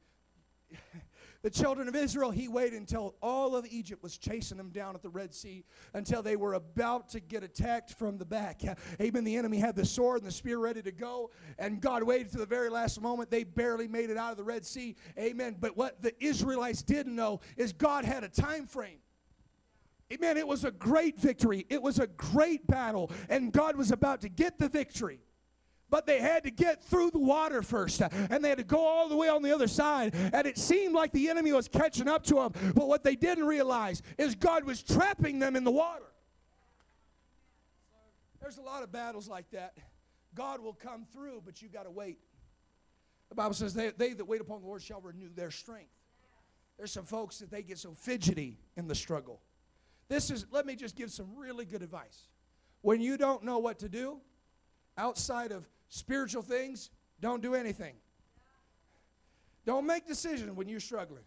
The 1.43 1.51
children 1.51 1.89
of 1.89 1.97
Israel, 1.97 2.31
he 2.31 2.49
waited 2.49 2.79
until 2.79 3.15
all 3.23 3.57
of 3.57 3.67
Egypt 3.71 4.03
was 4.03 4.19
chasing 4.19 4.59
them 4.59 4.69
down 4.71 4.95
at 4.95 5.03
the 5.03 5.09
Red 5.09 5.35
Sea 5.35 5.65
until 5.95 6.23
they 6.23 6.37
were 6.37 6.53
about 6.55 7.09
to 7.11 7.21
get 7.21 7.43
attacked 7.43 7.95
from 7.95 8.19
the 8.19 8.27
back. 8.27 8.61
Amen. 9.01 9.25
The 9.25 9.37
enemy 9.37 9.59
had 9.59 9.75
the 9.75 9.87
sword 9.87 10.19
and 10.19 10.27
the 10.27 10.35
spear 10.35 10.59
ready 10.59 10.83
to 10.83 10.93
go, 10.93 11.31
and 11.59 11.81
God 11.81 12.03
waited 12.03 12.31
to 12.33 12.39
the 12.39 12.47
very 12.47 12.69
last 12.69 13.01
moment. 13.01 13.31
They 13.31 13.45
barely 13.45 13.89
made 13.89 14.11
it 14.11 14.19
out 14.19 14.33
of 14.33 14.37
the 14.37 14.45
Red 14.45 14.67
Sea. 14.67 14.97
Amen. 15.19 15.57
But 15.59 15.79
what 15.79 16.03
the 16.03 16.13
Israelites 16.23 16.83
didn't 16.83 17.17
know 17.17 17.41
is 17.57 17.73
God 17.73 18.05
had 18.05 18.23
a 18.23 18.29
time 18.29 18.67
frame. 18.67 18.99
Amen. 20.13 20.37
It 20.37 20.47
was 20.47 20.65
a 20.65 20.73
great 20.73 21.17
victory. 21.19 21.65
It 21.71 21.81
was 21.81 22.01
a 22.01 22.09
great 22.09 22.67
battle, 22.67 23.11
and 23.31 23.51
God 23.53 23.77
was 23.77 23.93
about 23.93 24.21
to 24.23 24.29
get 24.29 24.59
the 24.59 24.69
victory 24.69 25.21
but 25.91 26.07
they 26.07 26.21
had 26.21 26.45
to 26.45 26.51
get 26.51 26.83
through 26.85 27.11
the 27.11 27.19
water 27.19 27.63
first 27.63 28.01
and 28.01 28.45
they 28.45 28.49
had 28.49 28.59
to 28.59 28.65
go 28.65 28.79
all 28.79 29.09
the 29.09 29.17
way 29.17 29.29
on 29.29 29.43
the 29.43 29.53
other 29.53 29.69
side 29.69 30.15
and 30.15 30.47
it 30.47 30.57
seemed 30.57 30.95
like 30.95 31.13
the 31.13 31.29
enemy 31.29 31.53
was 31.53 31.69
catching 31.69 32.09
up 32.09 32.25
to 32.25 32.35
them 32.35 32.53
but 32.75 32.89
what 32.89 33.05
they 33.05 33.17
didn't 33.17 33.45
realize 33.45 34.03
is 34.17 34.35
god 34.35 34.65
was 34.65 34.83
trapping 34.83 35.39
them 35.39 35.57
in 35.57 35.65
the 35.65 35.71
water. 35.71 36.05
There's 38.41 38.57
a 38.57 38.63
lot 38.63 38.83
of 38.83 38.91
battles 38.91 39.29
like 39.29 39.51
that. 39.51 39.77
God 40.35 40.61
will 40.61 40.73
come 40.73 41.05
through 41.13 41.43
but 41.45 41.61
you 41.61 41.69
got 41.69 41.85
to 41.85 41.91
wait. 41.91 42.19
The 43.29 43.35
bible 43.35 43.55
says 43.55 43.75
they, 43.75 43.91
they 43.91 44.13
that 44.13 44.25
wait 44.25 44.41
upon 44.41 44.61
the 44.61 44.67
lord 44.67 44.83
shall 44.83 45.01
renew 45.01 45.29
their 45.35 45.51
strength. 45.51 45.91
There's 46.79 46.93
some 46.93 47.05
folks 47.05 47.39
that 47.41 47.51
they 47.51 47.63
get 47.63 47.79
so 47.79 47.93
fidgety 47.93 48.59
in 48.77 48.89
the 48.89 48.95
struggle. 48.95 49.41
This 50.09 50.31
is 50.31 50.47
let 50.51 50.67
me 50.67 50.77
just 50.77 50.97
give 50.97 51.11
some 51.11 51.27
really 51.37 51.65
good 51.65 51.83
advice. 51.83 52.29
When 52.83 53.01
you 53.01 53.19
don't 53.19 53.45
know 53.45 53.59
what 53.59 53.79
to 53.81 53.89
do 53.89 54.21
outside 54.97 55.53
of 55.53 55.69
spiritual 55.91 56.43
things, 56.43 56.91
don't 57.21 57.43
do 57.43 57.55
anything. 57.55 57.95
Don't 59.67 59.87
make 59.87 60.07
decisions 60.07 60.57
when 60.57 60.69
you're 60.69 60.81
struggling. 60.81 61.25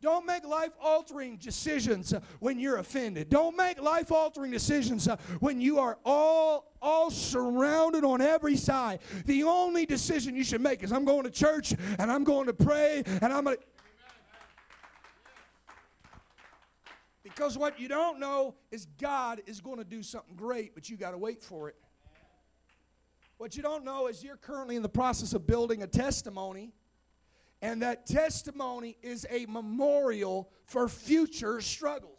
Don't 0.00 0.26
make 0.26 0.44
life 0.44 0.72
altering 0.82 1.38
decisions 1.38 2.12
when 2.40 2.58
you're 2.58 2.76
offended. 2.76 3.30
Don't 3.30 3.56
make 3.56 3.80
life 3.80 4.12
altering 4.12 4.50
decisions 4.50 5.06
when 5.40 5.60
you 5.60 5.78
are 5.78 5.98
all 6.04 6.72
all 6.82 7.10
surrounded 7.10 8.04
on 8.04 8.20
every 8.20 8.56
side. 8.56 9.00
The 9.24 9.44
only 9.44 9.86
decision 9.86 10.36
you 10.36 10.44
should 10.44 10.60
make 10.60 10.82
is 10.82 10.92
I'm 10.92 11.06
going 11.06 11.22
to 11.22 11.30
church 11.30 11.72
and 11.98 12.12
I'm 12.12 12.24
going 12.24 12.46
to 12.46 12.52
pray 12.52 13.02
and 13.06 13.32
I'm 13.32 13.44
going 13.44 13.56
to 13.56 13.62
Because 17.22 17.56
what 17.56 17.80
you 17.80 17.88
don't 17.88 18.20
know 18.20 18.54
is 18.70 18.86
God 19.00 19.40
is 19.46 19.60
going 19.60 19.78
to 19.78 19.84
do 19.84 20.02
something 20.02 20.36
great, 20.36 20.74
but 20.74 20.88
you 20.90 20.96
got 20.96 21.12
to 21.12 21.18
wait 21.18 21.42
for 21.42 21.68
it. 21.68 21.76
What 23.44 23.58
you 23.58 23.62
don't 23.62 23.84
know 23.84 24.06
is 24.06 24.24
you're 24.24 24.38
currently 24.38 24.74
in 24.74 24.80
the 24.80 24.88
process 24.88 25.34
of 25.34 25.46
building 25.46 25.82
a 25.82 25.86
testimony, 25.86 26.72
and 27.60 27.82
that 27.82 28.06
testimony 28.06 28.96
is 29.02 29.26
a 29.28 29.44
memorial 29.44 30.50
for 30.64 30.88
future 30.88 31.60
struggles. 31.60 32.13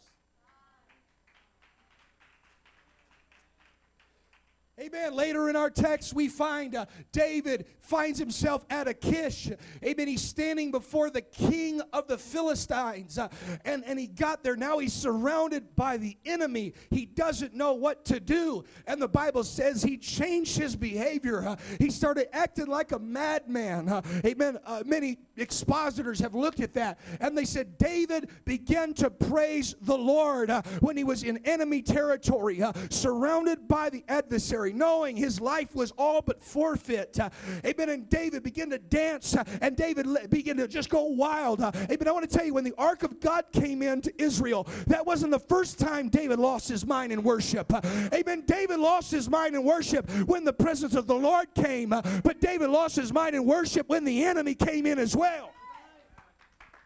Amen. 4.78 5.14
Later 5.14 5.48
in 5.48 5.56
our 5.56 5.70
text, 5.70 6.12
we 6.12 6.28
find 6.28 6.74
uh, 6.74 6.84
David 7.10 7.64
finds 7.80 8.18
himself 8.18 8.66
at 8.68 8.86
Achish. 8.86 9.50
Amen. 9.82 10.06
He's 10.06 10.20
standing 10.20 10.70
before 10.70 11.08
the 11.08 11.22
king 11.22 11.80
of 11.94 12.06
the 12.08 12.18
Philistines. 12.18 13.16
Uh, 13.16 13.28
and, 13.64 13.82
and 13.86 13.98
he 13.98 14.06
got 14.06 14.44
there. 14.44 14.54
Now 14.54 14.76
he's 14.76 14.92
surrounded 14.92 15.74
by 15.76 15.96
the 15.96 16.18
enemy. 16.26 16.74
He 16.90 17.06
doesn't 17.06 17.54
know 17.54 17.72
what 17.72 18.04
to 18.04 18.20
do. 18.20 18.64
And 18.86 19.00
the 19.00 19.08
Bible 19.08 19.44
says 19.44 19.82
he 19.82 19.96
changed 19.96 20.58
his 20.58 20.76
behavior. 20.76 21.48
Uh, 21.48 21.56
he 21.78 21.90
started 21.90 22.28
acting 22.36 22.66
like 22.66 22.92
a 22.92 22.98
madman. 22.98 23.88
Uh, 23.88 24.02
amen. 24.26 24.58
Uh, 24.66 24.82
many 24.84 25.16
expositors 25.38 26.18
have 26.18 26.34
looked 26.34 26.60
at 26.60 26.74
that. 26.74 26.98
And 27.20 27.36
they 27.38 27.46
said 27.46 27.78
David 27.78 28.28
began 28.44 28.92
to 28.94 29.08
praise 29.08 29.74
the 29.80 29.96
Lord 29.96 30.50
uh, 30.50 30.60
when 30.80 30.98
he 30.98 31.04
was 31.04 31.22
in 31.22 31.38
enemy 31.46 31.80
territory, 31.80 32.60
surrounded 32.90 33.66
by 33.66 33.88
the 33.88 34.04
adversary 34.08 34.65
knowing 34.72 35.16
his 35.16 35.40
life 35.40 35.74
was 35.74 35.92
all 35.92 36.22
but 36.22 36.42
forfeit. 36.42 37.18
Uh, 37.18 37.30
amen. 37.64 37.88
And 37.88 38.08
David 38.08 38.42
began 38.42 38.70
to 38.70 38.78
dance, 38.78 39.36
uh, 39.36 39.44
and 39.60 39.76
David 39.76 40.06
began 40.30 40.56
to 40.56 40.68
just 40.68 40.90
go 40.90 41.04
wild. 41.04 41.60
Uh, 41.60 41.72
amen. 41.90 42.08
I 42.08 42.12
want 42.12 42.28
to 42.28 42.36
tell 42.36 42.46
you, 42.46 42.54
when 42.54 42.64
the 42.64 42.74
ark 42.78 43.02
of 43.02 43.20
God 43.20 43.44
came 43.52 43.82
into 43.82 44.12
Israel, 44.20 44.66
that 44.86 45.04
wasn't 45.04 45.30
the 45.32 45.38
first 45.38 45.78
time 45.78 46.08
David 46.08 46.38
lost 46.38 46.68
his 46.68 46.86
mind 46.86 47.12
in 47.12 47.22
worship. 47.22 47.72
Amen. 48.12 48.44
David 48.46 48.78
lost 48.78 49.10
his 49.10 49.28
mind 49.28 49.54
in 49.54 49.64
worship 49.64 50.08
when 50.26 50.44
the 50.44 50.52
presence 50.52 50.94
of 50.94 51.06
the 51.06 51.14
Lord 51.14 51.52
came, 51.54 51.90
but 51.90 52.40
David 52.40 52.70
lost 52.70 52.96
his 52.96 53.12
mind 53.12 53.34
in 53.34 53.44
worship 53.44 53.88
when 53.88 54.04
the 54.04 54.24
enemy 54.24 54.54
came 54.54 54.86
in 54.86 54.98
as 54.98 55.16
well. 55.16 55.52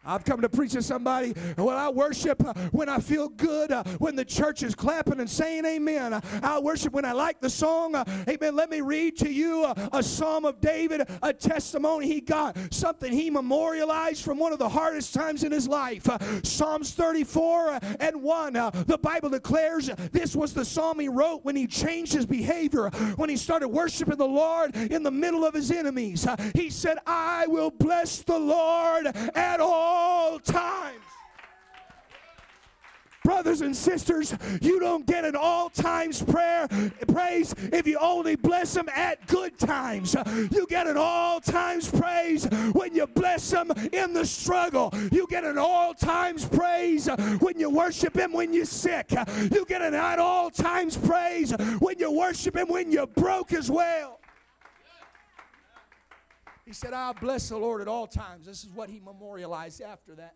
I've 0.03 0.25
come 0.25 0.41
to 0.41 0.49
preach 0.49 0.71
to 0.71 0.81
somebody. 0.81 1.33
Well, 1.57 1.77
I 1.77 1.89
worship 1.89 2.43
uh, 2.43 2.53
when 2.71 2.89
I 2.89 2.99
feel 2.99 3.29
good, 3.29 3.71
uh, 3.71 3.83
when 3.99 4.15
the 4.15 4.25
church 4.25 4.63
is 4.63 4.73
clapping 4.73 5.19
and 5.19 5.29
saying 5.29 5.63
amen. 5.65 6.13
Uh, 6.13 6.21
I 6.41 6.59
worship 6.59 6.93
when 6.93 7.05
I 7.05 7.11
like 7.11 7.39
the 7.39 7.49
song. 7.49 7.95
Amen. 8.27 8.55
Let 8.55 8.69
me 8.71 8.81
read 8.81 9.17
to 9.17 9.31
you 9.31 9.71
a, 9.93 10.01
psalm 10.01 10.45
of 10.45 10.59
David, 10.59 11.07
a 11.21 11.31
testimony 11.31 12.07
he 12.07 12.19
got, 12.19 12.57
something 12.71 13.13
he 13.13 13.29
memorialized 13.29 14.23
from 14.23 14.39
one 14.39 14.51
of 14.51 14.59
the 14.59 14.67
hardest 14.67 15.13
times 15.13 15.43
in 15.43 15.51
his 15.51 15.67
life. 15.67 16.07
Psalms 16.43 16.93
34 16.93 17.79
and 17.99 18.23
1. 18.23 18.55
Uh, 18.55 18.69
the 18.87 18.97
Bible 18.97 19.29
declares 19.29 19.89
this 20.11 20.35
was 20.35 20.53
the 20.53 20.65
psalm 20.65 20.99
he 20.99 21.09
wrote 21.09 21.45
when 21.45 21.55
he 21.55 21.67
changed 21.67 22.13
his 22.13 22.25
behavior, 22.25 22.89
when 23.17 23.29
he 23.29 23.37
started 23.37 23.67
worshiping 23.67 24.17
the 24.17 24.25
Lord 24.25 24.75
in 24.75 25.03
the 25.03 25.11
middle 25.11 25.45
of 25.45 25.53
his 25.53 25.71
enemies. 25.71 26.25
he 26.55 26.71
said, 26.71 26.97
I 27.05 27.45
will 27.47 27.69
bless 27.69 28.23
the 28.23 28.39
Lord 28.39 29.05
at 29.35 29.59
all 29.59 29.90
all 29.91 30.39
times. 30.39 30.97
Brothers 33.23 33.61
and 33.61 33.75
sisters, 33.75 34.33
you 34.61 34.79
don't 34.79 35.05
get 35.05 35.25
an 35.25 35.35
all 35.35 35.69
times 35.69 36.23
prayer 36.23 36.67
praise 37.07 37.53
if 37.71 37.85
you 37.85 37.97
only 37.99 38.35
bless 38.35 38.73
them 38.73 38.89
at 38.95 39.27
good 39.27 39.59
times. 39.59 40.15
You 40.51 40.65
get 40.67 40.87
an 40.87 40.97
all 40.97 41.39
times 41.39 41.91
praise 41.91 42.45
when 42.73 42.95
you 42.95 43.05
bless 43.05 43.51
them 43.51 43.71
in 43.91 44.13
the 44.13 44.25
struggle. 44.25 44.91
You 45.11 45.27
get 45.29 45.43
an 45.43 45.59
all 45.59 45.93
times 45.93 46.45
praise 46.45 47.07
when 47.39 47.59
you 47.59 47.69
worship 47.69 48.15
him 48.15 48.31
when 48.31 48.53
you're 48.53 48.65
sick. 48.65 49.11
You 49.51 49.65
get 49.65 49.81
an 49.83 49.93
at 49.93 50.17
all 50.17 50.49
times 50.49 50.97
praise 50.97 51.51
when 51.79 51.99
you 51.99 52.11
worship 52.11 52.55
him 52.55 52.69
when 52.69 52.91
you're 52.91 53.07
broke 53.07 53.53
as 53.53 53.69
well. 53.69 54.20
He 56.71 56.75
said, 56.75 56.93
I'll 56.93 57.13
bless 57.13 57.49
the 57.49 57.57
Lord 57.57 57.81
at 57.81 57.89
all 57.89 58.07
times. 58.07 58.45
This 58.45 58.63
is 58.63 58.69
what 58.69 58.89
he 58.89 59.01
memorialized 59.01 59.81
after 59.81 60.15
that. 60.15 60.35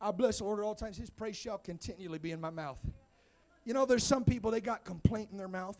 I'll 0.00 0.10
bless 0.10 0.38
the 0.38 0.44
Lord 0.44 0.58
at 0.58 0.64
all 0.64 0.74
times. 0.74 0.96
His 0.96 1.10
praise 1.10 1.36
shall 1.36 1.58
continually 1.58 2.18
be 2.18 2.30
in 2.30 2.40
my 2.40 2.48
mouth. 2.48 2.78
You 3.66 3.74
know, 3.74 3.84
there's 3.84 4.02
some 4.02 4.24
people, 4.24 4.50
they 4.50 4.62
got 4.62 4.86
complaint 4.86 5.28
in 5.32 5.36
their 5.36 5.48
mouth. 5.48 5.76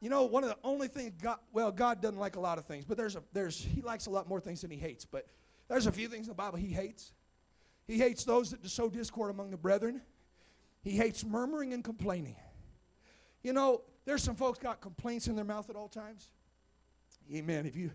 You 0.00 0.08
know, 0.08 0.24
one 0.24 0.44
of 0.44 0.48
the 0.48 0.56
only 0.64 0.88
things 0.88 1.12
God, 1.20 1.40
well, 1.52 1.70
God 1.70 2.00
doesn't 2.00 2.18
like 2.18 2.36
a 2.36 2.40
lot 2.40 2.56
of 2.56 2.64
things, 2.64 2.86
but 2.86 2.96
there's 2.96 3.16
a, 3.16 3.22
there's, 3.34 3.60
he 3.60 3.82
likes 3.82 4.06
a 4.06 4.10
lot 4.10 4.26
more 4.26 4.40
things 4.40 4.62
than 4.62 4.70
he 4.70 4.78
hates. 4.78 5.04
But 5.04 5.26
there's 5.68 5.86
a 5.86 5.92
few 5.92 6.08
things 6.08 6.26
in 6.26 6.30
the 6.30 6.34
Bible 6.36 6.56
he 6.56 6.72
hates. 6.72 7.12
He 7.86 7.98
hates 7.98 8.24
those 8.24 8.50
that 8.52 8.66
sow 8.66 8.88
discord 8.88 9.30
among 9.30 9.50
the 9.50 9.58
brethren. 9.58 10.00
He 10.80 10.92
hates 10.92 11.22
murmuring 11.22 11.74
and 11.74 11.84
complaining. 11.84 12.36
You 13.42 13.52
know, 13.52 13.82
there's 14.06 14.22
some 14.22 14.36
folks 14.36 14.58
got 14.58 14.80
complaints 14.80 15.26
in 15.26 15.36
their 15.36 15.44
mouth 15.44 15.68
at 15.68 15.76
all 15.76 15.88
times. 15.88 16.30
Amen. 17.30 17.66
If 17.66 17.76
you 17.76 17.90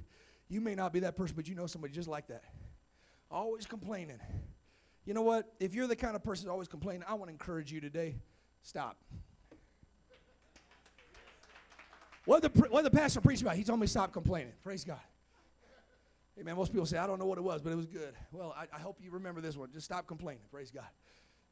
you 0.50 0.62
may 0.62 0.76
not 0.76 0.94
be 0.94 1.00
that 1.02 1.16
person, 1.16 1.36
but 1.36 1.48
you 1.48 1.56
know 1.56 1.68
somebody 1.68 1.94
just 1.94 2.08
like 2.08 2.28
that. 2.28 2.44
Always 3.32 3.66
complaining. 3.66 4.20
You 5.06 5.14
know 5.14 5.22
what? 5.22 5.52
If 5.60 5.76
you're 5.76 5.88
the 5.88 5.96
kind 5.96 6.16
of 6.16 6.24
person 6.24 6.50
always 6.50 6.68
complaining, 6.68 7.04
I 7.08 7.14
want 7.14 7.30
to 7.30 7.32
encourage 7.32 7.72
you 7.72 7.82
today 7.82 8.16
stop. 8.62 8.98
What 12.26 12.42
the, 12.42 12.50
what 12.70 12.84
the 12.84 12.90
pastor 12.90 13.22
preached 13.22 13.44
about, 13.44 13.56
he 13.56 13.64
told 13.64 13.80
me 13.80 13.88
stop 13.88 14.12
complaining. 14.12 14.54
Praise 14.64 14.84
God. 14.84 15.00
Hey 16.36 16.52
most 16.54 16.72
people 16.72 16.86
say, 16.86 16.98
I 16.98 17.08
don't 17.08 17.18
know 17.18 17.26
what 17.26 17.38
it 17.38 17.44
was, 17.44 17.62
but 17.62 17.72
it 17.72 17.76
was 17.76 17.86
good. 17.86 18.14
Well, 18.32 18.54
I, 18.58 18.66
I 18.76 18.80
hope 18.80 18.98
you 19.02 19.10
remember 19.10 19.40
this 19.40 19.56
one. 19.56 19.70
Just 19.72 19.86
stop 19.86 20.06
complaining. 20.06 20.44
Praise 20.52 20.70
God. 20.70 20.88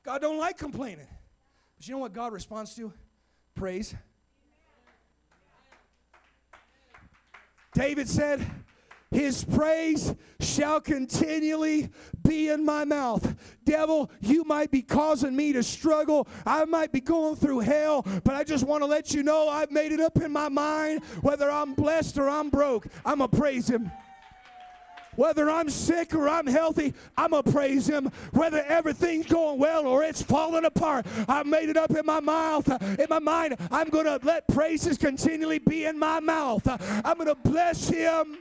God 0.04 0.20
don't 0.20 0.38
like 0.38 0.58
complaining. 0.58 1.08
But 1.78 1.88
you 1.88 1.94
know 1.94 2.00
what 2.00 2.12
God 2.12 2.34
responds 2.34 2.76
to? 2.76 2.92
Praise. 3.56 3.96
David 7.74 8.10
said, 8.10 8.46
his 9.14 9.44
praise 9.44 10.16
shall 10.40 10.82
continually 10.82 11.90
be 12.24 12.50
in 12.50 12.66
my 12.66 12.84
mouth. 12.84 13.36
Devil, 13.64 14.12
you 14.20 14.44
might 14.44 14.72
be 14.72 14.82
causing 14.82 15.36
me 15.36 15.54
to 15.54 15.64
struggle. 15.64 16.28
I 16.46 16.66
might 16.66 16.92
be 16.92 17.00
going 17.00 17.36
through 17.36 17.60
hell, 17.60 18.06
but 18.24 18.36
I 18.36 18.44
just 18.44 18.66
want 18.66 18.82
to 18.82 18.88
let 18.88 19.14
you 19.14 19.24
know 19.24 19.48
I've 19.48 19.72
made 19.72 19.92
it 19.92 20.00
up 20.00 20.18
in 20.18 20.32
my 20.32 20.50
mind. 20.50 21.04
Whether 21.22 21.50
I'm 21.50 21.74
blessed 21.74 22.18
or 22.18 22.30
I'm 22.30 22.50
broke, 22.50 22.88
I'm 23.06 23.20
going 23.20 23.30
to 23.30 23.38
praise 23.38 23.70
him. 23.70 23.92
Whether 25.16 25.50
I'm 25.50 25.70
sick 25.70 26.16
or 26.16 26.28
I'm 26.28 26.48
healthy, 26.48 26.94
I'm 27.16 27.32
going 27.32 27.44
to 27.44 27.52
praise 27.52 27.88
him. 27.88 28.12
Whether 28.32 28.64
everything's 28.64 29.28
going 29.28 29.60
well 29.60 29.86
or 29.86 30.04
it's 30.04 30.24
falling 30.24 30.66
apart, 30.66 31.06
I've 31.28 31.46
made 31.46 31.70
it 31.70 31.78
up 31.78 31.92
in 31.92 32.06
my 32.06 32.20
mouth, 32.20 32.68
in 33.00 33.06
my 33.10 33.20
mind. 33.20 33.58
I'm 33.70 33.90
going 33.90 34.06
to 34.06 34.20
let 34.24 34.48
praises 34.48 34.98
continually 34.98 35.60
be 35.60 35.86
in 35.86 36.00
my 36.00 36.20
mouth. 36.20 36.68
I'm 37.06 37.18
going 37.18 37.28
to 37.28 37.36
bless 37.36 37.88
him. 37.88 38.40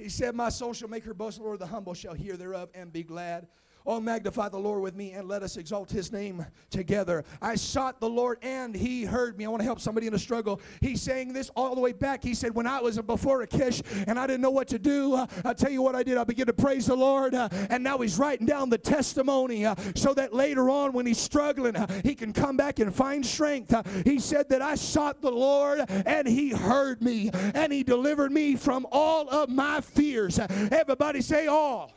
He 0.00 0.08
said, 0.08 0.34
My 0.34 0.48
soul 0.48 0.72
shall 0.72 0.88
make 0.88 1.04
her 1.04 1.12
boast, 1.12 1.38
Lord, 1.38 1.58
the 1.58 1.66
humble 1.66 1.92
shall 1.92 2.14
hear 2.14 2.36
thereof 2.36 2.70
and 2.74 2.90
be 2.90 3.02
glad. 3.02 3.46
Oh, 3.86 3.98
magnify 3.98 4.48
the 4.50 4.58
Lord 4.58 4.82
with 4.82 4.94
me 4.94 5.12
and 5.12 5.26
let 5.26 5.42
us 5.42 5.56
exalt 5.56 5.90
his 5.90 6.12
name 6.12 6.44
together. 6.70 7.24
I 7.40 7.54
sought 7.54 7.98
the 8.00 8.08
Lord 8.08 8.38
and 8.42 8.74
he 8.74 9.04
heard 9.04 9.38
me. 9.38 9.46
I 9.46 9.48
want 9.48 9.60
to 9.60 9.64
help 9.64 9.80
somebody 9.80 10.06
in 10.06 10.14
a 10.14 10.18
struggle. 10.18 10.60
He's 10.80 11.00
saying 11.00 11.32
this 11.32 11.50
all 11.56 11.74
the 11.74 11.80
way 11.80 11.92
back. 11.92 12.22
He 12.22 12.34
said, 12.34 12.54
When 12.54 12.66
I 12.66 12.80
was 12.80 12.98
before 12.98 13.42
Achish 13.42 13.82
and 14.06 14.18
I 14.18 14.26
didn't 14.26 14.42
know 14.42 14.50
what 14.50 14.68
to 14.68 14.78
do, 14.78 15.14
uh, 15.14 15.26
I'll 15.44 15.54
tell 15.54 15.70
you 15.70 15.82
what 15.82 15.94
I 15.94 16.02
did. 16.02 16.18
I 16.18 16.24
began 16.24 16.46
to 16.46 16.52
praise 16.52 16.86
the 16.86 16.94
Lord. 16.94 17.34
Uh, 17.34 17.48
and 17.70 17.82
now 17.82 17.98
he's 17.98 18.18
writing 18.18 18.46
down 18.46 18.68
the 18.68 18.78
testimony 18.78 19.64
uh, 19.64 19.74
so 19.94 20.12
that 20.14 20.34
later 20.34 20.68
on, 20.68 20.92
when 20.92 21.06
he's 21.06 21.18
struggling, 21.18 21.74
uh, 21.74 21.86
he 22.02 22.14
can 22.14 22.32
come 22.32 22.56
back 22.56 22.80
and 22.80 22.94
find 22.94 23.24
strength. 23.24 23.72
Uh, 23.72 23.82
he 24.04 24.18
said 24.18 24.48
that 24.50 24.60
I 24.60 24.74
sought 24.74 25.22
the 25.22 25.32
Lord 25.32 25.80
and 25.88 26.28
he 26.28 26.50
heard 26.50 27.02
me 27.02 27.30
and 27.32 27.72
he 27.72 27.82
delivered 27.82 28.30
me 28.30 28.56
from 28.56 28.86
all 28.92 29.28
of 29.30 29.48
my 29.48 29.80
fears. 29.80 30.38
Everybody 30.38 31.22
say, 31.22 31.46
All 31.46 31.92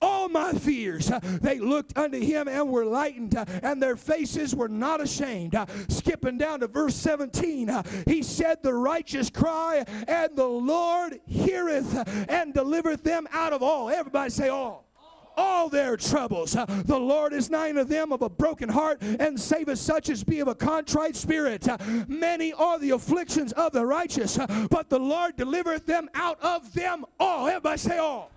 all 0.00 0.28
my 0.28 0.52
fears. 0.52 1.10
Uh, 1.10 1.20
they 1.42 1.58
looked 1.58 1.96
unto 1.96 2.18
him 2.18 2.48
and 2.48 2.68
were 2.68 2.84
lightened, 2.84 3.36
uh, 3.36 3.44
and 3.62 3.82
their 3.82 3.96
faces 3.96 4.54
were 4.54 4.68
not 4.68 5.00
ashamed. 5.00 5.54
Uh, 5.54 5.66
skipping 5.88 6.38
down 6.38 6.60
to 6.60 6.66
verse 6.66 6.94
17, 6.96 7.70
he 8.06 8.22
said, 8.22 8.62
The 8.62 8.74
righteous 8.74 9.30
cry, 9.30 9.84
and 10.06 10.36
the 10.36 10.46
Lord 10.46 11.20
heareth 11.26 12.28
and 12.28 12.54
delivereth 12.54 13.02
them 13.02 13.26
out 13.32 13.52
of 13.52 13.62
all. 13.62 13.90
Everybody 13.90 14.30
say, 14.30 14.48
All 14.48 14.84
all 15.36 15.68
their 15.68 15.96
troubles. 15.96 16.52
The 16.52 16.98
Lord 16.98 17.32
is 17.32 17.48
nigh 17.48 17.68
unto 17.70 17.84
them 17.84 18.10
of 18.10 18.22
a 18.22 18.28
broken 18.28 18.68
heart 18.68 19.00
and 19.00 19.38
saveth 19.38 19.78
such 19.78 20.10
as 20.10 20.24
be 20.24 20.40
of 20.40 20.48
a 20.48 20.54
contrite 20.54 21.14
spirit. 21.14 21.68
Many 22.08 22.52
are 22.54 22.76
the 22.80 22.90
afflictions 22.90 23.52
of 23.52 23.72
the 23.72 23.86
righteous, 23.86 24.36
but 24.68 24.90
the 24.90 24.98
Lord 24.98 25.36
delivereth 25.36 25.86
them 25.86 26.10
out 26.14 26.42
of 26.42 26.74
them 26.74 27.04
all. 27.20 27.46
Everybody 27.46 27.78
say 27.78 27.98
all. 27.98 28.32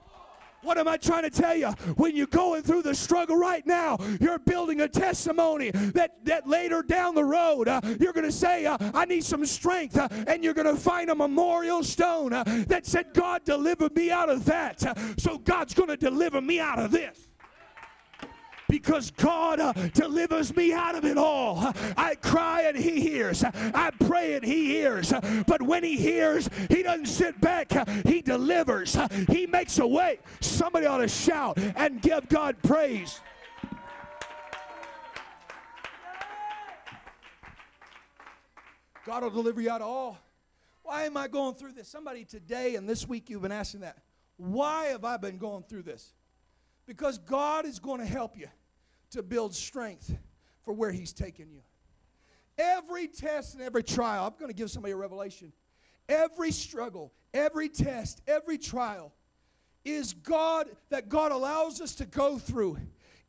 What 0.64 0.78
am 0.78 0.88
I 0.88 0.98
trying 0.98 1.24
to 1.24 1.30
tell 1.30 1.56
you? 1.56 1.70
When 1.98 2.16
you're 2.16 2.28
going 2.28 2.64
through 2.64 2.84
the 2.84 2.96
struggle 2.96 3.36
right 3.36 3.66
now, 3.66 3.98
you're 4.20 4.40
building 4.40 4.82
a 4.82 4.88
testimony 4.88 5.72
that, 5.72 6.24
that 6.26 6.48
later 6.48 6.84
down 6.84 7.16
the 7.16 7.24
road, 7.24 7.68
uh, 7.68 7.82
you're 8.00 8.14
going 8.14 8.26
to 8.26 8.32
say, 8.32 8.66
uh, 8.66 8.78
I 8.94 9.06
need 9.06 9.24
some 9.24 9.46
strength. 9.46 9.98
Uh, 9.98 10.08
and 10.28 10.44
you're 10.44 10.54
going 10.54 10.74
to 10.74 10.80
find 10.80 11.10
a 11.10 11.16
memorial 11.16 11.84
stone 11.84 12.34
uh, 12.34 12.44
that 12.68 12.86
said, 12.86 13.14
God 13.14 13.44
delivered 13.44 13.96
me 13.96 14.12
out 14.12 14.30
of 14.30 14.46
that. 14.46 14.82
So 15.20 15.38
God's 15.38 15.74
going 15.74 15.90
to 15.90 15.98
deliver 15.98 16.42
me 16.42 16.60
out 16.60 16.80
of 16.80 16.92
this 16.92 17.31
because 18.72 19.12
God 19.12 19.60
uh, 19.60 19.74
delivers 19.94 20.56
me 20.56 20.72
out 20.72 20.96
of 20.96 21.04
it 21.04 21.18
all. 21.18 21.74
I 21.98 22.16
cry 22.16 22.62
and 22.62 22.78
He 22.78 23.02
hears. 23.02 23.44
I 23.44 23.92
pray 24.00 24.36
and 24.36 24.46
He 24.46 24.68
hears. 24.68 25.14
But 25.46 25.62
when 25.62 25.84
He 25.84 25.98
hears, 25.98 26.50
He 26.70 26.82
doesn't 26.82 27.08
sit 27.08 27.40
back, 27.42 27.72
He 28.08 28.22
delivers. 28.22 28.98
He 29.28 29.46
makes 29.46 29.78
a 29.80 29.86
way. 29.86 30.20
Somebody 30.40 30.86
ought 30.86 31.00
to 31.00 31.10
shout 31.10 31.58
and 31.76 32.02
give 32.02 32.30
God 32.30 32.56
praise. 32.64 33.20
God 39.06 39.24
will 39.24 39.32
deliver 39.32 39.60
you 39.60 39.70
out 39.70 39.82
of 39.82 39.88
all. 39.88 40.18
Why 40.84 41.04
am 41.04 41.18
I 41.18 41.28
going 41.28 41.56
through 41.56 41.74
this? 41.74 41.90
Somebody 41.90 42.24
today 42.24 42.76
and 42.76 42.88
this 42.88 43.06
week 43.06 43.30
you've 43.30 43.42
been 43.42 43.52
asking 43.52 43.82
that. 43.82 43.98
Why 44.38 44.86
have 44.86 45.04
I 45.04 45.18
been 45.18 45.38
going 45.38 45.64
through 45.64 45.84
this? 45.84 46.14
Because 46.86 47.18
God 47.18 47.66
is 47.66 47.80
going 47.80 48.00
to 48.00 48.06
help 48.06 48.38
you 48.38 48.48
to 49.12 49.24
build 49.24 49.56
strength 49.56 50.16
for 50.64 50.74
where 50.74 50.92
He's 50.92 51.14
taken 51.14 51.50
you. 51.52 51.62
Every 52.58 53.08
test 53.08 53.56
and 53.56 53.64
every 53.64 53.84
trial, 53.84 54.26
I'm 54.26 54.38
going 54.40 54.52
to 54.52 54.56
give 54.56 54.70
somebody 54.70 54.94
a 54.94 54.98
revelation. 54.98 55.52
Every 56.10 56.52
struggle, 56.52 57.12
every 57.34 57.70
test, 57.70 58.22
every 58.28 58.58
trial 58.58 59.14
is 59.86 60.14
God 60.14 60.70
that 60.90 61.10
God 61.10 61.32
allows 61.32 61.82
us 61.82 61.96
to 61.96 62.06
go 62.06 62.38
through 62.38 62.78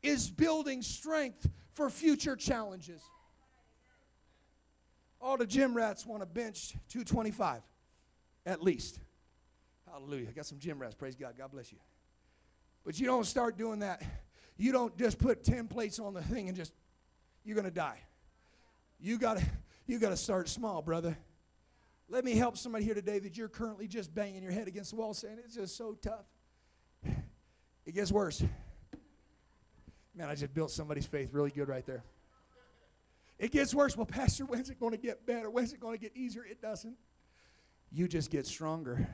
is 0.01 0.29
building 0.29 0.81
strength 0.81 1.49
for 1.73 1.89
future 1.89 2.35
challenges. 2.35 3.01
All 5.21 5.37
the 5.37 5.47
gym 5.47 5.73
rats 5.73 6.05
want 6.05 6.21
to 6.21 6.27
bench 6.27 6.73
225 6.89 7.61
at 8.45 8.61
least. 8.61 8.99
Hallelujah. 9.89 10.27
I 10.29 10.31
got 10.31 10.45
some 10.45 10.59
gym 10.59 10.79
rats. 10.79 10.95
Praise 10.95 11.15
God. 11.15 11.35
God 11.37 11.51
bless 11.51 11.71
you. 11.71 11.77
But 12.83 12.99
you 12.99 13.05
don't 13.05 13.25
start 13.25 13.57
doing 13.57 13.79
that 13.79 14.03
you 14.57 14.71
don't 14.71 14.97
just 14.97 15.17
put 15.19 15.43
10 15.43 15.67
plates 15.67 15.99
on 15.99 16.13
the 16.13 16.21
thing 16.21 16.47
and 16.47 16.57
just, 16.57 16.73
you're 17.43 17.55
going 17.55 17.65
to 17.65 17.71
die. 17.71 17.99
You 18.99 19.17
got 19.17 19.37
to 19.37 19.43
you 19.85 19.99
got 19.99 20.09
to 20.09 20.17
start 20.17 20.47
small, 20.47 20.81
brother. 20.81 21.17
Let 22.09 22.23
me 22.23 22.35
help 22.35 22.57
somebody 22.57 22.85
here 22.85 22.93
today 22.93 23.19
that 23.19 23.37
you're 23.37 23.49
currently 23.49 23.87
just 23.87 24.13
banging 24.13 24.41
your 24.41 24.51
head 24.51 24.67
against 24.67 24.91
the 24.91 24.95
wall 24.97 25.13
saying 25.13 25.37
it's 25.43 25.55
just 25.55 25.75
so 25.75 25.97
tough. 26.01 26.25
It 27.85 27.93
gets 27.93 28.11
worse. 28.11 28.41
Man, 30.15 30.29
I 30.29 30.35
just 30.35 30.53
built 30.53 30.71
somebody's 30.71 31.05
faith 31.05 31.29
really 31.33 31.49
good 31.49 31.67
right 31.67 31.85
there. 31.85 32.03
It 33.39 33.51
gets 33.51 33.73
worse. 33.73 33.97
Well, 33.97 34.05
Pastor, 34.05 34.45
when's 34.45 34.69
it 34.69 34.79
going 34.79 34.91
to 34.91 34.97
get 34.97 35.25
better? 35.25 35.49
When's 35.49 35.73
it 35.73 35.81
going 35.81 35.97
to 35.97 36.01
get 36.01 36.15
easier? 36.15 36.45
It 36.45 36.61
doesn't. 36.61 36.95
You 37.91 38.07
just 38.07 38.29
get 38.29 38.45
stronger. 38.45 39.07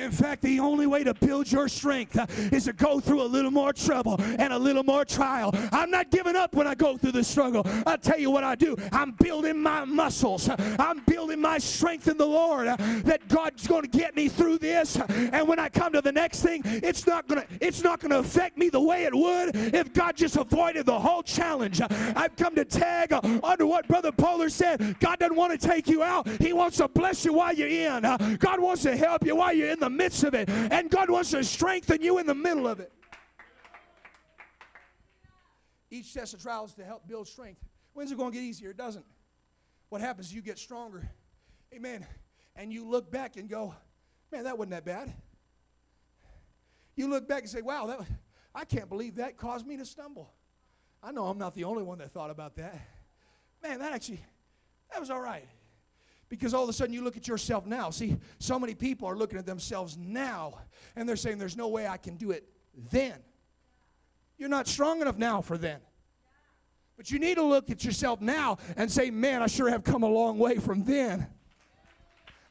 In 0.00 0.10
fact, 0.10 0.40
the 0.40 0.58
only 0.60 0.86
way 0.86 1.04
to 1.04 1.12
build 1.12 1.52
your 1.52 1.68
strength 1.68 2.18
uh, 2.18 2.26
is 2.50 2.64
to 2.64 2.72
go 2.72 3.00
through 3.00 3.20
a 3.20 3.24
little 3.24 3.50
more 3.50 3.72
trouble 3.72 4.16
and 4.18 4.50
a 4.52 4.58
little 4.58 4.82
more 4.82 5.04
trial. 5.04 5.50
I'm 5.72 5.90
not 5.90 6.10
giving 6.10 6.36
up 6.36 6.54
when 6.54 6.66
I 6.66 6.74
go 6.74 6.96
through 6.96 7.12
the 7.12 7.22
struggle. 7.22 7.62
I'll 7.86 7.98
tell 7.98 8.18
you 8.18 8.30
what 8.30 8.42
I 8.42 8.54
do. 8.54 8.76
I'm 8.92 9.12
building 9.12 9.60
my 9.60 9.84
muscles. 9.84 10.48
I'm 10.78 11.00
building 11.00 11.38
my 11.38 11.58
strength 11.58 12.08
in 12.08 12.16
the 12.16 12.26
Lord 12.26 12.68
uh, 12.68 12.76
that 13.04 13.28
God's 13.28 13.66
going 13.66 13.82
to 13.82 13.88
get 13.88 14.16
me 14.16 14.28
through 14.28 14.58
this. 14.58 14.96
And 14.96 15.46
when 15.46 15.58
I 15.58 15.68
come 15.68 15.92
to 15.92 16.00
the 16.00 16.12
next 16.12 16.42
thing, 16.42 16.62
it's 16.64 17.06
not 17.06 17.28
going 17.28 17.42
to 17.42 17.46
it's 17.60 17.82
not 17.82 18.00
going 18.00 18.10
to 18.10 18.20
affect 18.20 18.56
me 18.56 18.70
the 18.70 18.80
way 18.80 19.04
it 19.04 19.14
would 19.14 19.54
if 19.54 19.92
God 19.92 20.16
just 20.16 20.36
avoided 20.36 20.86
the 20.86 20.98
whole 20.98 21.22
challenge. 21.22 21.82
I've 21.82 22.34
come 22.36 22.54
to 22.54 22.64
tag 22.64 23.12
under 23.42 23.66
what 23.66 23.86
Brother 23.86 24.12
Polar 24.12 24.48
said. 24.48 24.98
God 24.98 25.18
doesn't 25.18 25.36
want 25.36 25.58
to 25.58 25.68
take 25.68 25.88
you 25.88 26.02
out. 26.02 26.26
He 26.40 26.54
wants 26.54 26.78
to 26.78 26.88
bless 26.88 27.24
you 27.24 27.34
while 27.34 27.52
you're 27.52 27.68
in. 27.68 28.02
God 28.38 28.60
wants 28.60 28.82
to 28.84 28.96
help 28.96 29.26
you 29.26 29.36
while 29.36 29.52
you're 29.52 29.68
in 29.68 29.78
the 29.78 29.89
midst 29.90 30.24
of 30.24 30.34
it. 30.34 30.48
And 30.48 30.90
God 30.90 31.10
wants 31.10 31.30
to 31.32 31.44
strengthen 31.44 32.00
you 32.00 32.18
in 32.18 32.26
the 32.26 32.34
middle 32.34 32.66
of 32.66 32.80
it. 32.80 32.92
Each 35.90 36.14
test 36.14 36.34
of 36.34 36.42
trial 36.42 36.64
is 36.64 36.74
to 36.74 36.84
help 36.84 37.06
build 37.08 37.26
strength. 37.26 37.60
When's 37.92 38.12
it 38.12 38.18
going 38.18 38.30
to 38.30 38.38
get 38.38 38.44
easier? 38.44 38.70
It 38.70 38.76
doesn't. 38.76 39.04
What 39.88 40.00
happens 40.00 40.32
you 40.32 40.40
get 40.40 40.58
stronger. 40.58 41.10
Amen. 41.74 42.06
And 42.54 42.72
you 42.72 42.88
look 42.88 43.10
back 43.10 43.36
and 43.36 43.48
go, 43.48 43.74
man, 44.30 44.44
that 44.44 44.56
wasn't 44.56 44.70
that 44.70 44.84
bad. 44.84 45.12
You 46.94 47.08
look 47.08 47.28
back 47.28 47.42
and 47.42 47.50
say, 47.50 47.62
wow, 47.62 47.86
that, 47.86 48.00
I 48.54 48.64
can't 48.64 48.88
believe 48.88 49.16
that 49.16 49.36
caused 49.36 49.66
me 49.66 49.76
to 49.76 49.84
stumble. 49.84 50.32
I 51.02 51.12
know 51.12 51.24
I'm 51.24 51.38
not 51.38 51.54
the 51.54 51.64
only 51.64 51.82
one 51.82 51.98
that 51.98 52.12
thought 52.12 52.30
about 52.30 52.56
that. 52.56 52.78
Man, 53.62 53.78
that 53.80 53.92
actually, 53.92 54.20
that 54.92 55.00
was 55.00 55.10
all 55.10 55.20
right. 55.20 55.48
Because 56.30 56.54
all 56.54 56.62
of 56.62 56.68
a 56.68 56.72
sudden 56.72 56.94
you 56.94 57.02
look 57.02 57.16
at 57.16 57.28
yourself 57.28 57.66
now. 57.66 57.90
See, 57.90 58.16
so 58.38 58.58
many 58.58 58.74
people 58.74 59.06
are 59.08 59.16
looking 59.16 59.38
at 59.38 59.44
themselves 59.44 59.98
now 59.98 60.54
and 60.96 61.06
they're 61.06 61.16
saying, 61.16 61.36
There's 61.38 61.56
no 61.56 61.68
way 61.68 61.86
I 61.86 61.98
can 61.98 62.16
do 62.16 62.30
it 62.30 62.48
then. 62.90 63.18
You're 64.38 64.48
not 64.48 64.66
strong 64.68 65.02
enough 65.02 65.18
now 65.18 65.42
for 65.42 65.58
then. 65.58 65.80
But 66.96 67.10
you 67.10 67.18
need 67.18 67.34
to 67.34 67.42
look 67.42 67.68
at 67.70 67.84
yourself 67.84 68.20
now 68.20 68.58
and 68.76 68.90
say, 68.90 69.10
Man, 69.10 69.42
I 69.42 69.48
sure 69.48 69.68
have 69.68 69.82
come 69.82 70.04
a 70.04 70.08
long 70.08 70.38
way 70.38 70.56
from 70.56 70.84
then. 70.84 71.26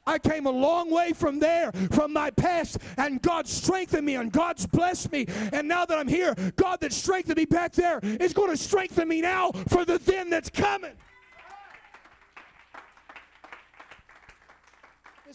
I 0.06 0.18
came 0.18 0.46
a 0.48 0.52
long 0.52 0.90
way 0.90 1.14
from 1.14 1.40
there, 1.40 1.72
from 1.92 2.12
my 2.12 2.32
past, 2.32 2.80
and 2.98 3.22
God 3.22 3.48
strengthened 3.48 4.06
me 4.06 4.16
and 4.16 4.32
God's 4.32 4.66
blessed 4.66 5.12
me. 5.12 5.28
And 5.54 5.68
now 5.68 5.86
that 5.86 5.98
I'm 5.98 6.08
here, 6.08 6.34
God 6.56 6.80
that 6.82 6.92
strengthened 6.92 7.38
me 7.38 7.46
back 7.46 7.74
there 7.74 8.00
is 8.02 8.34
going 8.34 8.50
to 8.50 8.58
strengthen 8.58 9.08
me 9.08 9.22
now 9.22 9.52
for 9.68 9.86
the 9.86 10.00
then 10.00 10.32
that's 10.32 10.50
coming. 10.50 10.94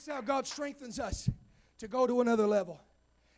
How 0.07 0.21
God 0.21 0.47
strengthens 0.47 0.99
us 0.99 1.29
to 1.79 1.89
go 1.89 2.07
to 2.07 2.21
another 2.21 2.47
level. 2.47 2.81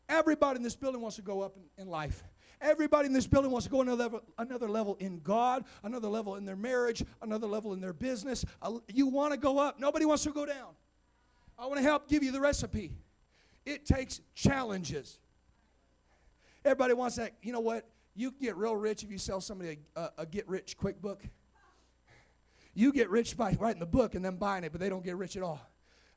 Everybody 0.09 0.59
in 0.59 0.63
this 0.63 0.77
building 0.77 1.01
wants 1.01 1.17
to 1.17 1.23
go 1.23 1.41
up 1.41 1.57
in, 1.57 1.83
in 1.83 1.89
life. 1.89 2.23
Everybody 2.61 3.07
in 3.07 3.13
this 3.13 3.27
building 3.27 3.51
wants 3.51 3.67
to 3.67 3.71
go 3.71 3.83
another 3.83 4.05
level, 4.05 4.23
another 4.39 4.69
level 4.69 4.97
in 5.01 5.21
God, 5.21 5.65
another 5.83 6.09
level 6.09 6.37
in 6.37 6.45
their 6.45 6.57
marriage, 6.57 7.05
another 7.23 7.47
level 7.47 7.73
in 7.75 7.81
their 7.81 7.93
business. 7.93 8.45
Uh, 8.63 8.79
you 8.89 9.07
want 9.07 9.33
to 9.33 9.39
go 9.39 9.59
up. 9.59 9.79
Nobody 9.79 10.05
wants 10.05 10.23
to 10.25 10.31
go 10.31 10.47
down. 10.47 10.75
I 11.59 11.67
want 11.67 11.79
to 11.79 11.83
help 11.83 12.09
give 12.09 12.23
you 12.23 12.33
the 12.33 12.41
recipe. 12.41 12.93
It 13.65 13.85
takes 13.85 14.21
challenges. 14.35 15.19
Everybody 16.65 16.95
wants 16.95 17.17
that. 17.17 17.33
You 17.43 17.53
know 17.53 17.61
what? 17.61 17.89
You 18.15 18.33
get 18.41 18.57
real 18.57 18.77
rich 18.77 19.03
if 19.03 19.11
you 19.11 19.19
sell 19.19 19.41
somebody 19.41 19.79
a, 19.95 20.01
a, 20.01 20.13
a 20.19 20.27
get 20.27 20.49
rich 20.49 20.77
quick 20.77 21.03
book. 21.03 21.23
You 22.75 22.93
get 22.93 23.11
rich 23.11 23.37
by 23.37 23.57
writing 23.59 23.81
the 23.81 23.87
book 23.87 24.15
and 24.15 24.25
then 24.25 24.37
buying 24.37 24.65
it, 24.65 24.73
but 24.73 24.81
they 24.81 24.89
don't 24.89 25.05
get 25.05 25.17
rich 25.17 25.37
at 25.37 25.43
all. 25.43 25.61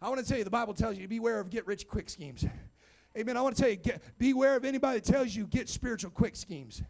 I 0.02 0.08
want 0.08 0.22
to 0.22 0.26
tell 0.26 0.38
you, 0.38 0.44
the 0.44 0.50
Bible 0.50 0.74
tells 0.74 0.96
you 0.96 1.04
to 1.04 1.10
beware 1.10 1.40
of 1.40 1.50
get 1.50 1.68
rich 1.68 1.88
quick 1.88 2.10
schemes. 2.10 2.46
Amen. 3.18 3.36
I 3.36 3.42
want 3.42 3.56
to 3.56 3.62
tell 3.62 3.70
you, 3.70 3.76
get, 3.76 4.02
beware 4.18 4.56
of 4.56 4.64
anybody 4.64 5.00
that 5.00 5.12
tells 5.12 5.36
you 5.36 5.46
get 5.48 5.68
spiritual 5.68 6.12
quick 6.12 6.36
schemes. 6.36 6.82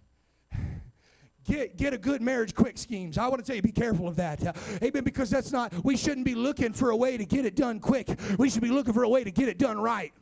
Get, 1.45 1.77
get 1.77 1.93
a 1.93 1.97
good 1.97 2.21
marriage 2.21 2.53
quick 2.53 2.77
schemes. 2.77 3.17
I 3.17 3.27
want 3.27 3.43
to 3.43 3.47
tell 3.47 3.55
you, 3.55 3.61
be 3.63 3.71
careful 3.71 4.07
of 4.07 4.15
that. 4.17 4.45
Uh, 4.45 4.53
amen. 4.83 5.03
Because 5.03 5.31
that's 5.31 5.51
not, 5.51 5.73
we 5.83 5.97
shouldn't 5.97 6.25
be 6.25 6.35
looking 6.35 6.73
for 6.73 6.91
a 6.91 6.95
way 6.95 7.17
to 7.17 7.25
get 7.25 7.45
it 7.45 7.55
done 7.55 7.79
quick. 7.79 8.07
We 8.37 8.49
should 8.49 8.61
be 8.61 8.69
looking 8.69 8.93
for 8.93 9.03
a 9.03 9.09
way 9.09 9.23
to 9.23 9.31
get 9.31 9.47
it 9.47 9.57
done 9.57 9.79
right. 9.79 10.13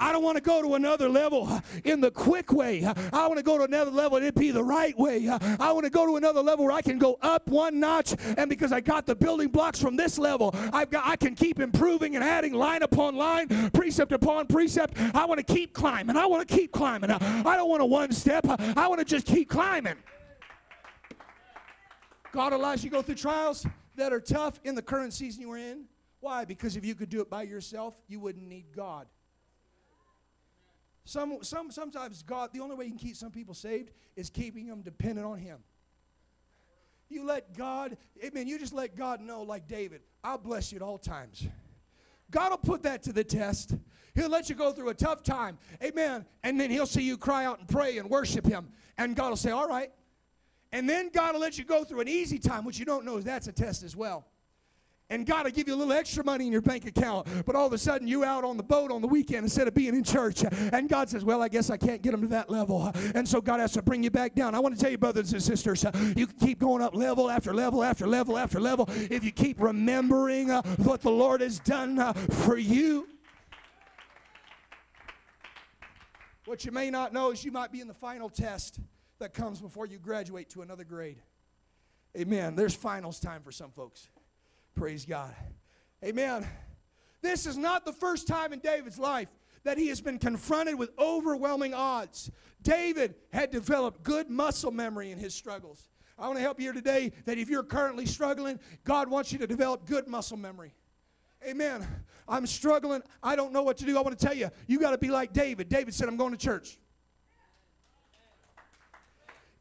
I 0.00 0.12
don't 0.12 0.22
want 0.22 0.36
to 0.36 0.42
go 0.42 0.62
to 0.62 0.74
another 0.74 1.08
level 1.08 1.46
uh, 1.46 1.60
in 1.84 2.00
the 2.00 2.10
quick 2.10 2.52
way. 2.52 2.82
Uh, 2.82 2.94
I 3.12 3.26
want 3.26 3.36
to 3.36 3.44
go 3.44 3.58
to 3.58 3.64
another 3.64 3.90
level 3.90 4.16
and 4.16 4.26
it 4.26 4.34
be 4.34 4.50
the 4.50 4.64
right 4.64 4.98
way. 4.98 5.28
Uh, 5.28 5.38
I 5.60 5.70
want 5.72 5.84
to 5.84 5.90
go 5.90 6.06
to 6.06 6.16
another 6.16 6.40
level 6.40 6.64
where 6.64 6.74
I 6.74 6.82
can 6.82 6.98
go 6.98 7.18
up 7.20 7.48
one 7.48 7.78
notch, 7.78 8.14
and 8.38 8.48
because 8.48 8.72
I 8.72 8.80
got 8.80 9.06
the 9.06 9.14
building 9.14 9.48
blocks 9.48 9.80
from 9.80 9.96
this 9.96 10.18
level, 10.18 10.54
I've 10.72 10.90
got 10.90 11.06
I 11.06 11.16
can 11.16 11.34
keep 11.34 11.60
improving 11.60 12.16
and 12.16 12.24
adding 12.24 12.54
line 12.54 12.82
upon 12.82 13.14
line, 13.14 13.70
precept 13.70 14.12
upon 14.12 14.46
precept. 14.46 14.94
I 15.14 15.26
want 15.26 15.44
to 15.46 15.54
keep 15.54 15.74
climbing. 15.74 16.16
I 16.16 16.26
want 16.26 16.48
to 16.48 16.56
keep 16.56 16.72
climbing. 16.72 17.10
I 17.10 17.56
don't 17.56 17.68
want 17.68 17.82
a 17.82 17.86
one 17.86 18.12
step. 18.12 18.46
I 18.48 18.88
want 18.88 19.00
to 19.00 19.04
just 19.04 19.26
keep 19.26 19.50
climbing. 19.50 19.96
God 22.32 22.52
allows 22.52 22.82
you 22.82 22.90
to 22.90 22.96
go 22.96 23.02
through 23.02 23.16
trials 23.16 23.66
that 23.96 24.12
are 24.12 24.20
tough 24.20 24.60
in 24.64 24.74
the 24.74 24.82
current 24.82 25.12
season 25.12 25.42
you 25.42 25.50
are 25.50 25.58
in. 25.58 25.84
Why? 26.20 26.44
Because 26.44 26.76
if 26.76 26.84
you 26.84 26.94
could 26.94 27.08
do 27.08 27.20
it 27.20 27.28
by 27.28 27.42
yourself, 27.42 27.94
you 28.06 28.20
wouldn't 28.20 28.46
need 28.46 28.66
God. 28.74 29.06
Some, 31.04 31.38
some, 31.42 31.70
sometimes 31.70 32.22
God, 32.22 32.50
the 32.52 32.60
only 32.60 32.76
way 32.76 32.84
you 32.84 32.90
can 32.90 32.98
keep 32.98 33.16
some 33.16 33.30
people 33.30 33.54
saved 33.54 33.90
is 34.16 34.30
keeping 34.30 34.66
them 34.66 34.82
dependent 34.82 35.26
on 35.26 35.38
Him. 35.38 35.58
You 37.08 37.24
let 37.24 37.56
God, 37.56 37.96
amen, 38.24 38.46
you 38.46 38.58
just 38.58 38.72
let 38.72 38.94
God 38.94 39.20
know, 39.20 39.42
like 39.42 39.66
David, 39.66 40.02
I'll 40.22 40.38
bless 40.38 40.70
you 40.70 40.76
at 40.76 40.82
all 40.82 40.98
times. 40.98 41.48
God 42.30 42.50
will 42.50 42.58
put 42.58 42.84
that 42.84 43.02
to 43.04 43.12
the 43.12 43.24
test. 43.24 43.74
He'll 44.14 44.28
let 44.28 44.48
you 44.48 44.54
go 44.54 44.70
through 44.70 44.90
a 44.90 44.94
tough 44.94 45.24
time. 45.24 45.58
Amen. 45.82 46.24
And 46.44 46.60
then 46.60 46.70
he'll 46.70 46.86
see 46.86 47.02
you 47.02 47.16
cry 47.16 47.44
out 47.44 47.58
and 47.58 47.68
pray 47.68 47.98
and 47.98 48.08
worship 48.08 48.46
him. 48.46 48.68
And 48.98 49.16
God 49.16 49.30
will 49.30 49.36
say, 49.36 49.50
All 49.50 49.68
right. 49.68 49.90
And 50.72 50.88
then 50.88 51.10
God 51.12 51.34
will 51.34 51.40
let 51.40 51.58
you 51.58 51.64
go 51.64 51.82
through 51.82 52.00
an 52.00 52.08
easy 52.08 52.38
time, 52.38 52.64
which 52.64 52.78
you 52.78 52.84
don't 52.84 53.04
know 53.04 53.16
is 53.16 53.24
that's 53.24 53.48
a 53.48 53.52
test 53.52 53.82
as 53.82 53.96
well 53.96 54.26
and 55.10 55.26
God 55.26 55.44
will 55.44 55.50
give 55.50 55.68
you 55.68 55.74
a 55.74 55.76
little 55.76 55.92
extra 55.92 56.24
money 56.24 56.46
in 56.46 56.52
your 56.52 56.62
bank 56.62 56.86
account, 56.86 57.26
but 57.44 57.56
all 57.56 57.66
of 57.66 57.72
a 57.72 57.78
sudden 57.78 58.06
you 58.06 58.24
out 58.24 58.44
on 58.44 58.56
the 58.56 58.62
boat 58.62 58.90
on 58.92 59.02
the 59.02 59.08
weekend 59.08 59.44
instead 59.44 59.68
of 59.68 59.74
being 59.74 59.94
in 59.94 60.04
church. 60.04 60.44
And 60.72 60.88
God 60.88 61.10
says, 61.10 61.24
Well, 61.24 61.42
I 61.42 61.48
guess 61.48 61.68
I 61.68 61.76
can't 61.76 62.00
get 62.00 62.12
them 62.12 62.22
to 62.22 62.28
that 62.28 62.48
level. 62.48 62.90
And 63.14 63.28
so 63.28 63.40
God 63.40 63.60
has 63.60 63.72
to 63.72 63.82
bring 63.82 64.02
you 64.02 64.10
back 64.10 64.34
down. 64.34 64.54
I 64.54 64.60
want 64.60 64.74
to 64.76 64.80
tell 64.80 64.90
you, 64.90 64.98
brothers 64.98 65.32
and 65.32 65.42
sisters, 65.42 65.84
you 66.16 66.26
can 66.26 66.38
keep 66.38 66.60
going 66.60 66.82
up 66.82 66.94
level 66.94 67.28
after 67.28 67.52
level 67.52 67.82
after 67.82 68.06
level 68.06 68.38
after 68.38 68.60
level 68.60 68.88
if 69.10 69.24
you 69.24 69.32
keep 69.32 69.60
remembering 69.60 70.50
uh, 70.50 70.62
what 70.78 71.02
the 71.02 71.10
Lord 71.10 71.40
has 71.40 71.58
done 71.58 71.98
uh, 71.98 72.12
for 72.12 72.56
you. 72.56 73.08
What 76.44 76.64
you 76.64 76.72
may 76.72 76.90
not 76.90 77.12
know 77.12 77.30
is 77.30 77.44
you 77.44 77.52
might 77.52 77.72
be 77.72 77.80
in 77.80 77.88
the 77.88 77.94
final 77.94 78.28
test 78.28 78.80
that 79.18 79.34
comes 79.34 79.60
before 79.60 79.86
you 79.86 79.98
graduate 79.98 80.50
to 80.50 80.62
another 80.62 80.84
grade. 80.84 81.18
Amen. 82.16 82.56
There's 82.56 82.74
finals 82.74 83.20
time 83.20 83.42
for 83.42 83.52
some 83.52 83.70
folks. 83.70 84.08
Praise 84.74 85.04
God. 85.04 85.34
Amen. 86.04 86.46
This 87.22 87.46
is 87.46 87.56
not 87.56 87.84
the 87.84 87.92
first 87.92 88.26
time 88.26 88.52
in 88.52 88.60
David's 88.60 88.98
life 88.98 89.28
that 89.64 89.76
he 89.76 89.88
has 89.88 90.00
been 90.00 90.18
confronted 90.18 90.76
with 90.76 90.90
overwhelming 90.98 91.74
odds. 91.74 92.30
David 92.62 93.14
had 93.32 93.50
developed 93.50 94.02
good 94.02 94.30
muscle 94.30 94.70
memory 94.70 95.10
in 95.10 95.18
his 95.18 95.34
struggles. 95.34 95.88
I 96.18 96.26
want 96.26 96.36
to 96.36 96.42
help 96.42 96.58
you 96.58 96.64
here 96.64 96.72
today 96.72 97.12
that 97.26 97.38
if 97.38 97.48
you're 97.48 97.62
currently 97.62 98.06
struggling, 98.06 98.58
God 98.84 99.08
wants 99.08 99.32
you 99.32 99.38
to 99.38 99.46
develop 99.46 99.86
good 99.86 100.06
muscle 100.06 100.36
memory. 100.36 100.74
Amen. 101.46 101.86
I'm 102.28 102.46
struggling. 102.46 103.02
I 103.22 103.36
don't 103.36 103.52
know 103.52 103.62
what 103.62 103.78
to 103.78 103.84
do. 103.84 103.96
I 103.98 104.02
want 104.02 104.18
to 104.18 104.26
tell 104.26 104.36
you, 104.36 104.50
you 104.66 104.78
got 104.78 104.90
to 104.90 104.98
be 104.98 105.08
like 105.08 105.32
David. 105.32 105.68
David 105.68 105.94
said, 105.94 106.08
I'm 106.08 106.16
going 106.16 106.32
to 106.32 106.38
church. 106.38 106.78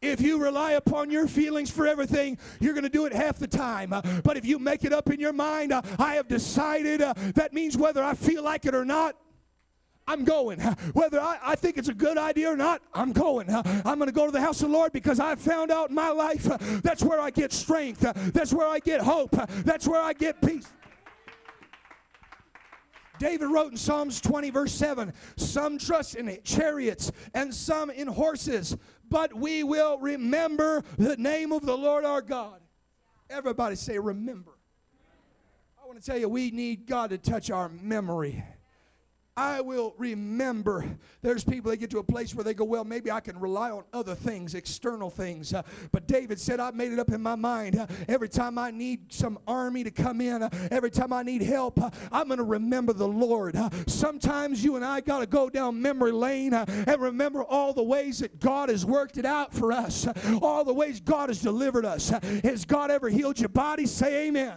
If 0.01 0.21
you 0.21 0.37
rely 0.37 0.73
upon 0.73 1.11
your 1.11 1.27
feelings 1.27 1.69
for 1.69 1.85
everything, 1.85 2.37
you're 2.59 2.73
going 2.73 2.83
to 2.83 2.89
do 2.89 3.05
it 3.05 3.13
half 3.13 3.37
the 3.37 3.47
time. 3.47 3.91
Uh, 3.91 4.01
but 4.23 4.37
if 4.37 4.45
you 4.45 4.57
make 4.57 4.85
it 4.85 4.93
up 4.93 5.09
in 5.09 5.19
your 5.19 5.33
mind, 5.33 5.73
uh, 5.73 5.81
I 5.97 6.15
have 6.15 6.27
decided, 6.27 7.01
uh, 7.01 7.13
that 7.35 7.53
means 7.53 7.77
whether 7.77 8.01
I 8.01 8.13
feel 8.13 8.43
like 8.43 8.65
it 8.65 8.73
or 8.73 8.85
not, 8.85 9.15
I'm 10.07 10.23
going. 10.23 10.59
Whether 10.93 11.19
I, 11.19 11.37
I, 11.43 11.55
think 11.55 11.77
it's 11.77 11.87
a 11.87 11.93
good 11.93 12.17
idea 12.17 12.51
or 12.51 12.57
not, 12.57 12.81
I'm 12.93 13.11
going. 13.11 13.47
I'm 13.53 13.99
going 13.99 14.07
to 14.07 14.11
go 14.11 14.25
to 14.25 14.31
the 14.31 14.41
house 14.41 14.61
of 14.61 14.69
the 14.69 14.73
Lord 14.73 14.91
because 14.91 15.19
I 15.19 15.35
found 15.35 15.69
out 15.69 15.89
in 15.89 15.95
my 15.95 16.09
life 16.09 16.45
that's 16.81 17.03
where 17.03 17.19
I 17.19 17.29
get 17.29 17.53
strength. 17.53 17.99
That's 18.33 18.51
where 18.51 18.67
I 18.67 18.79
get 18.79 19.01
hope. 19.01 19.35
That's 19.63 19.87
where 19.87 20.01
I 20.01 20.13
get 20.13 20.41
peace. 20.41 20.65
David 23.19 23.47
wrote 23.47 23.71
in 23.71 23.77
Psalms 23.77 24.21
20, 24.21 24.49
verse 24.49 24.71
7 24.71 25.13
Some 25.35 25.77
trust 25.77 26.15
in 26.15 26.39
chariots 26.43 27.11
and 27.33 27.53
some 27.53 27.89
in 27.89 28.07
horses, 28.07 28.75
but 29.09 29.33
we 29.33 29.63
will 29.63 29.97
remember 29.99 30.83
the 30.97 31.17
name 31.17 31.51
of 31.51 31.65
the 31.65 31.75
Lord 31.75 32.05
our 32.05 32.21
God. 32.21 32.59
Everybody 33.29 33.75
say, 33.75 33.99
remember. 33.99 34.51
I 35.81 35.87
want 35.87 35.99
to 35.99 36.05
tell 36.05 36.17
you, 36.17 36.29
we 36.29 36.51
need 36.51 36.87
God 36.87 37.09
to 37.11 37.17
touch 37.17 37.51
our 37.51 37.69
memory. 37.69 38.43
I 39.39 39.61
will 39.61 39.95
remember. 39.97 40.83
There's 41.21 41.45
people 41.45 41.71
that 41.71 41.77
get 41.77 41.89
to 41.91 41.99
a 41.99 42.03
place 42.03 42.35
where 42.35 42.43
they 42.43 42.53
go, 42.53 42.65
well, 42.65 42.83
maybe 42.83 43.09
I 43.09 43.21
can 43.21 43.39
rely 43.39 43.71
on 43.71 43.85
other 43.93 44.13
things, 44.13 44.53
external 44.53 45.09
things. 45.09 45.53
Uh, 45.53 45.61
but 45.93 46.07
David 46.07 46.41
said, 46.41 46.59
I 46.59 46.71
made 46.71 46.91
it 46.91 46.99
up 46.99 47.09
in 47.09 47.21
my 47.21 47.35
mind. 47.35 47.77
Uh, 47.77 47.87
every 48.09 48.27
time 48.27 48.57
I 48.57 48.69
need 48.69 49.13
some 49.13 49.39
army 49.47 49.85
to 49.85 49.91
come 49.91 50.19
in, 50.19 50.43
uh, 50.43 50.49
every 50.71 50.91
time 50.91 51.13
I 51.13 51.23
need 51.23 51.41
help, 51.41 51.81
uh, 51.81 51.89
I'm 52.11 52.27
going 52.27 52.39
to 52.39 52.43
remember 52.43 52.91
the 52.91 53.07
Lord. 53.07 53.55
Uh, 53.55 53.69
sometimes 53.87 54.61
you 54.61 54.75
and 54.75 54.83
I 54.83 54.99
got 54.99 55.19
to 55.19 55.25
go 55.25 55.49
down 55.49 55.81
memory 55.81 56.11
lane 56.11 56.53
uh, 56.53 56.65
and 56.67 57.01
remember 57.01 57.41
all 57.45 57.71
the 57.71 57.81
ways 57.81 58.19
that 58.19 58.41
God 58.41 58.67
has 58.67 58.85
worked 58.85 59.17
it 59.17 59.25
out 59.25 59.53
for 59.53 59.71
us, 59.71 60.05
all 60.41 60.65
the 60.65 60.73
ways 60.73 60.99
God 60.99 61.29
has 61.29 61.41
delivered 61.41 61.85
us. 61.85 62.09
has 62.43 62.65
God 62.65 62.91
ever 62.91 63.07
healed 63.07 63.39
your 63.39 63.47
body? 63.47 63.85
Say 63.85 64.27
amen. 64.27 64.55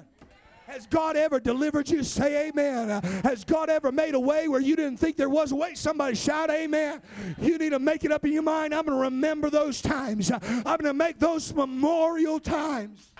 Has 0.72 0.86
God 0.86 1.18
ever 1.18 1.38
delivered 1.38 1.90
you? 1.90 2.02
Say 2.02 2.48
amen. 2.48 2.88
Has 3.24 3.44
God 3.44 3.68
ever 3.68 3.92
made 3.92 4.14
a 4.14 4.20
way 4.20 4.48
where 4.48 4.60
you 4.60 4.74
didn't 4.74 4.96
think 4.96 5.18
there 5.18 5.28
was 5.28 5.52
a 5.52 5.54
way? 5.54 5.74
Somebody 5.74 6.14
shout 6.14 6.48
amen. 6.48 7.02
You 7.38 7.58
need 7.58 7.70
to 7.70 7.78
make 7.78 8.04
it 8.04 8.10
up 8.10 8.24
in 8.24 8.32
your 8.32 8.42
mind. 8.42 8.74
I'm 8.74 8.86
going 8.86 8.96
to 8.96 9.04
remember 9.04 9.50
those 9.50 9.82
times. 9.82 10.30
I'm 10.30 10.62
going 10.62 10.84
to 10.84 10.94
make 10.94 11.18
those 11.18 11.52
memorial 11.54 12.40
times. 12.40 13.12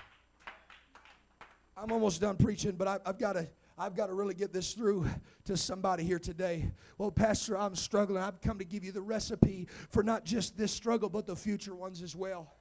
I'm 1.77 1.91
almost 1.91 2.21
done 2.21 2.37
preaching, 2.37 2.71
but 2.71 2.87
I, 2.87 2.97
I've 3.05 3.19
got 3.19 3.33
to. 3.33 3.47
I've 3.75 3.95
got 3.95 4.07
to 4.07 4.13
really 4.13 4.35
get 4.35 4.53
this 4.53 4.73
through 4.73 5.07
to 5.45 5.57
somebody 5.57 6.03
here 6.03 6.19
today. 6.19 6.71
Well, 6.99 7.09
Pastor, 7.09 7.57
I'm 7.57 7.75
struggling. 7.75 8.21
I've 8.21 8.39
come 8.39 8.59
to 8.59 8.65
give 8.65 8.83
you 8.83 8.91
the 8.91 9.01
recipe 9.01 9.67
for 9.89 10.03
not 10.03 10.25
just 10.25 10.55
this 10.55 10.71
struggle, 10.71 11.09
but 11.09 11.25
the 11.25 11.35
future 11.35 11.73
ones 11.73 12.03
as 12.03 12.15
well. 12.15 12.53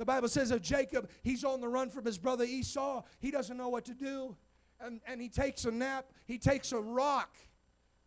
The 0.00 0.06
Bible 0.06 0.28
says 0.28 0.50
of 0.50 0.62
Jacob, 0.62 1.10
he's 1.22 1.44
on 1.44 1.60
the 1.60 1.68
run 1.68 1.90
from 1.90 2.06
his 2.06 2.16
brother 2.16 2.44
Esau. 2.44 3.02
He 3.18 3.30
doesn't 3.30 3.58
know 3.58 3.68
what 3.68 3.84
to 3.84 3.92
do. 3.92 4.34
And, 4.80 5.02
and 5.06 5.20
he 5.20 5.28
takes 5.28 5.66
a 5.66 5.70
nap. 5.70 6.06
He 6.26 6.38
takes 6.38 6.72
a 6.72 6.80
rock, 6.80 7.36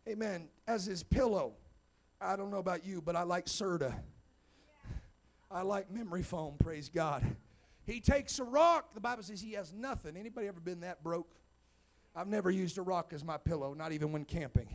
amen, 0.08 0.48
as 0.66 0.86
his 0.86 1.04
pillow. 1.04 1.52
I 2.20 2.34
don't 2.34 2.50
know 2.50 2.58
about 2.58 2.84
you, 2.84 3.00
but 3.00 3.14
I 3.14 3.22
like 3.22 3.46
Serta. 3.46 3.94
I 5.52 5.62
like 5.62 5.88
memory 5.88 6.24
foam, 6.24 6.56
praise 6.58 6.88
God. 6.92 7.24
He 7.86 8.00
takes 8.00 8.40
a 8.40 8.44
rock. 8.44 8.92
The 8.92 9.00
Bible 9.00 9.22
says 9.22 9.40
he 9.40 9.52
has 9.52 9.72
nothing. 9.72 10.16
Anybody 10.16 10.48
ever 10.48 10.58
been 10.58 10.80
that 10.80 11.00
broke? 11.04 11.36
I've 12.16 12.26
never 12.26 12.50
used 12.50 12.76
a 12.76 12.82
rock 12.82 13.12
as 13.12 13.22
my 13.22 13.36
pillow, 13.36 13.72
not 13.72 13.92
even 13.92 14.10
when 14.10 14.24
camping. 14.24 14.66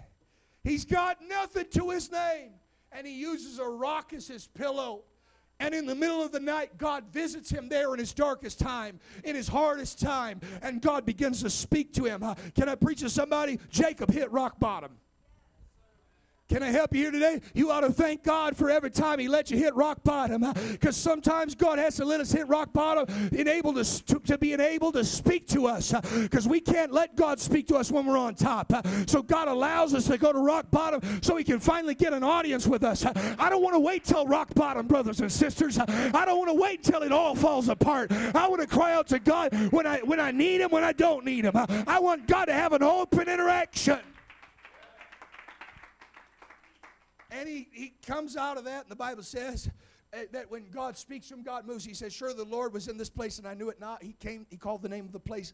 He's 0.63 0.85
got 0.85 1.17
nothing 1.27 1.65
to 1.71 1.89
his 1.89 2.09
name, 2.09 2.51
and 2.93 3.05
he 3.05 3.19
uses 3.19 3.59
a 3.59 3.67
rock 3.67 4.13
as 4.13 4.25
his 4.25 4.47
pillow. 4.47 5.03
And 5.59 5.75
in 5.75 5.85
the 5.85 5.95
middle 5.95 6.23
of 6.23 6.31
the 6.31 6.39
night, 6.39 6.77
God 6.77 7.03
visits 7.11 7.49
him 7.49 7.67
there 7.67 7.93
in 7.93 7.99
his 7.99 8.13
darkest 8.13 8.59
time, 8.59 8.99
in 9.23 9.35
his 9.35 9.47
hardest 9.47 9.99
time, 9.99 10.39
and 10.61 10.81
God 10.81 11.05
begins 11.05 11.41
to 11.43 11.49
speak 11.49 11.93
to 11.93 12.05
him. 12.05 12.23
Can 12.55 12.69
I 12.69 12.75
preach 12.75 13.01
to 13.01 13.09
somebody? 13.09 13.59
Jacob 13.69 14.11
hit 14.11 14.31
rock 14.31 14.59
bottom. 14.59 14.91
Can 16.49 16.63
I 16.63 16.71
help 16.71 16.95
you 16.95 17.03
here 17.03 17.11
today? 17.11 17.41
You 17.53 17.69
ought 17.69 17.81
to 17.81 17.91
thank 17.91 18.23
God 18.23 18.57
for 18.57 18.71
every 18.71 18.89
time 18.89 19.19
He 19.19 19.27
let 19.27 19.51
you 19.51 19.57
hit 19.57 19.75
rock 19.75 20.03
bottom. 20.03 20.51
Because 20.71 20.97
sometimes 20.97 21.53
God 21.53 21.77
has 21.77 21.95
to 21.97 22.05
let 22.05 22.19
us 22.19 22.31
hit 22.31 22.47
rock 22.47 22.73
bottom, 22.73 23.05
enable 23.31 23.77
us 23.77 24.01
to, 24.01 24.19
to 24.21 24.35
be 24.35 24.53
able 24.53 24.91
to 24.93 25.05
speak 25.05 25.47
to 25.49 25.67
us. 25.67 25.93
Because 26.19 26.47
we 26.47 26.59
can't 26.59 26.91
let 26.91 27.15
God 27.15 27.39
speak 27.39 27.67
to 27.67 27.75
us 27.75 27.91
when 27.91 28.07
we're 28.07 28.17
on 28.17 28.33
top. 28.33 28.73
So 29.05 29.21
God 29.21 29.47
allows 29.47 29.93
us 29.93 30.07
to 30.07 30.17
go 30.17 30.33
to 30.33 30.39
rock 30.39 30.71
bottom 30.71 31.01
so 31.21 31.35
He 31.35 31.43
can 31.43 31.59
finally 31.59 31.93
get 31.93 32.13
an 32.13 32.23
audience 32.23 32.65
with 32.65 32.83
us. 32.83 33.05
I 33.05 33.49
don't 33.49 33.61
want 33.61 33.75
to 33.75 33.79
wait 33.79 34.03
till 34.03 34.25
rock 34.25 34.51
bottom, 34.55 34.87
brothers 34.87 35.19
and 35.19 35.31
sisters. 35.31 35.77
I 35.77 36.25
don't 36.25 36.39
want 36.39 36.49
to 36.49 36.59
wait 36.59 36.83
till 36.83 37.03
it 37.03 37.11
all 37.11 37.35
falls 37.35 37.69
apart. 37.69 38.11
I 38.11 38.47
want 38.47 38.61
to 38.61 38.67
cry 38.67 38.93
out 38.93 39.05
to 39.09 39.19
God 39.19 39.53
when 39.71 39.85
I 39.85 39.99
when 39.99 40.19
I 40.19 40.31
need 40.31 40.61
Him, 40.61 40.71
when 40.71 40.83
I 40.83 40.93
don't 40.93 41.25
need 41.25 41.45
Him. 41.45 41.53
I 41.55 41.99
want 41.99 42.25
God 42.25 42.45
to 42.45 42.53
have 42.53 42.73
an 42.73 42.81
open 42.81 43.29
interaction. 43.29 43.99
And 47.31 47.47
he, 47.47 47.67
he 47.71 47.93
comes 48.05 48.35
out 48.35 48.57
of 48.57 48.65
that, 48.65 48.83
and 48.83 48.91
the 48.91 48.95
Bible 48.95 49.23
says 49.23 49.69
eh, 50.13 50.25
that 50.31 50.49
when 50.49 50.69
God 50.71 50.97
speaks 50.97 51.29
him, 51.29 51.43
God 51.43 51.65
moves. 51.65 51.85
He 51.85 51.93
says, 51.93 52.13
Sure, 52.13 52.33
the 52.33 52.43
Lord 52.43 52.73
was 52.73 52.87
in 52.87 52.97
this 52.97 53.09
place, 53.09 53.37
and 53.37 53.47
I 53.47 53.53
knew 53.53 53.69
it 53.69 53.79
not. 53.79 54.01
He 54.01 54.13
came, 54.13 54.45
he 54.49 54.57
called 54.57 54.81
the 54.81 54.89
name 54.89 55.05
of 55.05 55.11
the 55.11 55.19
place 55.19 55.53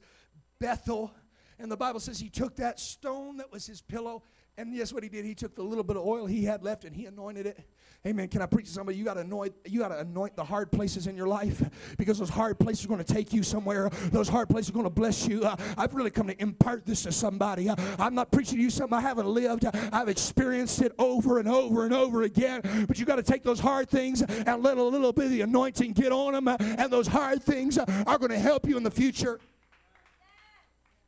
Bethel. 0.60 1.12
And 1.60 1.72
the 1.72 1.78
Bible 1.78 2.00
says 2.00 2.20
he 2.20 2.30
took 2.30 2.58
that 2.58 2.80
stone 2.80 3.38
that 3.38 3.52
was 3.52 3.66
his 3.66 3.82
pillow, 3.82 4.24
and 4.58 4.74
guess 4.74 4.94
what 4.94 5.04
he 5.04 5.10
did? 5.10 5.26
He 5.26 5.36
took 5.36 5.56
the 5.56 5.64
little 5.64 5.84
bit 5.84 5.96
of 5.96 6.06
oil 6.06 6.26
he 6.26 6.44
had 6.44 6.64
left 6.64 6.86
and 6.86 6.96
he 6.96 7.06
anointed 7.06 7.46
it. 7.46 7.60
Amen. 8.08 8.28
Can 8.28 8.44
I 8.44 8.46
preach 8.46 8.68
to 8.68 8.72
somebody? 8.72 9.00
You 9.00 9.04
got 9.04 9.16
to 9.16 9.22
anoint. 9.22 9.56
You 9.66 9.80
got 9.80 9.88
to 9.88 10.00
anoint 10.00 10.36
the 10.36 10.44
hard 10.44 10.72
places 10.72 11.08
in 11.08 11.18
your 11.18 11.28
life 11.28 11.64
because 11.98 12.20
those 12.20 12.30
hard 12.30 12.60
places 12.60 12.86
are 12.86 12.88
going 12.88 13.04
to 13.04 13.14
take 13.14 13.34
you 13.34 13.42
somewhere. 13.42 13.90
Those 14.12 14.30
hard 14.30 14.48
places 14.48 14.70
are 14.70 14.74
going 14.74 14.86
to 14.86 14.92
bless 14.92 15.28
you. 15.28 15.44
Uh, 15.44 15.56
I've 15.76 15.96
really 15.96 16.12
come 16.12 16.28
to 16.28 16.40
impart 16.40 16.86
this 16.86 17.02
to 17.04 17.12
somebody. 17.12 17.68
Uh, 17.68 17.76
I'm 17.98 18.14
not 18.14 18.32
preaching 18.32 18.58
to 18.58 18.62
you 18.62 18.70
something 18.70 18.96
I 18.96 19.02
haven't 19.02 19.26
lived. 19.26 19.66
I've 19.92 20.08
experienced 20.08 20.84
it 20.84 20.92
over 21.00 21.40
and 21.40 21.48
over 21.48 21.84
and 21.84 21.96
over 21.96 22.22
again. 22.24 22.62
But 22.88 23.00
you 23.00 23.06
got 23.06 23.16
to 23.16 23.24
take 23.24 23.42
those 23.42 23.60
hard 23.60 23.90
things 23.90 24.22
and 24.22 24.62
let 24.62 24.78
a 24.78 24.84
little 24.84 25.12
bit 25.12 25.26
of 25.26 25.32
the 25.32 25.42
anointing 25.42 25.94
get 25.94 26.12
on 26.12 26.34
them, 26.34 26.48
uh, 26.48 26.58
and 26.60 26.92
those 26.92 27.08
hard 27.08 27.42
things 27.42 27.80
are 27.80 28.18
going 28.20 28.30
to 28.30 28.40
help 28.40 28.68
you 28.68 28.78
in 28.78 28.84
the 28.84 28.92
future. 28.92 29.40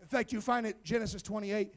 In 0.02 0.08
fact, 0.08 0.32
you 0.32 0.42
find 0.42 0.66
it 0.66 0.84
Genesis 0.84 1.22
28 1.22 1.74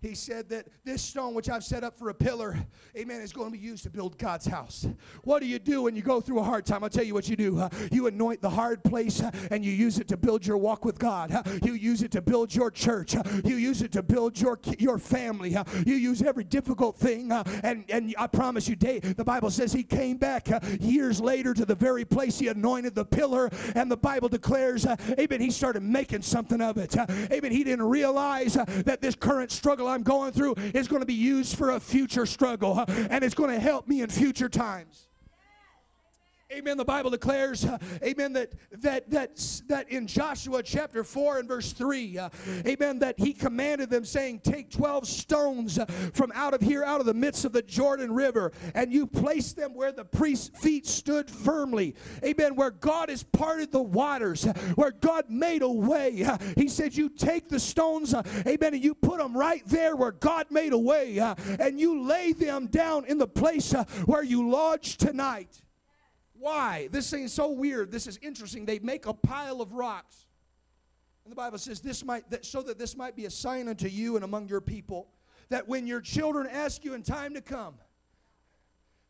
he 0.00 0.14
said 0.14 0.48
that 0.48 0.66
this 0.84 1.02
stone 1.02 1.34
which 1.34 1.50
I've 1.50 1.64
set 1.64 1.84
up 1.84 1.98
for 1.98 2.08
a 2.08 2.14
pillar, 2.14 2.56
amen, 2.96 3.20
is 3.20 3.32
going 3.32 3.52
to 3.52 3.58
be 3.58 3.62
used 3.62 3.82
to 3.82 3.90
build 3.90 4.16
God's 4.16 4.46
house. 4.46 4.86
What 5.24 5.40
do 5.40 5.46
you 5.46 5.58
do 5.58 5.82
when 5.82 5.94
you 5.94 6.02
go 6.02 6.20
through 6.20 6.40
a 6.40 6.42
hard 6.42 6.64
time? 6.64 6.82
I'll 6.82 6.90
tell 6.90 7.04
you 7.04 7.12
what 7.12 7.28
you 7.28 7.36
do. 7.36 7.58
Uh, 7.58 7.68
you 7.92 8.06
anoint 8.06 8.40
the 8.40 8.48
hard 8.48 8.82
place 8.82 9.22
uh, 9.22 9.30
and 9.50 9.62
you 9.64 9.72
use 9.72 9.98
it 9.98 10.08
to 10.08 10.16
build 10.16 10.46
your 10.46 10.56
walk 10.56 10.86
with 10.86 10.98
God. 10.98 11.32
Uh, 11.32 11.42
you 11.62 11.74
use 11.74 12.02
it 12.02 12.10
to 12.12 12.22
build 12.22 12.54
your 12.54 12.70
church. 12.70 13.14
You 13.44 13.56
use 13.56 13.82
it 13.82 13.92
to 13.92 14.02
build 14.02 14.40
your 14.40 14.58
your 14.78 14.98
family. 14.98 15.56
You 15.84 15.94
use 15.96 16.22
every 16.22 16.44
difficult 16.44 16.96
thing. 16.96 17.30
And, 17.32 17.84
and 17.90 18.14
I 18.18 18.26
promise 18.26 18.68
you, 18.68 18.76
Dave, 18.76 19.16
the 19.16 19.24
Bible 19.24 19.50
says 19.50 19.72
he 19.72 19.82
came 19.82 20.16
back 20.16 20.48
years 20.80 21.20
later 21.20 21.52
to 21.52 21.66
the 21.66 21.74
very 21.74 22.04
place 22.04 22.38
he 22.38 22.48
anointed 22.48 22.94
the 22.94 23.04
pillar. 23.04 23.50
And 23.74 23.90
the 23.90 23.96
Bible 23.96 24.28
declares, 24.28 24.86
amen, 24.86 25.40
he 25.40 25.50
started 25.50 25.82
making 25.82 26.22
something 26.22 26.60
of 26.60 26.78
it. 26.78 26.96
Amen. 26.96 27.52
He 27.52 27.64
didn't 27.64 27.86
realize 27.86 28.54
that 28.54 29.00
this 29.00 29.14
current 29.14 29.50
struggle 29.50 29.89
I'm 29.90 30.02
going 30.02 30.32
through 30.32 30.54
is 30.74 30.88
going 30.88 31.00
to 31.00 31.06
be 31.06 31.14
used 31.14 31.56
for 31.56 31.70
a 31.70 31.80
future 31.80 32.26
struggle, 32.26 32.84
and 32.88 33.22
it's 33.22 33.34
going 33.34 33.50
to 33.50 33.60
help 33.60 33.88
me 33.88 34.00
in 34.02 34.08
future 34.08 34.48
times. 34.48 35.09
Amen. 36.52 36.76
The 36.76 36.84
Bible 36.84 37.10
declares, 37.10 37.64
uh, 37.64 37.78
amen, 38.02 38.32
that, 38.32 38.52
that, 38.72 39.08
that, 39.10 39.60
that 39.68 39.88
in 39.88 40.08
Joshua 40.08 40.64
chapter 40.64 41.04
4 41.04 41.38
and 41.38 41.48
verse 41.48 41.72
3, 41.72 42.18
uh, 42.18 42.28
amen, 42.66 42.98
that 42.98 43.16
he 43.20 43.32
commanded 43.32 43.88
them, 43.88 44.04
saying, 44.04 44.40
Take 44.40 44.68
12 44.68 45.06
stones 45.06 45.78
uh, 45.78 45.84
from 46.12 46.32
out 46.34 46.52
of 46.52 46.60
here, 46.60 46.82
out 46.82 46.98
of 46.98 47.06
the 47.06 47.14
midst 47.14 47.44
of 47.44 47.52
the 47.52 47.62
Jordan 47.62 48.12
River, 48.12 48.50
and 48.74 48.92
you 48.92 49.06
place 49.06 49.52
them 49.52 49.74
where 49.74 49.92
the 49.92 50.04
priest's 50.04 50.48
feet 50.60 50.88
stood 50.88 51.30
firmly. 51.30 51.94
Amen. 52.24 52.56
Where 52.56 52.72
God 52.72 53.10
has 53.10 53.22
parted 53.22 53.70
the 53.70 53.82
waters, 53.82 54.44
uh, 54.44 54.52
where 54.74 54.90
God 54.90 55.26
made 55.28 55.62
a 55.62 55.70
way. 55.70 56.24
Uh, 56.24 56.36
he 56.56 56.66
said, 56.66 56.96
You 56.96 57.10
take 57.10 57.48
the 57.48 57.60
stones, 57.60 58.12
amen, 58.12 58.74
and 58.74 58.82
you 58.82 58.96
put 58.96 59.18
them 59.18 59.36
right 59.36 59.62
there 59.66 59.94
where 59.94 60.12
God 60.12 60.46
made 60.50 60.72
a 60.72 60.78
way, 60.78 61.18
and 61.60 61.78
you 61.78 62.02
lay 62.02 62.32
them 62.32 62.66
down 62.66 63.04
in 63.04 63.18
the 63.18 63.28
place 63.28 63.72
where 64.06 64.24
you 64.24 64.50
lodge 64.50 64.96
tonight. 64.96 65.62
Why? 66.40 66.88
This 66.90 67.12
is 67.12 67.34
so 67.34 67.50
weird. 67.50 67.92
This 67.92 68.06
is 68.06 68.18
interesting. 68.22 68.64
They 68.64 68.78
make 68.78 69.04
a 69.04 69.12
pile 69.12 69.60
of 69.60 69.74
rocks. 69.74 70.26
And 71.24 71.30
the 71.30 71.36
Bible 71.36 71.58
says 71.58 71.80
this 71.80 72.02
might 72.02 72.28
that 72.30 72.46
so 72.46 72.62
that 72.62 72.78
this 72.78 72.96
might 72.96 73.14
be 73.14 73.26
a 73.26 73.30
sign 73.30 73.68
unto 73.68 73.88
you 73.88 74.16
and 74.16 74.24
among 74.24 74.48
your 74.48 74.62
people 74.62 75.08
that 75.50 75.68
when 75.68 75.86
your 75.86 76.00
children 76.00 76.48
ask 76.50 76.82
you 76.82 76.94
in 76.94 77.02
time 77.02 77.34
to 77.34 77.42
come, 77.42 77.74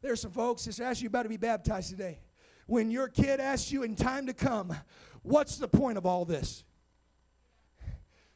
there's 0.03 0.21
some 0.21 0.33
folks 0.33 0.65
that 0.65 0.81
ask 0.81 1.03
you 1.03 1.07
about 1.07 1.23
to 1.23 1.29
be 1.29 1.37
baptized 1.37 1.91
today. 1.91 2.19
When 2.67 2.91
your 2.91 3.07
kid 3.07 3.39
asks 3.39 3.71
you 3.71 3.85
in 3.85 3.95
time 3.95 4.27
to 4.27 4.33
come, 4.33 4.75
what's 5.23 5.57
the 5.57 5.69
point 5.69 5.99
of 5.99 6.07
all 6.07 6.25
this? 6.25 6.65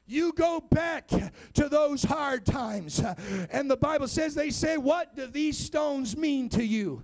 You 0.06 0.32
go 0.34 0.60
back 0.60 1.08
to 1.54 1.68
those 1.68 2.04
hard 2.04 2.46
times. 2.46 3.02
And 3.50 3.68
the 3.68 3.76
Bible 3.76 4.06
says, 4.06 4.36
they 4.36 4.50
say, 4.50 4.76
What 4.76 5.16
do 5.16 5.26
these 5.26 5.58
stones 5.58 6.16
mean 6.16 6.48
to 6.50 6.64
you? 6.64 7.02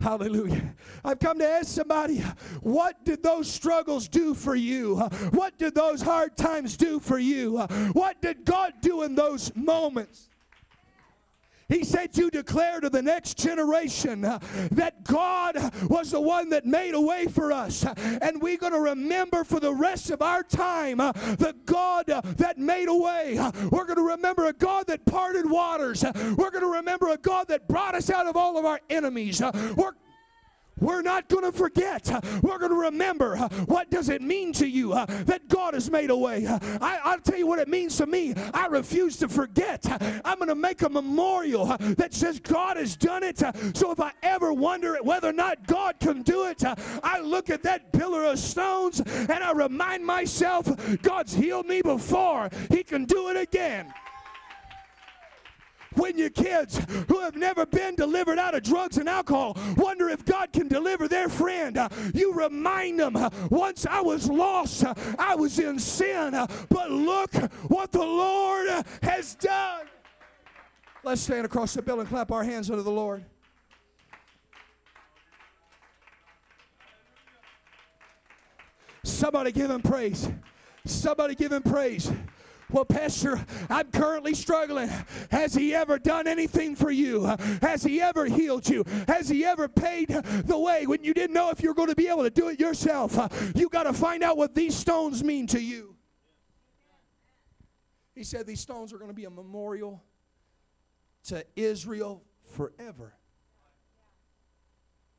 Hallelujah. 0.00 0.74
I've 1.04 1.18
come 1.18 1.38
to 1.38 1.48
ask 1.48 1.68
somebody, 1.68 2.18
what 2.60 3.04
did 3.04 3.22
those 3.22 3.50
struggles 3.50 4.06
do 4.08 4.34
for 4.34 4.54
you? 4.54 4.98
What 5.32 5.58
did 5.58 5.74
those 5.74 6.00
hard 6.00 6.36
times 6.36 6.76
do 6.76 7.00
for 7.00 7.18
you? 7.18 7.58
What 7.92 8.20
did 8.22 8.44
God 8.44 8.74
do 8.80 9.02
in 9.02 9.14
those 9.14 9.50
moments? 9.56 10.28
He 11.68 11.84
said, 11.84 12.16
You 12.16 12.30
declare 12.30 12.80
to 12.80 12.88
the 12.88 13.02
next 13.02 13.38
generation 13.38 14.20
that 14.20 15.04
God 15.04 15.56
was 15.88 16.10
the 16.10 16.20
one 16.20 16.48
that 16.50 16.64
made 16.64 16.94
a 16.94 17.00
way 17.00 17.26
for 17.26 17.52
us. 17.52 17.84
And 17.84 18.40
we're 18.40 18.56
going 18.56 18.72
to 18.72 18.80
remember 18.80 19.44
for 19.44 19.58
the 19.58 19.74
rest 19.74 20.10
of 20.10 20.22
our 20.22 20.42
time 20.42 20.98
the 20.98 21.54
God 21.64 22.06
that 22.06 22.58
made 22.58 22.88
a 22.88 22.94
way. 22.94 23.38
We're 23.70 23.84
going 23.84 23.96
to 23.96 24.06
remember 24.10 24.46
a 24.46 24.52
God 24.52 24.86
that 24.86 25.04
parted 25.04 25.50
waters. 25.50 26.04
We're 26.04 26.50
going 26.50 26.64
to 26.64 26.72
remember 26.72 27.10
a 27.10 27.16
God 27.16 27.48
that 27.48 27.66
brought 27.68 27.94
us 27.94 28.10
out 28.10 28.26
of 28.26 28.36
all 28.36 28.58
of 28.58 28.64
our 28.64 28.80
enemies. 28.88 29.42
We're 29.76 29.92
we're 30.80 31.02
not 31.02 31.28
going 31.28 31.44
to 31.44 31.56
forget. 31.56 32.08
We're 32.42 32.58
going 32.58 32.70
to 32.70 32.80
remember 32.80 33.36
uh, 33.36 33.48
what 33.66 33.90
does 33.90 34.08
it 34.08 34.22
mean 34.22 34.52
to 34.54 34.66
you 34.66 34.92
uh, 34.92 35.06
that 35.24 35.48
God 35.48 35.74
has 35.74 35.90
made 35.90 36.10
a 36.10 36.16
way. 36.16 36.46
I, 36.46 37.00
I'll 37.04 37.20
tell 37.20 37.38
you 37.38 37.46
what 37.46 37.58
it 37.58 37.68
means 37.68 37.96
to 37.98 38.06
me. 38.06 38.34
I 38.52 38.66
refuse 38.66 39.16
to 39.18 39.28
forget. 39.28 39.84
I'm 40.24 40.36
going 40.36 40.48
to 40.48 40.54
make 40.54 40.82
a 40.82 40.88
memorial 40.88 41.72
uh, 41.72 41.76
that 41.96 42.14
says 42.14 42.40
God 42.40 42.76
has 42.76 42.96
done 42.96 43.22
it. 43.22 43.38
So 43.74 43.90
if 43.90 44.00
I 44.00 44.12
ever 44.22 44.52
wonder 44.52 44.96
whether 45.02 45.28
or 45.28 45.32
not 45.32 45.66
God 45.66 45.96
can 46.00 46.22
do 46.22 46.46
it, 46.46 46.62
I 47.02 47.20
look 47.20 47.50
at 47.50 47.62
that 47.62 47.92
pillar 47.92 48.24
of 48.24 48.38
stones 48.38 49.00
and 49.00 49.30
I 49.30 49.52
remind 49.52 50.04
myself 50.04 50.68
God's 51.02 51.34
healed 51.34 51.66
me 51.66 51.82
before. 51.82 52.50
He 52.70 52.82
can 52.82 53.04
do 53.04 53.28
it 53.28 53.36
again 53.36 53.92
when 55.96 56.18
your 56.18 56.30
kids 56.30 56.80
who 57.08 57.20
have 57.20 57.36
never 57.36 57.66
been 57.66 57.94
delivered 57.94 58.38
out 58.38 58.54
of 58.54 58.62
drugs 58.62 58.98
and 58.98 59.08
alcohol 59.08 59.56
wonder 59.76 60.08
if 60.08 60.24
God 60.24 60.52
can 60.52 60.68
deliver 60.68 61.08
their 61.08 61.28
friend, 61.28 61.78
uh, 61.78 61.88
you 62.14 62.32
remind 62.32 63.00
them 63.00 63.16
uh, 63.16 63.30
once 63.50 63.86
I 63.86 64.00
was 64.00 64.28
lost, 64.28 64.84
uh, 64.84 64.94
I 65.18 65.34
was 65.34 65.58
in 65.58 65.78
sin, 65.78 66.32
but 66.68 66.90
look 66.90 67.34
what 67.68 67.92
the 67.92 67.98
Lord 68.04 68.84
has 69.02 69.34
done. 69.34 69.86
Let's 71.02 71.20
stand 71.20 71.46
across 71.46 71.74
the 71.74 71.82
bill 71.82 72.00
and 72.00 72.08
clap 72.08 72.32
our 72.32 72.42
hands 72.42 72.70
unto 72.70 72.82
the 72.82 72.90
Lord. 72.90 73.24
Somebody 79.04 79.52
give 79.52 79.70
him 79.70 79.82
praise. 79.82 80.28
Somebody 80.84 81.36
give 81.36 81.52
him 81.52 81.62
praise. 81.62 82.10
Well, 82.70 82.84
Pastor, 82.84 83.44
I'm 83.70 83.90
currently 83.92 84.34
struggling. 84.34 84.90
Has 85.30 85.54
He 85.54 85.74
ever 85.74 85.98
done 85.98 86.26
anything 86.26 86.74
for 86.74 86.90
you? 86.90 87.24
Has 87.62 87.82
He 87.82 88.00
ever 88.00 88.26
healed 88.26 88.68
you? 88.68 88.84
Has 89.06 89.28
He 89.28 89.44
ever 89.44 89.68
paid 89.68 90.08
the 90.08 90.58
way 90.58 90.86
when 90.86 91.04
you 91.04 91.14
didn't 91.14 91.34
know 91.34 91.50
if 91.50 91.60
you're 91.60 91.74
going 91.74 91.88
to 91.88 91.94
be 91.94 92.08
able 92.08 92.24
to 92.24 92.30
do 92.30 92.48
it 92.48 92.58
yourself? 92.58 93.16
You 93.54 93.68
got 93.68 93.84
to 93.84 93.92
find 93.92 94.22
out 94.24 94.36
what 94.36 94.54
these 94.54 94.74
stones 94.74 95.22
mean 95.22 95.46
to 95.48 95.60
you. 95.60 95.94
He 98.14 98.24
said 98.24 98.46
these 98.46 98.60
stones 98.60 98.92
are 98.92 98.98
going 98.98 99.10
to 99.10 99.14
be 99.14 99.26
a 99.26 99.30
memorial 99.30 100.02
to 101.24 101.44
Israel 101.54 102.24
forever. 102.54 103.14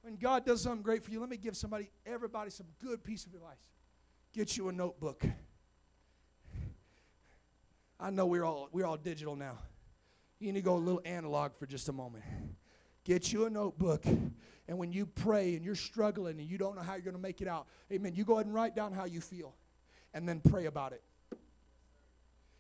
When 0.02 0.16
God 0.16 0.46
does 0.46 0.62
something 0.62 0.82
great 0.82 1.04
for 1.04 1.12
you, 1.12 1.20
let 1.20 1.30
me 1.30 1.38
give 1.38 1.56
somebody, 1.56 1.92
everybody, 2.06 2.50
some 2.50 2.68
good 2.82 3.04
piece 3.04 3.26
of 3.26 3.34
advice. 3.34 3.70
Get 4.34 4.58
you 4.58 4.70
a 4.70 4.72
notebook. 4.72 5.26
I 8.00 8.10
know 8.10 8.26
we're 8.26 8.44
all 8.44 8.70
we're 8.72 8.86
all 8.86 8.98
digital 8.98 9.36
now. 9.36 9.58
You 10.40 10.52
need 10.54 10.60
to 10.60 10.66
go 10.66 10.76
a 10.76 10.78
little 10.78 11.02
analog 11.06 11.56
for 11.58 11.66
just 11.66 11.90
a 11.90 11.94
moment. 11.94 12.24
Get 13.04 13.32
you 13.34 13.46
a 13.46 13.50
notebook, 13.50 14.06
and 14.06 14.78
when 14.78 14.92
you 14.92 15.06
pray 15.06 15.56
and 15.56 15.66
you're 15.66 15.76
struggling 15.76 16.40
and 16.40 16.48
you 16.48 16.58
don't 16.58 16.76
know 16.76 16.82
how 16.82 16.94
you're 16.94 17.02
going 17.02 17.16
to 17.16 17.22
make 17.22 17.42
it 17.42 17.48
out, 17.48 17.68
amen. 17.92 18.14
You 18.16 18.26
go 18.26 18.34
ahead 18.34 18.46
and 18.46 18.54
write 18.54 18.76
down 18.76 18.92
how 18.92 19.06
you 19.06 19.22
feel, 19.22 19.56
and 20.14 20.28
then 20.28 20.42
pray 20.42 20.66
about 20.66 20.94
it. 20.94 21.02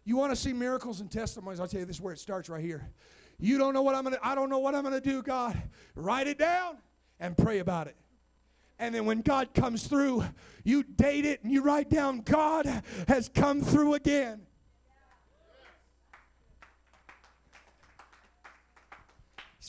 You 0.05 0.15
want 0.15 0.31
to 0.31 0.35
see 0.35 0.53
miracles 0.53 1.01
and 1.01 1.11
testimonies? 1.11 1.59
I'll 1.59 1.67
tell 1.67 1.81
you 1.81 1.85
this 1.85 1.97
is 1.97 2.01
where 2.01 2.13
it 2.13 2.19
starts 2.19 2.47
right 2.49 2.63
here. 2.63 2.89
You 3.39 3.57
don't 3.57 3.73
know 3.73 3.83
what 3.83 3.93
I'm 3.93 4.03
gonna. 4.03 4.17
I 4.23 4.33
don't 4.33 4.49
know 4.49 4.59
what 4.59 4.73
I'm 4.73 4.83
gonna 4.83 5.01
do. 5.01 5.21
God, 5.21 5.61
write 5.93 6.27
it 6.27 6.39
down 6.39 6.77
and 7.19 7.37
pray 7.37 7.59
about 7.59 7.87
it. 7.87 7.95
And 8.79 8.95
then 8.95 9.05
when 9.05 9.21
God 9.21 9.53
comes 9.53 9.85
through, 9.85 10.23
you 10.63 10.81
date 10.81 11.25
it 11.25 11.43
and 11.43 11.51
you 11.51 11.61
write 11.61 11.89
down, 11.89 12.21
God 12.21 12.83
has 13.07 13.29
come 13.29 13.61
through 13.61 13.95
again. 13.95 14.46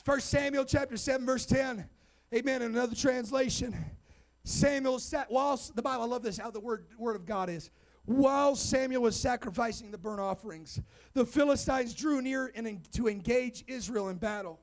First 0.03 0.29
Samuel 0.29 0.65
chapter 0.65 0.97
7, 0.97 1.25
verse 1.25 1.45
10. 1.45 1.87
Amen. 2.33 2.61
In 2.61 2.71
another 2.71 2.95
translation. 2.95 3.75
Samuel 4.43 4.99
sat 4.99 5.29
while 5.29 5.59
the 5.75 5.81
Bible, 5.81 6.03
I 6.03 6.07
love 6.07 6.23
this, 6.23 6.37
how 6.37 6.51
the 6.51 6.59
word, 6.59 6.85
word 6.97 7.15
of 7.15 7.25
God 7.25 7.49
is. 7.49 7.69
While 8.05 8.55
Samuel 8.55 9.03
was 9.03 9.15
sacrificing 9.15 9.91
the 9.91 9.97
burnt 9.97 10.19
offerings, 10.19 10.81
the 11.13 11.25
Philistines 11.25 11.93
drew 11.93 12.21
near 12.21 12.51
and 12.55 12.81
to 12.93 13.07
engage 13.07 13.63
Israel 13.67 14.09
in 14.09 14.17
battle. 14.17 14.59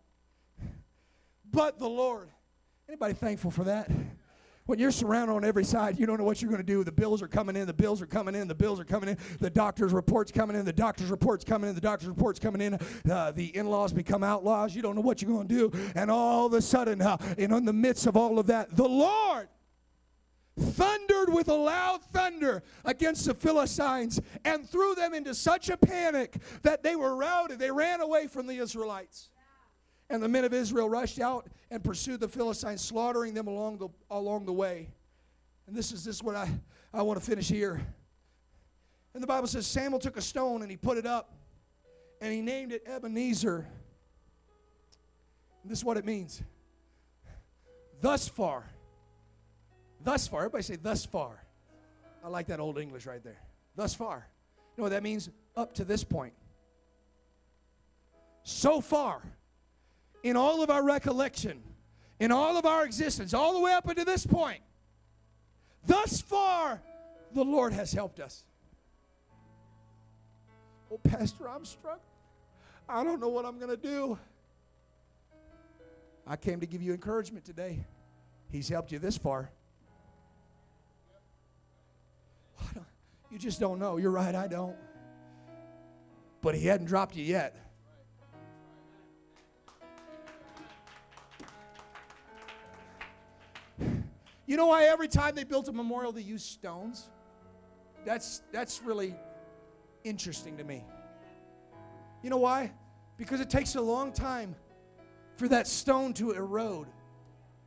But 1.53 1.79
the 1.79 1.89
Lord, 1.89 2.31
anybody 2.89 3.15
thankful 3.15 3.51
for 3.51 3.65
that? 3.65 3.91
When 4.67 4.81
you're 4.81 4.91
surrounded 4.91 5.33
on 5.33 5.45
every 5.45 5.65
side, 5.65 5.99
you 5.99 6.07
don't 6.07 6.19
know 6.19 6.25
what 6.25 6.43
you're 6.43 6.51
going 6.51 6.61
to 6.61 6.67
do. 6.67 6.83
The 6.83 6.91
bills 6.91 7.23
are 7.23 7.29
coming 7.29 7.55
in, 7.55 7.69
the 7.69 7.73
bills 7.73 8.03
are 8.03 8.07
coming 8.07 8.35
in, 8.35 8.49
the 8.49 8.55
bills 8.55 8.81
are 8.81 8.85
coming 8.85 9.11
in, 9.11 9.19
the 9.39 9.49
doctor's 9.49 9.93
reports 9.93 10.33
coming 10.33 10.57
in, 10.57 10.65
the 10.65 10.73
doctor's 10.73 11.09
reports 11.09 11.45
coming 11.45 11.69
in, 11.69 11.75
the 11.77 11.81
doctor's 11.81 12.09
reports 12.09 12.41
coming 12.41 12.61
in, 12.61 12.75
uh, 13.09 13.31
the 13.31 13.57
in 13.57 13.69
laws 13.69 13.93
become 13.93 14.25
outlaws. 14.25 14.75
You 14.75 14.83
don't 14.83 14.97
know 14.97 15.03
what 15.03 15.23
you're 15.23 15.31
going 15.31 15.47
to 15.47 15.71
do. 15.71 15.93
And 15.95 16.11
all 16.11 16.47
of 16.47 16.53
a 16.53 16.61
sudden, 16.61 17.01
uh, 17.01 17.17
and 17.39 17.53
in 17.53 17.65
the 17.65 17.73
midst 17.73 18.07
of 18.07 18.17
all 18.17 18.41
of 18.41 18.49
that, 18.49 18.77
the 18.77 18.89
Lord 18.89 19.49
thundered 20.59 21.33
with 21.33 21.49
a 21.49 21.55
loud 21.55 22.03
thunder 22.13 22.63
against 22.85 23.27
the 23.27 23.35
Philistines 23.35 24.21
and 24.45 24.69
threw 24.69 24.95
them 24.95 25.15
into 25.15 25.35
such 25.35 25.69
a 25.69 25.77
panic 25.77 26.39
that 26.63 26.83
they 26.83 26.97
were 26.97 27.15
routed. 27.15 27.59
They 27.59 27.71
ran 27.71 28.01
away 28.01 28.27
from 28.27 28.47
the 28.47 28.57
Israelites. 28.57 29.31
And 30.09 30.23
the 30.23 30.29
men 30.29 30.45
of 30.45 30.55
Israel 30.55 30.89
rushed 30.89 31.21
out 31.21 31.49
and 31.71 31.83
pursued 31.83 32.21
the 32.21 32.29
Philistines, 32.29 32.81
slaughtering 32.81 33.35
them 33.35 33.49
along 33.49 33.79
the, 33.79 33.89
along 34.11 34.47
the 34.47 34.53
way. 34.53 34.89
And 35.67 35.75
this 35.75 35.91
is 35.91 36.05
this 36.05 36.17
is 36.17 36.23
what 36.23 36.37
I, 36.37 36.49
I 36.95 37.03
want 37.03 37.19
to 37.19 37.25
finish 37.25 37.49
here. 37.49 37.81
And 39.15 39.23
the 39.23 39.27
Bible 39.27 39.49
says 39.49 39.67
Samuel 39.67 39.99
took 39.99 40.17
a 40.17 40.23
stone 40.23 40.63
and 40.63 40.71
he 40.71 40.77
put 40.77 40.97
it 40.97 41.07
up 41.07 41.33
and 42.21 42.33
he 42.33 42.41
named 42.41 42.73
it 42.73 42.85
Ebenezer. 42.87 43.67
And 45.63 45.71
this 45.71 45.79
is 45.79 45.85
what 45.85 45.97
it 45.97 46.05
means. 46.05 46.43
Thus 48.01 48.29
far. 48.29 48.65
Thus 50.05 50.29
far. 50.29 50.41
Everybody 50.41 50.63
say 50.63 50.77
thus 50.77 51.05
far. 51.05 51.43
I 52.23 52.29
like 52.29 52.47
that 52.47 52.61
old 52.61 52.79
English 52.79 53.07
right 53.07 53.23
there. 53.25 53.41
Thus 53.75 53.95
far. 53.95 54.29
You 54.57 54.83
know 54.83 54.85
what 54.85 54.91
that 54.91 55.03
means? 55.03 55.31
Up 55.57 55.75
to 55.75 55.85
this 55.85 56.05
point. 56.05 56.35
So 58.45 58.81
far 58.81 59.23
in 60.27 60.37
all 60.37 60.61
of 60.61 60.71
our 60.71 60.83
recollection, 60.83 61.63
in 62.19 62.33
all 62.33 62.57
of 62.57 62.67
our 62.67 62.85
existence, 62.85 63.33
all 63.33 63.55
the 63.55 63.61
way 63.61 63.73
up 63.73 63.87
until 63.87 64.05
this 64.05 64.27
point. 64.27 64.61
Thus 65.87 66.21
far, 66.21 66.83
the 67.33 67.45
Lord 67.45 67.73
has 67.73 67.93
helped 67.93 68.19
us. 68.19 68.43
Oh, 70.91 70.99
Pastor, 70.99 71.49
I'm 71.49 71.65
struck. 71.65 72.01
I 72.89 73.05
don't 73.05 73.21
know 73.21 73.29
what 73.29 73.45
I'm 73.45 73.59
going 73.59 73.71
to 73.71 73.77
do. 73.77 74.19
I 76.27 76.35
came 76.35 76.59
to 76.59 76.67
give 76.67 76.83
you 76.83 76.93
encouragement 76.93 77.45
today. 77.45 77.85
He's 78.51 78.69
helped 78.69 78.91
you 78.91 78.99
this 78.99 79.17
far. 79.17 79.51
You 83.31 83.39
just 83.39 83.61
don't 83.61 83.79
know. 83.79 83.97
You're 83.97 84.11
right, 84.11 84.35
I 84.35 84.49
don't. 84.49 84.77
But 86.41 86.57
He 86.57 86.67
hadn't 86.67 86.87
dropped 86.87 87.15
you 87.15 87.25
yet. 87.25 87.57
You 94.47 94.57
know 94.57 94.67
why 94.67 94.85
every 94.85 95.09
time 95.09 95.35
they 95.35 95.45
built 95.45 95.69
a 95.69 95.73
memorial 95.73 96.13
they 96.13 96.23
used 96.23 96.47
stones? 96.47 97.09
That's 98.05 98.43
that's 98.53 98.83
really 98.83 99.15
interesting 100.05 100.57
to 100.59 100.65
me. 100.65 100.85
You 102.23 102.31
know 102.31 102.39
why? 102.39 102.73
Because 103.17 103.41
it 103.41 103.51
takes 103.51 103.75
a 103.75 103.81
long 103.81 104.13
time 104.13 104.55
for 105.37 105.49
that 105.49 105.67
stone 105.67 106.13
to 106.15 106.33
erode. 106.33 106.87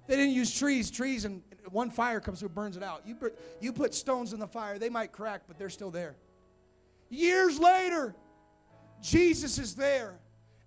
They 0.08 0.16
didn't 0.16 0.34
use 0.34 0.58
trees. 0.58 0.90
Trees 0.90 1.26
and 1.26 1.44
one 1.70 1.92
fire 1.92 2.20
comes 2.20 2.40
through, 2.40 2.50
burns 2.50 2.78
it 2.78 2.84
out. 2.84 3.04
You 3.06 3.16
put, 3.16 3.38
you 3.60 3.72
put 3.72 3.94
stones 3.94 4.34
in 4.34 4.40
the 4.40 4.48
fire, 4.48 4.80
they 4.80 4.90
might 4.90 5.12
crack, 5.12 5.42
but 5.48 5.60
they're 5.60 5.70
still 5.70 5.92
there. 5.92 6.16
Years 7.10 7.60
later, 7.60 8.16
Jesus 9.02 9.60
is 9.60 9.76
there. 9.76 10.20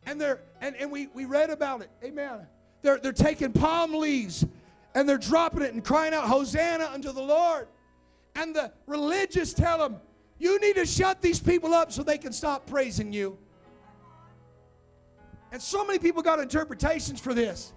And 0.05 0.21
they're 0.21 0.41
and, 0.61 0.77
and 0.77 0.91
we, 0.91 1.09
we 1.09 1.25
read 1.25 1.51
about 1.51 1.81
it. 1.81 1.91
Amen. 2.05 2.47
They're 2.83 2.99
they're 2.99 3.13
taking 3.13 3.53
palm 3.53 3.95
leaves 3.95 4.45
and 4.95 5.09
they're 5.09 5.19
dropping 5.19 5.63
it 5.63 5.73
and 5.73 5.85
crying 5.85 6.15
out, 6.15 6.25
Hosanna 6.25 6.91
unto 6.93 7.13
the 7.13 7.23
Lord. 7.23 7.69
And 8.35 8.55
the 8.55 8.73
religious 8.87 9.53
tell 9.53 9.79
them, 9.79 10.01
You 10.39 10.59
need 10.61 10.77
to 10.77 10.87
shut 10.87 11.21
these 11.21 11.41
people 11.41 11.75
up 11.75 11.93
so 11.93 12.03
they 12.03 12.19
can 12.19 12.33
stop 12.33 12.67
praising 12.67 13.13
you. 13.13 13.39
And 15.51 15.61
so 15.61 15.85
many 15.85 15.99
people 15.99 16.23
got 16.23 16.41
interpretations 16.41 17.21
for 17.21 17.35
this. 17.35 17.73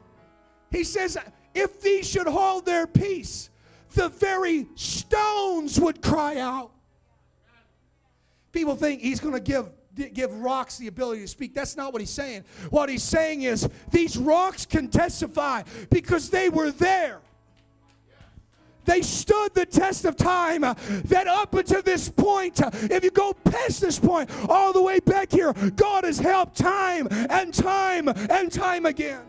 He 0.72 0.84
says, 0.84 1.18
If 1.53 1.82
these 1.82 2.07
should 2.07 2.28
hold 2.28 2.66
their 2.66 2.88
peace, 2.88 3.49
the 3.93 4.09
very 4.09 4.68
stones 4.76 5.80
would 5.80 6.01
cry 6.01 6.38
out. 6.38 6.72
People 8.51 8.76
think 8.76 9.01
he's 9.01 9.20
going 9.20 9.34
to 9.34 9.39
give 9.39 9.70
give 9.96 10.32
rocks 10.41 10.78
the 10.78 10.88
ability 10.88 11.22
to 11.22 11.28
speak. 11.28 11.54
That's 11.54 11.76
not 11.76 11.93
what 11.93 12.02
he's 12.02 12.10
saying. 12.10 12.43
What 12.70 12.89
he's 12.89 13.04
saying 13.04 13.43
is 13.43 13.68
these 13.91 14.18
rocks 14.18 14.66
can 14.66 14.89
testify 14.89 15.64
because 15.89 16.30
they 16.30 16.50
were 16.50 16.72
there. 16.72 17.22
They 18.86 19.02
stood 19.02 19.54
the 19.54 19.66
test 19.66 20.06
of 20.06 20.16
time. 20.16 20.64
Uh, 20.64 20.76
that 21.06 21.28
up 21.28 21.54
until 21.54 21.82
this 21.82 22.08
point, 22.08 22.62
uh, 22.62 22.70
if 22.74 23.04
you 23.04 23.10
go 23.10 23.34
past 23.34 23.82
this 23.82 24.00
point, 24.00 24.30
all 24.48 24.72
the 24.72 24.82
way 24.82 25.00
back 25.00 25.32
here, 25.32 25.54
God 25.76 26.04
has 26.04 26.20
helped 26.20 26.56
time 26.56 27.08
and 27.12 27.54
time 27.54 28.08
and 28.08 28.52
time 28.52 28.86
again. 28.86 29.22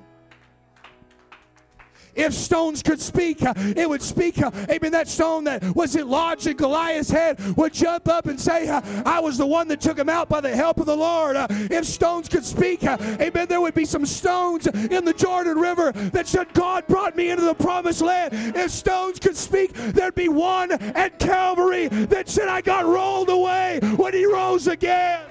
If 2.16 2.32
stones 2.32 2.82
could 2.82 3.00
speak, 3.00 3.42
uh, 3.42 3.52
it 3.56 3.88
would 3.88 4.02
speak. 4.02 4.40
Uh, 4.42 4.50
amen. 4.70 4.92
That 4.92 5.08
stone 5.08 5.44
that 5.44 5.62
was 5.76 5.94
lodged 5.94 6.46
in 6.46 6.56
Goliath's 6.56 7.10
head 7.10 7.38
would 7.56 7.72
jump 7.72 8.08
up 8.08 8.26
and 8.26 8.40
say, 8.40 8.68
uh, 8.68 8.80
I 9.04 9.20
was 9.20 9.36
the 9.38 9.46
one 9.46 9.68
that 9.68 9.80
took 9.80 9.98
him 9.98 10.08
out 10.08 10.28
by 10.28 10.40
the 10.40 10.54
help 10.54 10.78
of 10.78 10.86
the 10.86 10.96
Lord. 10.96 11.36
If 11.50 11.84
stones 11.84 12.28
could 12.28 12.44
speak, 12.44 12.82
amen, 12.84 13.48
there 13.48 13.60
would 13.60 13.74
be 13.74 13.84
some 13.84 14.06
stones 14.06 14.66
in 14.66 15.04
the 15.04 15.12
Jordan 15.12 15.58
River 15.58 15.92
that 15.92 16.26
said, 16.26 16.52
God 16.54 16.86
brought 16.86 17.16
me 17.16 17.30
into 17.30 17.44
the 17.44 17.54
promised 17.54 18.00
land. 18.00 18.32
If 18.56 18.70
stones 18.70 19.18
could 19.18 19.36
speak, 19.36 19.72
there'd 19.74 20.14
be 20.14 20.28
one 20.28 20.72
at 20.72 21.18
Calvary 21.18 21.88
that 21.88 22.28
said, 22.28 22.48
I 22.48 22.60
got 22.60 22.86
rolled 22.86 23.28
away 23.28 23.80
when 23.96 24.14
he 24.14 24.24
rose 24.24 24.66
again. 24.66 25.24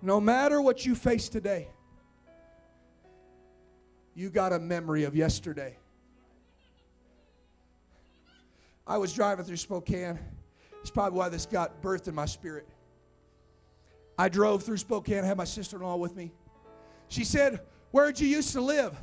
No 0.00 0.20
matter 0.20 0.60
what 0.60 0.84
you 0.84 0.96
face 0.96 1.28
today, 1.28 1.68
you 4.14 4.30
got 4.30 4.52
a 4.52 4.58
memory 4.58 5.04
of 5.04 5.14
yesterday. 5.14 5.76
I 8.86 8.98
was 8.98 9.12
driving 9.12 9.44
through 9.44 9.56
Spokane. 9.56 10.18
It's 10.80 10.90
probably 10.90 11.18
why 11.18 11.28
this 11.28 11.46
got 11.46 11.80
birthed 11.80 12.08
in 12.08 12.14
my 12.14 12.26
spirit. 12.26 12.68
I 14.18 14.28
drove 14.28 14.62
through 14.62 14.78
Spokane, 14.78 15.24
had 15.24 15.36
my 15.36 15.44
sister 15.44 15.76
in 15.76 15.82
law 15.82 15.96
with 15.96 16.16
me. 16.16 16.32
She 17.08 17.24
said, 17.24 17.60
Where'd 17.92 18.18
you 18.18 18.26
used 18.26 18.52
to 18.52 18.60
live? 18.60 18.96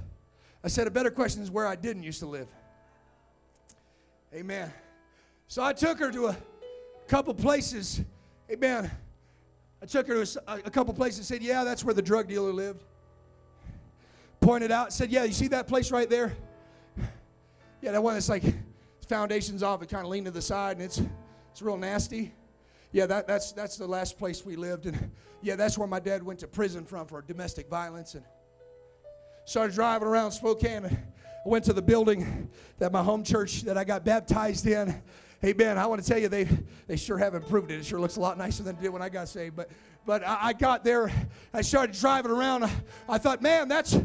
I 0.63 0.67
said, 0.67 0.87
A 0.87 0.91
better 0.91 1.11
question 1.11 1.41
is 1.41 1.49
where 1.49 1.67
I 1.67 1.75
didn't 1.75 2.03
used 2.03 2.19
to 2.19 2.25
live. 2.25 2.47
Amen. 4.33 4.71
So 5.47 5.63
I 5.63 5.73
took 5.73 5.97
her 5.99 6.11
to 6.11 6.27
a 6.27 6.37
couple 7.07 7.33
places. 7.33 8.01
Amen. 8.51 8.91
I 9.81 9.85
took 9.85 10.07
her 10.07 10.25
to 10.25 10.41
a, 10.47 10.55
a 10.65 10.69
couple 10.69 10.93
places 10.93 11.19
and 11.19 11.25
said, 11.25 11.41
Yeah, 11.41 11.63
that's 11.63 11.83
where 11.83 11.93
the 11.93 12.01
drug 12.01 12.27
dealer 12.27 12.51
lived. 12.51 12.83
Pointed 14.39 14.71
out, 14.71 14.93
said, 14.93 15.11
Yeah, 15.11 15.23
you 15.23 15.33
see 15.33 15.47
that 15.49 15.67
place 15.67 15.91
right 15.91 16.09
there? 16.09 16.33
Yeah, 17.81 17.91
that 17.91 18.03
one 18.03 18.13
that's 18.13 18.29
like 18.29 18.43
foundations 19.07 19.63
off, 19.63 19.81
it 19.81 19.89
kind 19.89 20.05
of 20.05 20.11
leaned 20.11 20.25
to 20.25 20.31
the 20.31 20.41
side 20.41 20.77
and 20.77 20.85
it's 20.85 21.01
it's 21.51 21.61
real 21.61 21.77
nasty. 21.77 22.33
Yeah, 22.91 23.05
that, 23.05 23.27
that's 23.27 23.51
that's 23.51 23.77
the 23.77 23.87
last 23.87 24.17
place 24.17 24.45
we 24.45 24.55
lived. 24.55 24.85
And 24.85 25.11
yeah, 25.41 25.55
that's 25.55 25.77
where 25.77 25.87
my 25.87 25.99
dad 25.99 26.23
went 26.23 26.39
to 26.39 26.47
prison 26.47 26.85
from 26.85 27.07
for 27.07 27.21
domestic 27.21 27.69
violence. 27.69 28.15
And 28.15 28.23
started 29.45 29.73
driving 29.73 30.07
around 30.07 30.31
Spokane. 30.31 30.85
I 30.85 31.49
went 31.49 31.65
to 31.65 31.73
the 31.73 31.81
building 31.81 32.49
that 32.77 32.91
my 32.91 33.01
home 33.01 33.23
church 33.23 33.63
that 33.63 33.77
I 33.77 33.83
got 33.83 34.05
baptized 34.05 34.67
in. 34.67 35.01
Hey 35.41 35.53
Ben, 35.53 35.77
I 35.77 35.85
want 35.85 36.03
to 36.03 36.07
tell 36.07 36.19
you 36.19 36.27
they 36.27 36.47
they 36.87 36.97
sure 36.97 37.17
have 37.17 37.33
improved 37.33 37.71
it. 37.71 37.79
It 37.79 37.85
sure 37.85 37.99
looks 37.99 38.17
a 38.17 38.19
lot 38.19 38.37
nicer 38.37 38.61
than 38.61 38.75
it 38.75 38.81
did 38.81 38.89
when 38.89 39.01
I 39.01 39.09
got 39.09 39.27
saved. 39.27 39.55
But 39.55 39.69
but 40.05 40.23
I, 40.25 40.37
I 40.41 40.53
got 40.53 40.83
there, 40.83 41.11
I 41.53 41.61
started 41.61 41.95
driving 41.95 42.31
around. 42.31 42.63
I, 42.63 42.71
I 43.07 43.17
thought, 43.17 43.41
man, 43.41 43.67
that's 43.67 43.97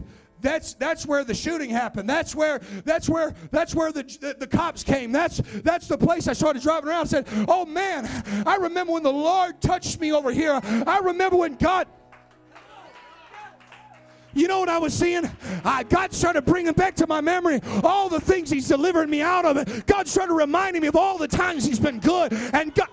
that's 0.45 0.75
that's 0.75 1.07
where 1.07 1.25
the 1.25 1.35
shooting 1.35 1.71
happened. 1.71 2.09
That's 2.09 2.35
where 2.35 2.61
that's 2.85 3.09
where 3.09 3.35
that's 3.51 3.75
where 3.75 3.91
the, 3.91 4.03
the, 4.03 4.37
the, 4.39 4.47
cops 4.47 4.85
came. 4.85 5.11
That's 5.11 5.39
that's 5.63 5.89
the 5.89 5.99
place 5.99 6.29
I 6.29 6.35
started 6.35 6.63
driving 6.63 6.89
around 6.89 7.01
and 7.01 7.11
said, 7.11 7.27
"Oh 7.49 7.65
man, 7.65 8.09
I 8.47 8.57
remember 8.57 8.93
when 8.93 9.03
the 9.03 9.13
Lord 9.13 9.61
touched 9.61 10.01
me 10.01 10.13
over 10.13 10.31
here. 10.31 10.61
I 10.87 11.01
remember 11.03 11.37
when 11.37 11.55
God 11.57 11.89
you 14.35 14.49
know 14.49 14.59
what 14.59 14.69
I 14.69 14.79
was 14.79 14.93
seeing? 14.93 15.31
I, 15.65 15.85
God 15.85 16.13
started 16.13 16.45
bringing 16.45 16.73
back 16.73 16.97
to 16.97 17.07
my 17.07 17.21
memory 17.21 17.61
all 17.85 18.09
the 18.09 18.21
things 18.21 18.51
He's 18.51 18.67
delivered 18.69 19.09
me 19.09 19.23
out 19.23 19.45
of. 19.45 19.87
God 19.87 20.09
started 20.09 20.35
reminding 20.35 20.83
me 20.83 20.89
of 20.89 20.97
all 20.97 21.19
the 21.19 21.29
times 21.29 21.65
He's 21.65 21.79
been 21.79 22.01
good. 22.01 22.33
And 22.53 22.75
God 22.75 22.89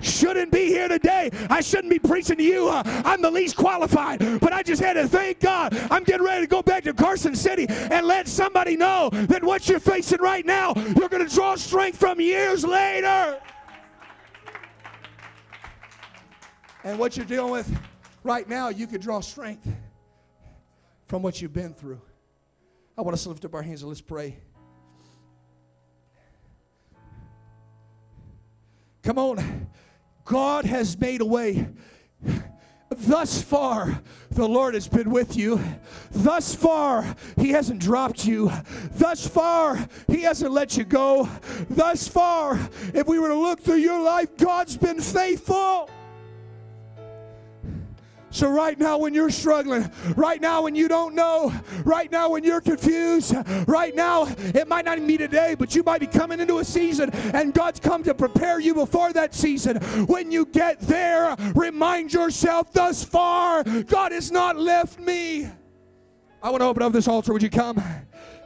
shouldn't 0.00 0.52
be 0.52 0.66
here 0.66 0.88
today. 0.88 1.30
I 1.48 1.60
shouldn't 1.60 1.90
be 1.90 1.98
preaching 1.98 2.36
to 2.36 2.42
you. 2.42 2.68
Uh, 2.68 2.82
I'm 3.04 3.22
the 3.22 3.30
least 3.30 3.56
qualified, 3.56 4.18
but 4.40 4.52
I 4.52 4.62
just 4.62 4.82
had 4.82 4.94
to 4.94 5.08
thank 5.08 5.40
God. 5.40 5.76
I'm 5.90 6.04
getting 6.04 6.24
ready 6.24 6.42
to 6.42 6.46
go 6.46 6.62
back 6.62 6.84
to 6.84 6.94
Carson 6.94 7.34
City 7.34 7.66
and 7.68 8.06
let 8.06 8.28
somebody 8.28 8.76
know 8.76 9.10
that 9.12 9.42
what 9.42 9.68
you're 9.68 9.80
facing 9.80 10.20
right 10.20 10.44
now, 10.44 10.72
you're 10.74 11.08
going 11.08 11.26
to 11.26 11.34
draw 11.34 11.56
strength 11.56 11.98
from 11.98 12.20
years 12.20 12.64
later. 12.64 13.40
And 16.84 16.98
what 16.98 17.16
you're 17.16 17.26
dealing 17.26 17.50
with 17.50 17.70
right 18.22 18.48
now, 18.48 18.68
you 18.68 18.86
could 18.86 19.00
draw 19.00 19.20
strength 19.20 19.68
from 21.06 21.22
what 21.22 21.40
you've 21.40 21.52
been 21.52 21.74
through. 21.74 22.00
I 22.98 23.02
want 23.02 23.14
us 23.14 23.24
to 23.24 23.28
lift 23.28 23.44
up 23.44 23.54
our 23.54 23.62
hands 23.62 23.82
and 23.82 23.88
let's 23.88 24.00
pray. 24.00 24.36
Come 29.02 29.18
on. 29.18 29.68
God 30.26 30.64
has 30.64 30.98
made 30.98 31.20
a 31.20 31.24
way. 31.24 31.68
Thus 32.88 33.42
far, 33.42 34.02
the 34.30 34.46
Lord 34.46 34.74
has 34.74 34.88
been 34.88 35.10
with 35.10 35.36
you. 35.36 35.60
Thus 36.10 36.54
far, 36.54 37.16
He 37.36 37.50
hasn't 37.50 37.80
dropped 37.80 38.26
you. 38.26 38.50
Thus 38.92 39.26
far, 39.26 39.88
He 40.08 40.22
hasn't 40.22 40.52
let 40.52 40.76
you 40.76 40.84
go. 40.84 41.28
Thus 41.70 42.08
far, 42.08 42.58
if 42.92 43.06
we 43.06 43.18
were 43.18 43.28
to 43.28 43.38
look 43.38 43.60
through 43.60 43.76
your 43.76 44.00
life, 44.00 44.36
God's 44.36 44.76
been 44.76 45.00
faithful. 45.00 45.88
So, 48.30 48.50
right 48.50 48.78
now, 48.78 48.98
when 48.98 49.14
you're 49.14 49.30
struggling, 49.30 49.90
right 50.16 50.40
now, 50.40 50.62
when 50.62 50.74
you 50.74 50.88
don't 50.88 51.14
know, 51.14 51.54
right 51.84 52.10
now, 52.10 52.30
when 52.30 52.44
you're 52.44 52.60
confused, 52.60 53.34
right 53.66 53.94
now, 53.94 54.26
it 54.38 54.68
might 54.68 54.84
not 54.84 55.04
be 55.06 55.16
today, 55.16 55.54
but 55.58 55.74
you 55.74 55.82
might 55.82 56.00
be 56.00 56.06
coming 56.06 56.40
into 56.40 56.58
a 56.58 56.64
season 56.64 57.10
and 57.34 57.54
God's 57.54 57.80
come 57.80 58.02
to 58.02 58.14
prepare 58.14 58.60
you 58.60 58.74
before 58.74 59.12
that 59.12 59.34
season. 59.34 59.76
When 60.06 60.30
you 60.30 60.46
get 60.46 60.80
there, 60.80 61.36
remind 61.54 62.12
yourself, 62.12 62.72
thus 62.72 63.04
far, 63.04 63.62
God 63.64 64.12
has 64.12 64.30
not 64.30 64.56
left 64.56 64.98
me. 64.98 65.48
I 66.42 66.50
want 66.50 66.60
to 66.60 66.66
open 66.66 66.82
up 66.82 66.92
this 66.92 67.08
altar. 67.08 67.32
Would 67.32 67.42
you 67.42 67.50
come? 67.50 67.82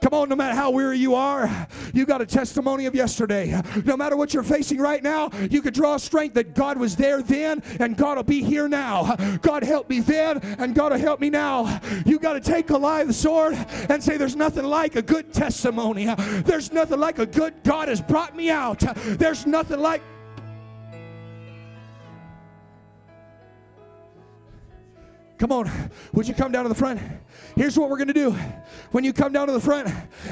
Come 0.01 0.15
on, 0.15 0.29
no 0.29 0.37
matter 0.37 0.55
how 0.55 0.71
weary 0.71 0.99
you 0.99 1.15
are, 1.15 1.69
you 1.93 2.07
got 2.07 2.21
a 2.21 2.27
testimony 2.27 2.87
of 2.87 2.95
yesterday. 2.95 3.61
No 3.85 3.97
matter 3.97 4.17
what 4.17 4.33
you're 4.33 4.43
facing 4.43 4.79
right 4.81 5.03
now, 5.03 5.31
you 5.51 5.61
could 5.61 5.75
draw 5.75 5.97
strength 5.99 6.35
that 6.35 6.55
God 6.55 6.79
was 6.79 6.97
there 6.97 7.23
then 7.23 7.63
and 7.79 7.97
God 7.97 8.17
will 8.17 8.25
be 8.25 8.43
here 8.43 8.69
now. 8.69 9.15
God 9.43 9.63
helped 9.63 9.91
me 9.91 10.01
then 10.01 10.39
and 10.59 10.75
God 10.75 10.93
will 10.93 10.99
help 10.99 11.21
me 11.21 11.31
now. 11.31 11.81
You 12.07 12.19
got 12.19 12.33
to 12.35 12.41
take 12.41 12.69
Goliath's 12.69 13.17
sword 13.17 13.55
and 13.89 14.03
say, 14.03 14.17
There's 14.17 14.37
nothing 14.37 14.65
like 14.65 14.97
a 14.97 15.03
good 15.03 15.33
testimony. 15.33 16.07
There's 16.45 16.73
nothing 16.73 16.99
like 16.99 17.19
a 17.19 17.27
good 17.27 17.55
God 17.63 17.89
has 17.89 18.01
brought 18.01 18.35
me 18.35 18.51
out. 18.51 18.81
There's 19.05 19.47
nothing 19.47 19.81
like 19.81 20.03
Come 25.41 25.53
on, 25.53 25.91
would 26.13 26.29
you 26.29 26.35
come 26.35 26.53
down 26.53 26.65
to 26.65 26.69
the 26.69 26.75
front? 26.75 27.01
Here's 27.57 27.79
what 27.79 27.89
we're 27.89 27.97
going 27.97 28.09
to 28.09 28.13
do. 28.13 28.37
When 28.91 29.05
you 29.05 29.15
come 29.15 29.33
down 29.33 29.47
to 29.47 29.55
the 29.55 29.61
front, 29.61 29.89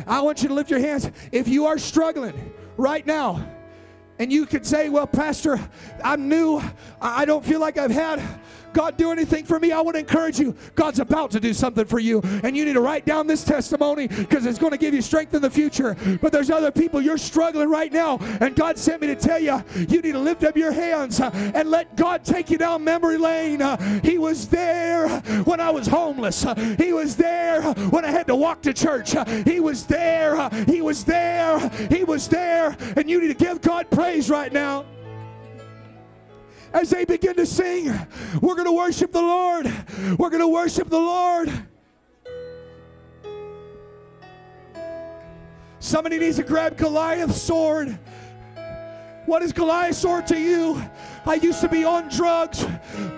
I 0.06 0.20
want 0.20 0.42
you 0.42 0.48
to 0.48 0.54
lift 0.54 0.70
your 0.70 0.80
hands. 0.80 1.10
If 1.32 1.48
you 1.48 1.64
are 1.64 1.78
struggling 1.78 2.52
right 2.76 3.06
now, 3.06 3.42
and 4.18 4.30
you 4.30 4.44
could 4.44 4.66
say, 4.66 4.90
Well, 4.90 5.06
Pastor, 5.06 5.58
I'm 6.04 6.28
new. 6.28 6.60
I 7.00 7.24
don't 7.24 7.42
feel 7.42 7.58
like 7.58 7.78
I've 7.78 7.90
had 7.90 8.22
God 8.72 8.96
do 8.96 9.12
anything 9.12 9.44
for 9.44 9.58
me, 9.58 9.72
I 9.72 9.80
want 9.80 9.94
to 9.94 10.00
encourage 10.00 10.38
you. 10.38 10.54
God's 10.74 10.98
about 10.98 11.30
to 11.32 11.40
do 11.40 11.52
something 11.52 11.84
for 11.84 11.98
you. 11.98 12.20
And 12.42 12.56
you 12.56 12.64
need 12.64 12.74
to 12.74 12.80
write 12.80 13.06
down 13.06 13.26
this 13.26 13.44
testimony 13.44 14.08
because 14.08 14.46
it's 14.46 14.58
going 14.58 14.72
to 14.72 14.78
give 14.78 14.94
you 14.94 15.02
strength 15.02 15.34
in 15.34 15.42
the 15.42 15.50
future. 15.50 15.96
But 16.20 16.32
there's 16.32 16.50
other 16.50 16.70
people, 16.70 17.00
you're 17.00 17.18
struggling 17.18 17.68
right 17.68 17.92
now. 17.92 18.18
And 18.40 18.54
God 18.54 18.78
sent 18.78 19.00
me 19.00 19.08
to 19.08 19.16
tell 19.16 19.38
you, 19.38 19.62
you 19.74 20.00
need 20.02 20.12
to 20.12 20.18
lift 20.18 20.44
up 20.44 20.56
your 20.56 20.72
hands 20.72 21.20
uh, 21.20 21.30
and 21.54 21.70
let 21.70 21.96
God 21.96 22.24
take 22.24 22.50
you 22.50 22.58
down 22.58 22.84
memory 22.84 23.18
lane. 23.18 23.62
Uh, 23.62 23.76
he 24.00 24.18
was 24.18 24.48
there 24.48 25.08
when 25.44 25.60
I 25.60 25.70
was 25.70 25.86
homeless. 25.86 26.44
Uh, 26.44 26.54
he 26.78 26.92
was 26.92 27.16
there 27.16 27.62
when 27.90 28.04
I 28.04 28.10
had 28.10 28.26
to 28.28 28.36
walk 28.36 28.62
to 28.62 28.72
church. 28.72 29.14
He 29.44 29.60
was 29.60 29.86
there. 29.86 30.48
He 30.66 30.82
was 30.82 31.04
there. 31.04 31.68
He 31.90 32.04
was 32.04 32.28
there. 32.28 32.76
And 32.96 33.08
you 33.08 33.20
need 33.20 33.28
to 33.28 33.44
give 33.44 33.60
God 33.60 33.90
praise 33.90 34.30
right 34.30 34.52
now 34.52 34.84
as 36.72 36.90
they 36.90 37.04
begin 37.04 37.34
to 37.36 37.46
sing, 37.46 37.86
we're 38.40 38.54
going 38.54 38.66
to 38.66 38.72
worship 38.72 39.12
the 39.12 39.20
Lord. 39.20 39.66
We're 40.18 40.30
going 40.30 40.40
to 40.40 40.48
worship 40.48 40.88
the 40.88 40.98
Lord. 40.98 41.50
Somebody 45.80 46.18
needs 46.18 46.36
to 46.36 46.42
grab 46.42 46.76
Goliath's 46.76 47.40
sword. 47.40 47.98
What 49.26 49.42
is 49.42 49.52
Goliath's 49.52 49.98
sword 49.98 50.26
to 50.28 50.38
you? 50.38 50.82
I 51.26 51.34
used 51.34 51.60
to 51.60 51.68
be 51.68 51.84
on 51.84 52.08
drugs, 52.08 52.66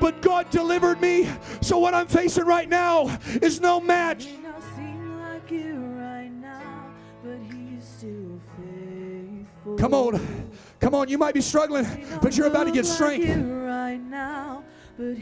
but 0.01 0.21
God 0.21 0.51
delivered 0.51 1.01
me. 1.01 1.29
So 1.61 1.79
what 1.79 1.95
I'm 1.95 2.07
facing 2.07 2.45
right 2.45 2.69
now 2.69 3.17
is 3.41 3.61
no 3.61 3.81
match. 3.81 4.29
Come 9.79 9.95
on. 9.95 10.50
Come 10.81 10.95
on, 10.95 11.09
you 11.09 11.19
might 11.19 11.35
be 11.35 11.43
struggling, 11.43 11.87
but 12.23 12.37
you're 12.37 12.47
about 12.47 12.65
to 12.65 12.73
get 12.73 12.87
strength. 12.87 13.29
Right 13.29 14.01
now, 14.01 14.65
but 14.97 15.17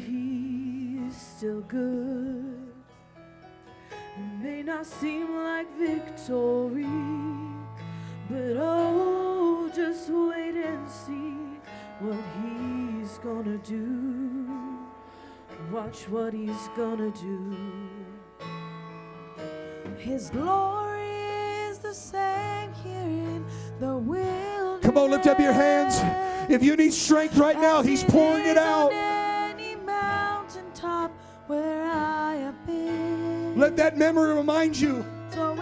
still 1.13 1.61
good. 1.63 2.73
It 3.91 4.43
may 4.43 4.63
not 4.63 4.87
seem 4.87 5.37
like 5.37 5.67
victory, 5.77 6.87
but 8.31 8.57
oh, 8.57 9.71
just 9.75 10.11
wait 10.11 10.55
and 10.57 10.89
see 10.89 11.37
what 12.01 12.19
he's 12.41 13.19
gonna 13.19 13.59
do. 13.59 14.49
Watch 15.73 16.09
what 16.09 16.33
he's 16.33 16.69
gonna 16.77 17.11
do. 17.11 17.57
His 19.99 20.31
glory 20.31 21.23
is 21.69 21.79
the 21.79 21.95
same 21.95 22.73
here 22.85 23.01
in 23.01 23.45
Come 24.83 24.99
on, 24.99 25.11
lift 25.11 25.27
up 25.27 25.39
your 25.39 25.53
hands. 25.53 26.01
If 26.51 26.63
you 26.63 26.77
need 26.77 26.93
strength 26.93 27.37
right 27.37 27.61
now, 27.61 27.83
He's 27.83 28.03
pouring 28.03 28.47
it 28.47 28.57
out. 28.59 28.91
Let 33.57 33.77
that 33.77 33.97
memory 33.99 34.35
remind 34.35 34.79
you. 34.79 35.05
So 35.31 35.55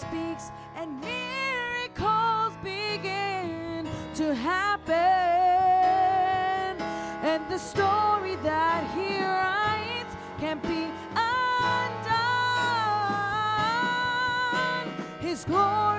speaks 0.00 0.50
and 0.76 0.98
miracles 1.00 2.54
begin 2.62 3.86
to 4.14 4.34
happen. 4.34 4.94
And 7.22 7.46
the 7.50 7.58
story 7.58 8.36
that 8.36 8.82
he 8.94 9.22
writes 9.22 10.16
can't 10.38 10.62
be 10.62 10.88
undone. 11.14 12.16
His 15.20 15.44
glory. 15.44 15.89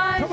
哎。 0.00 0.29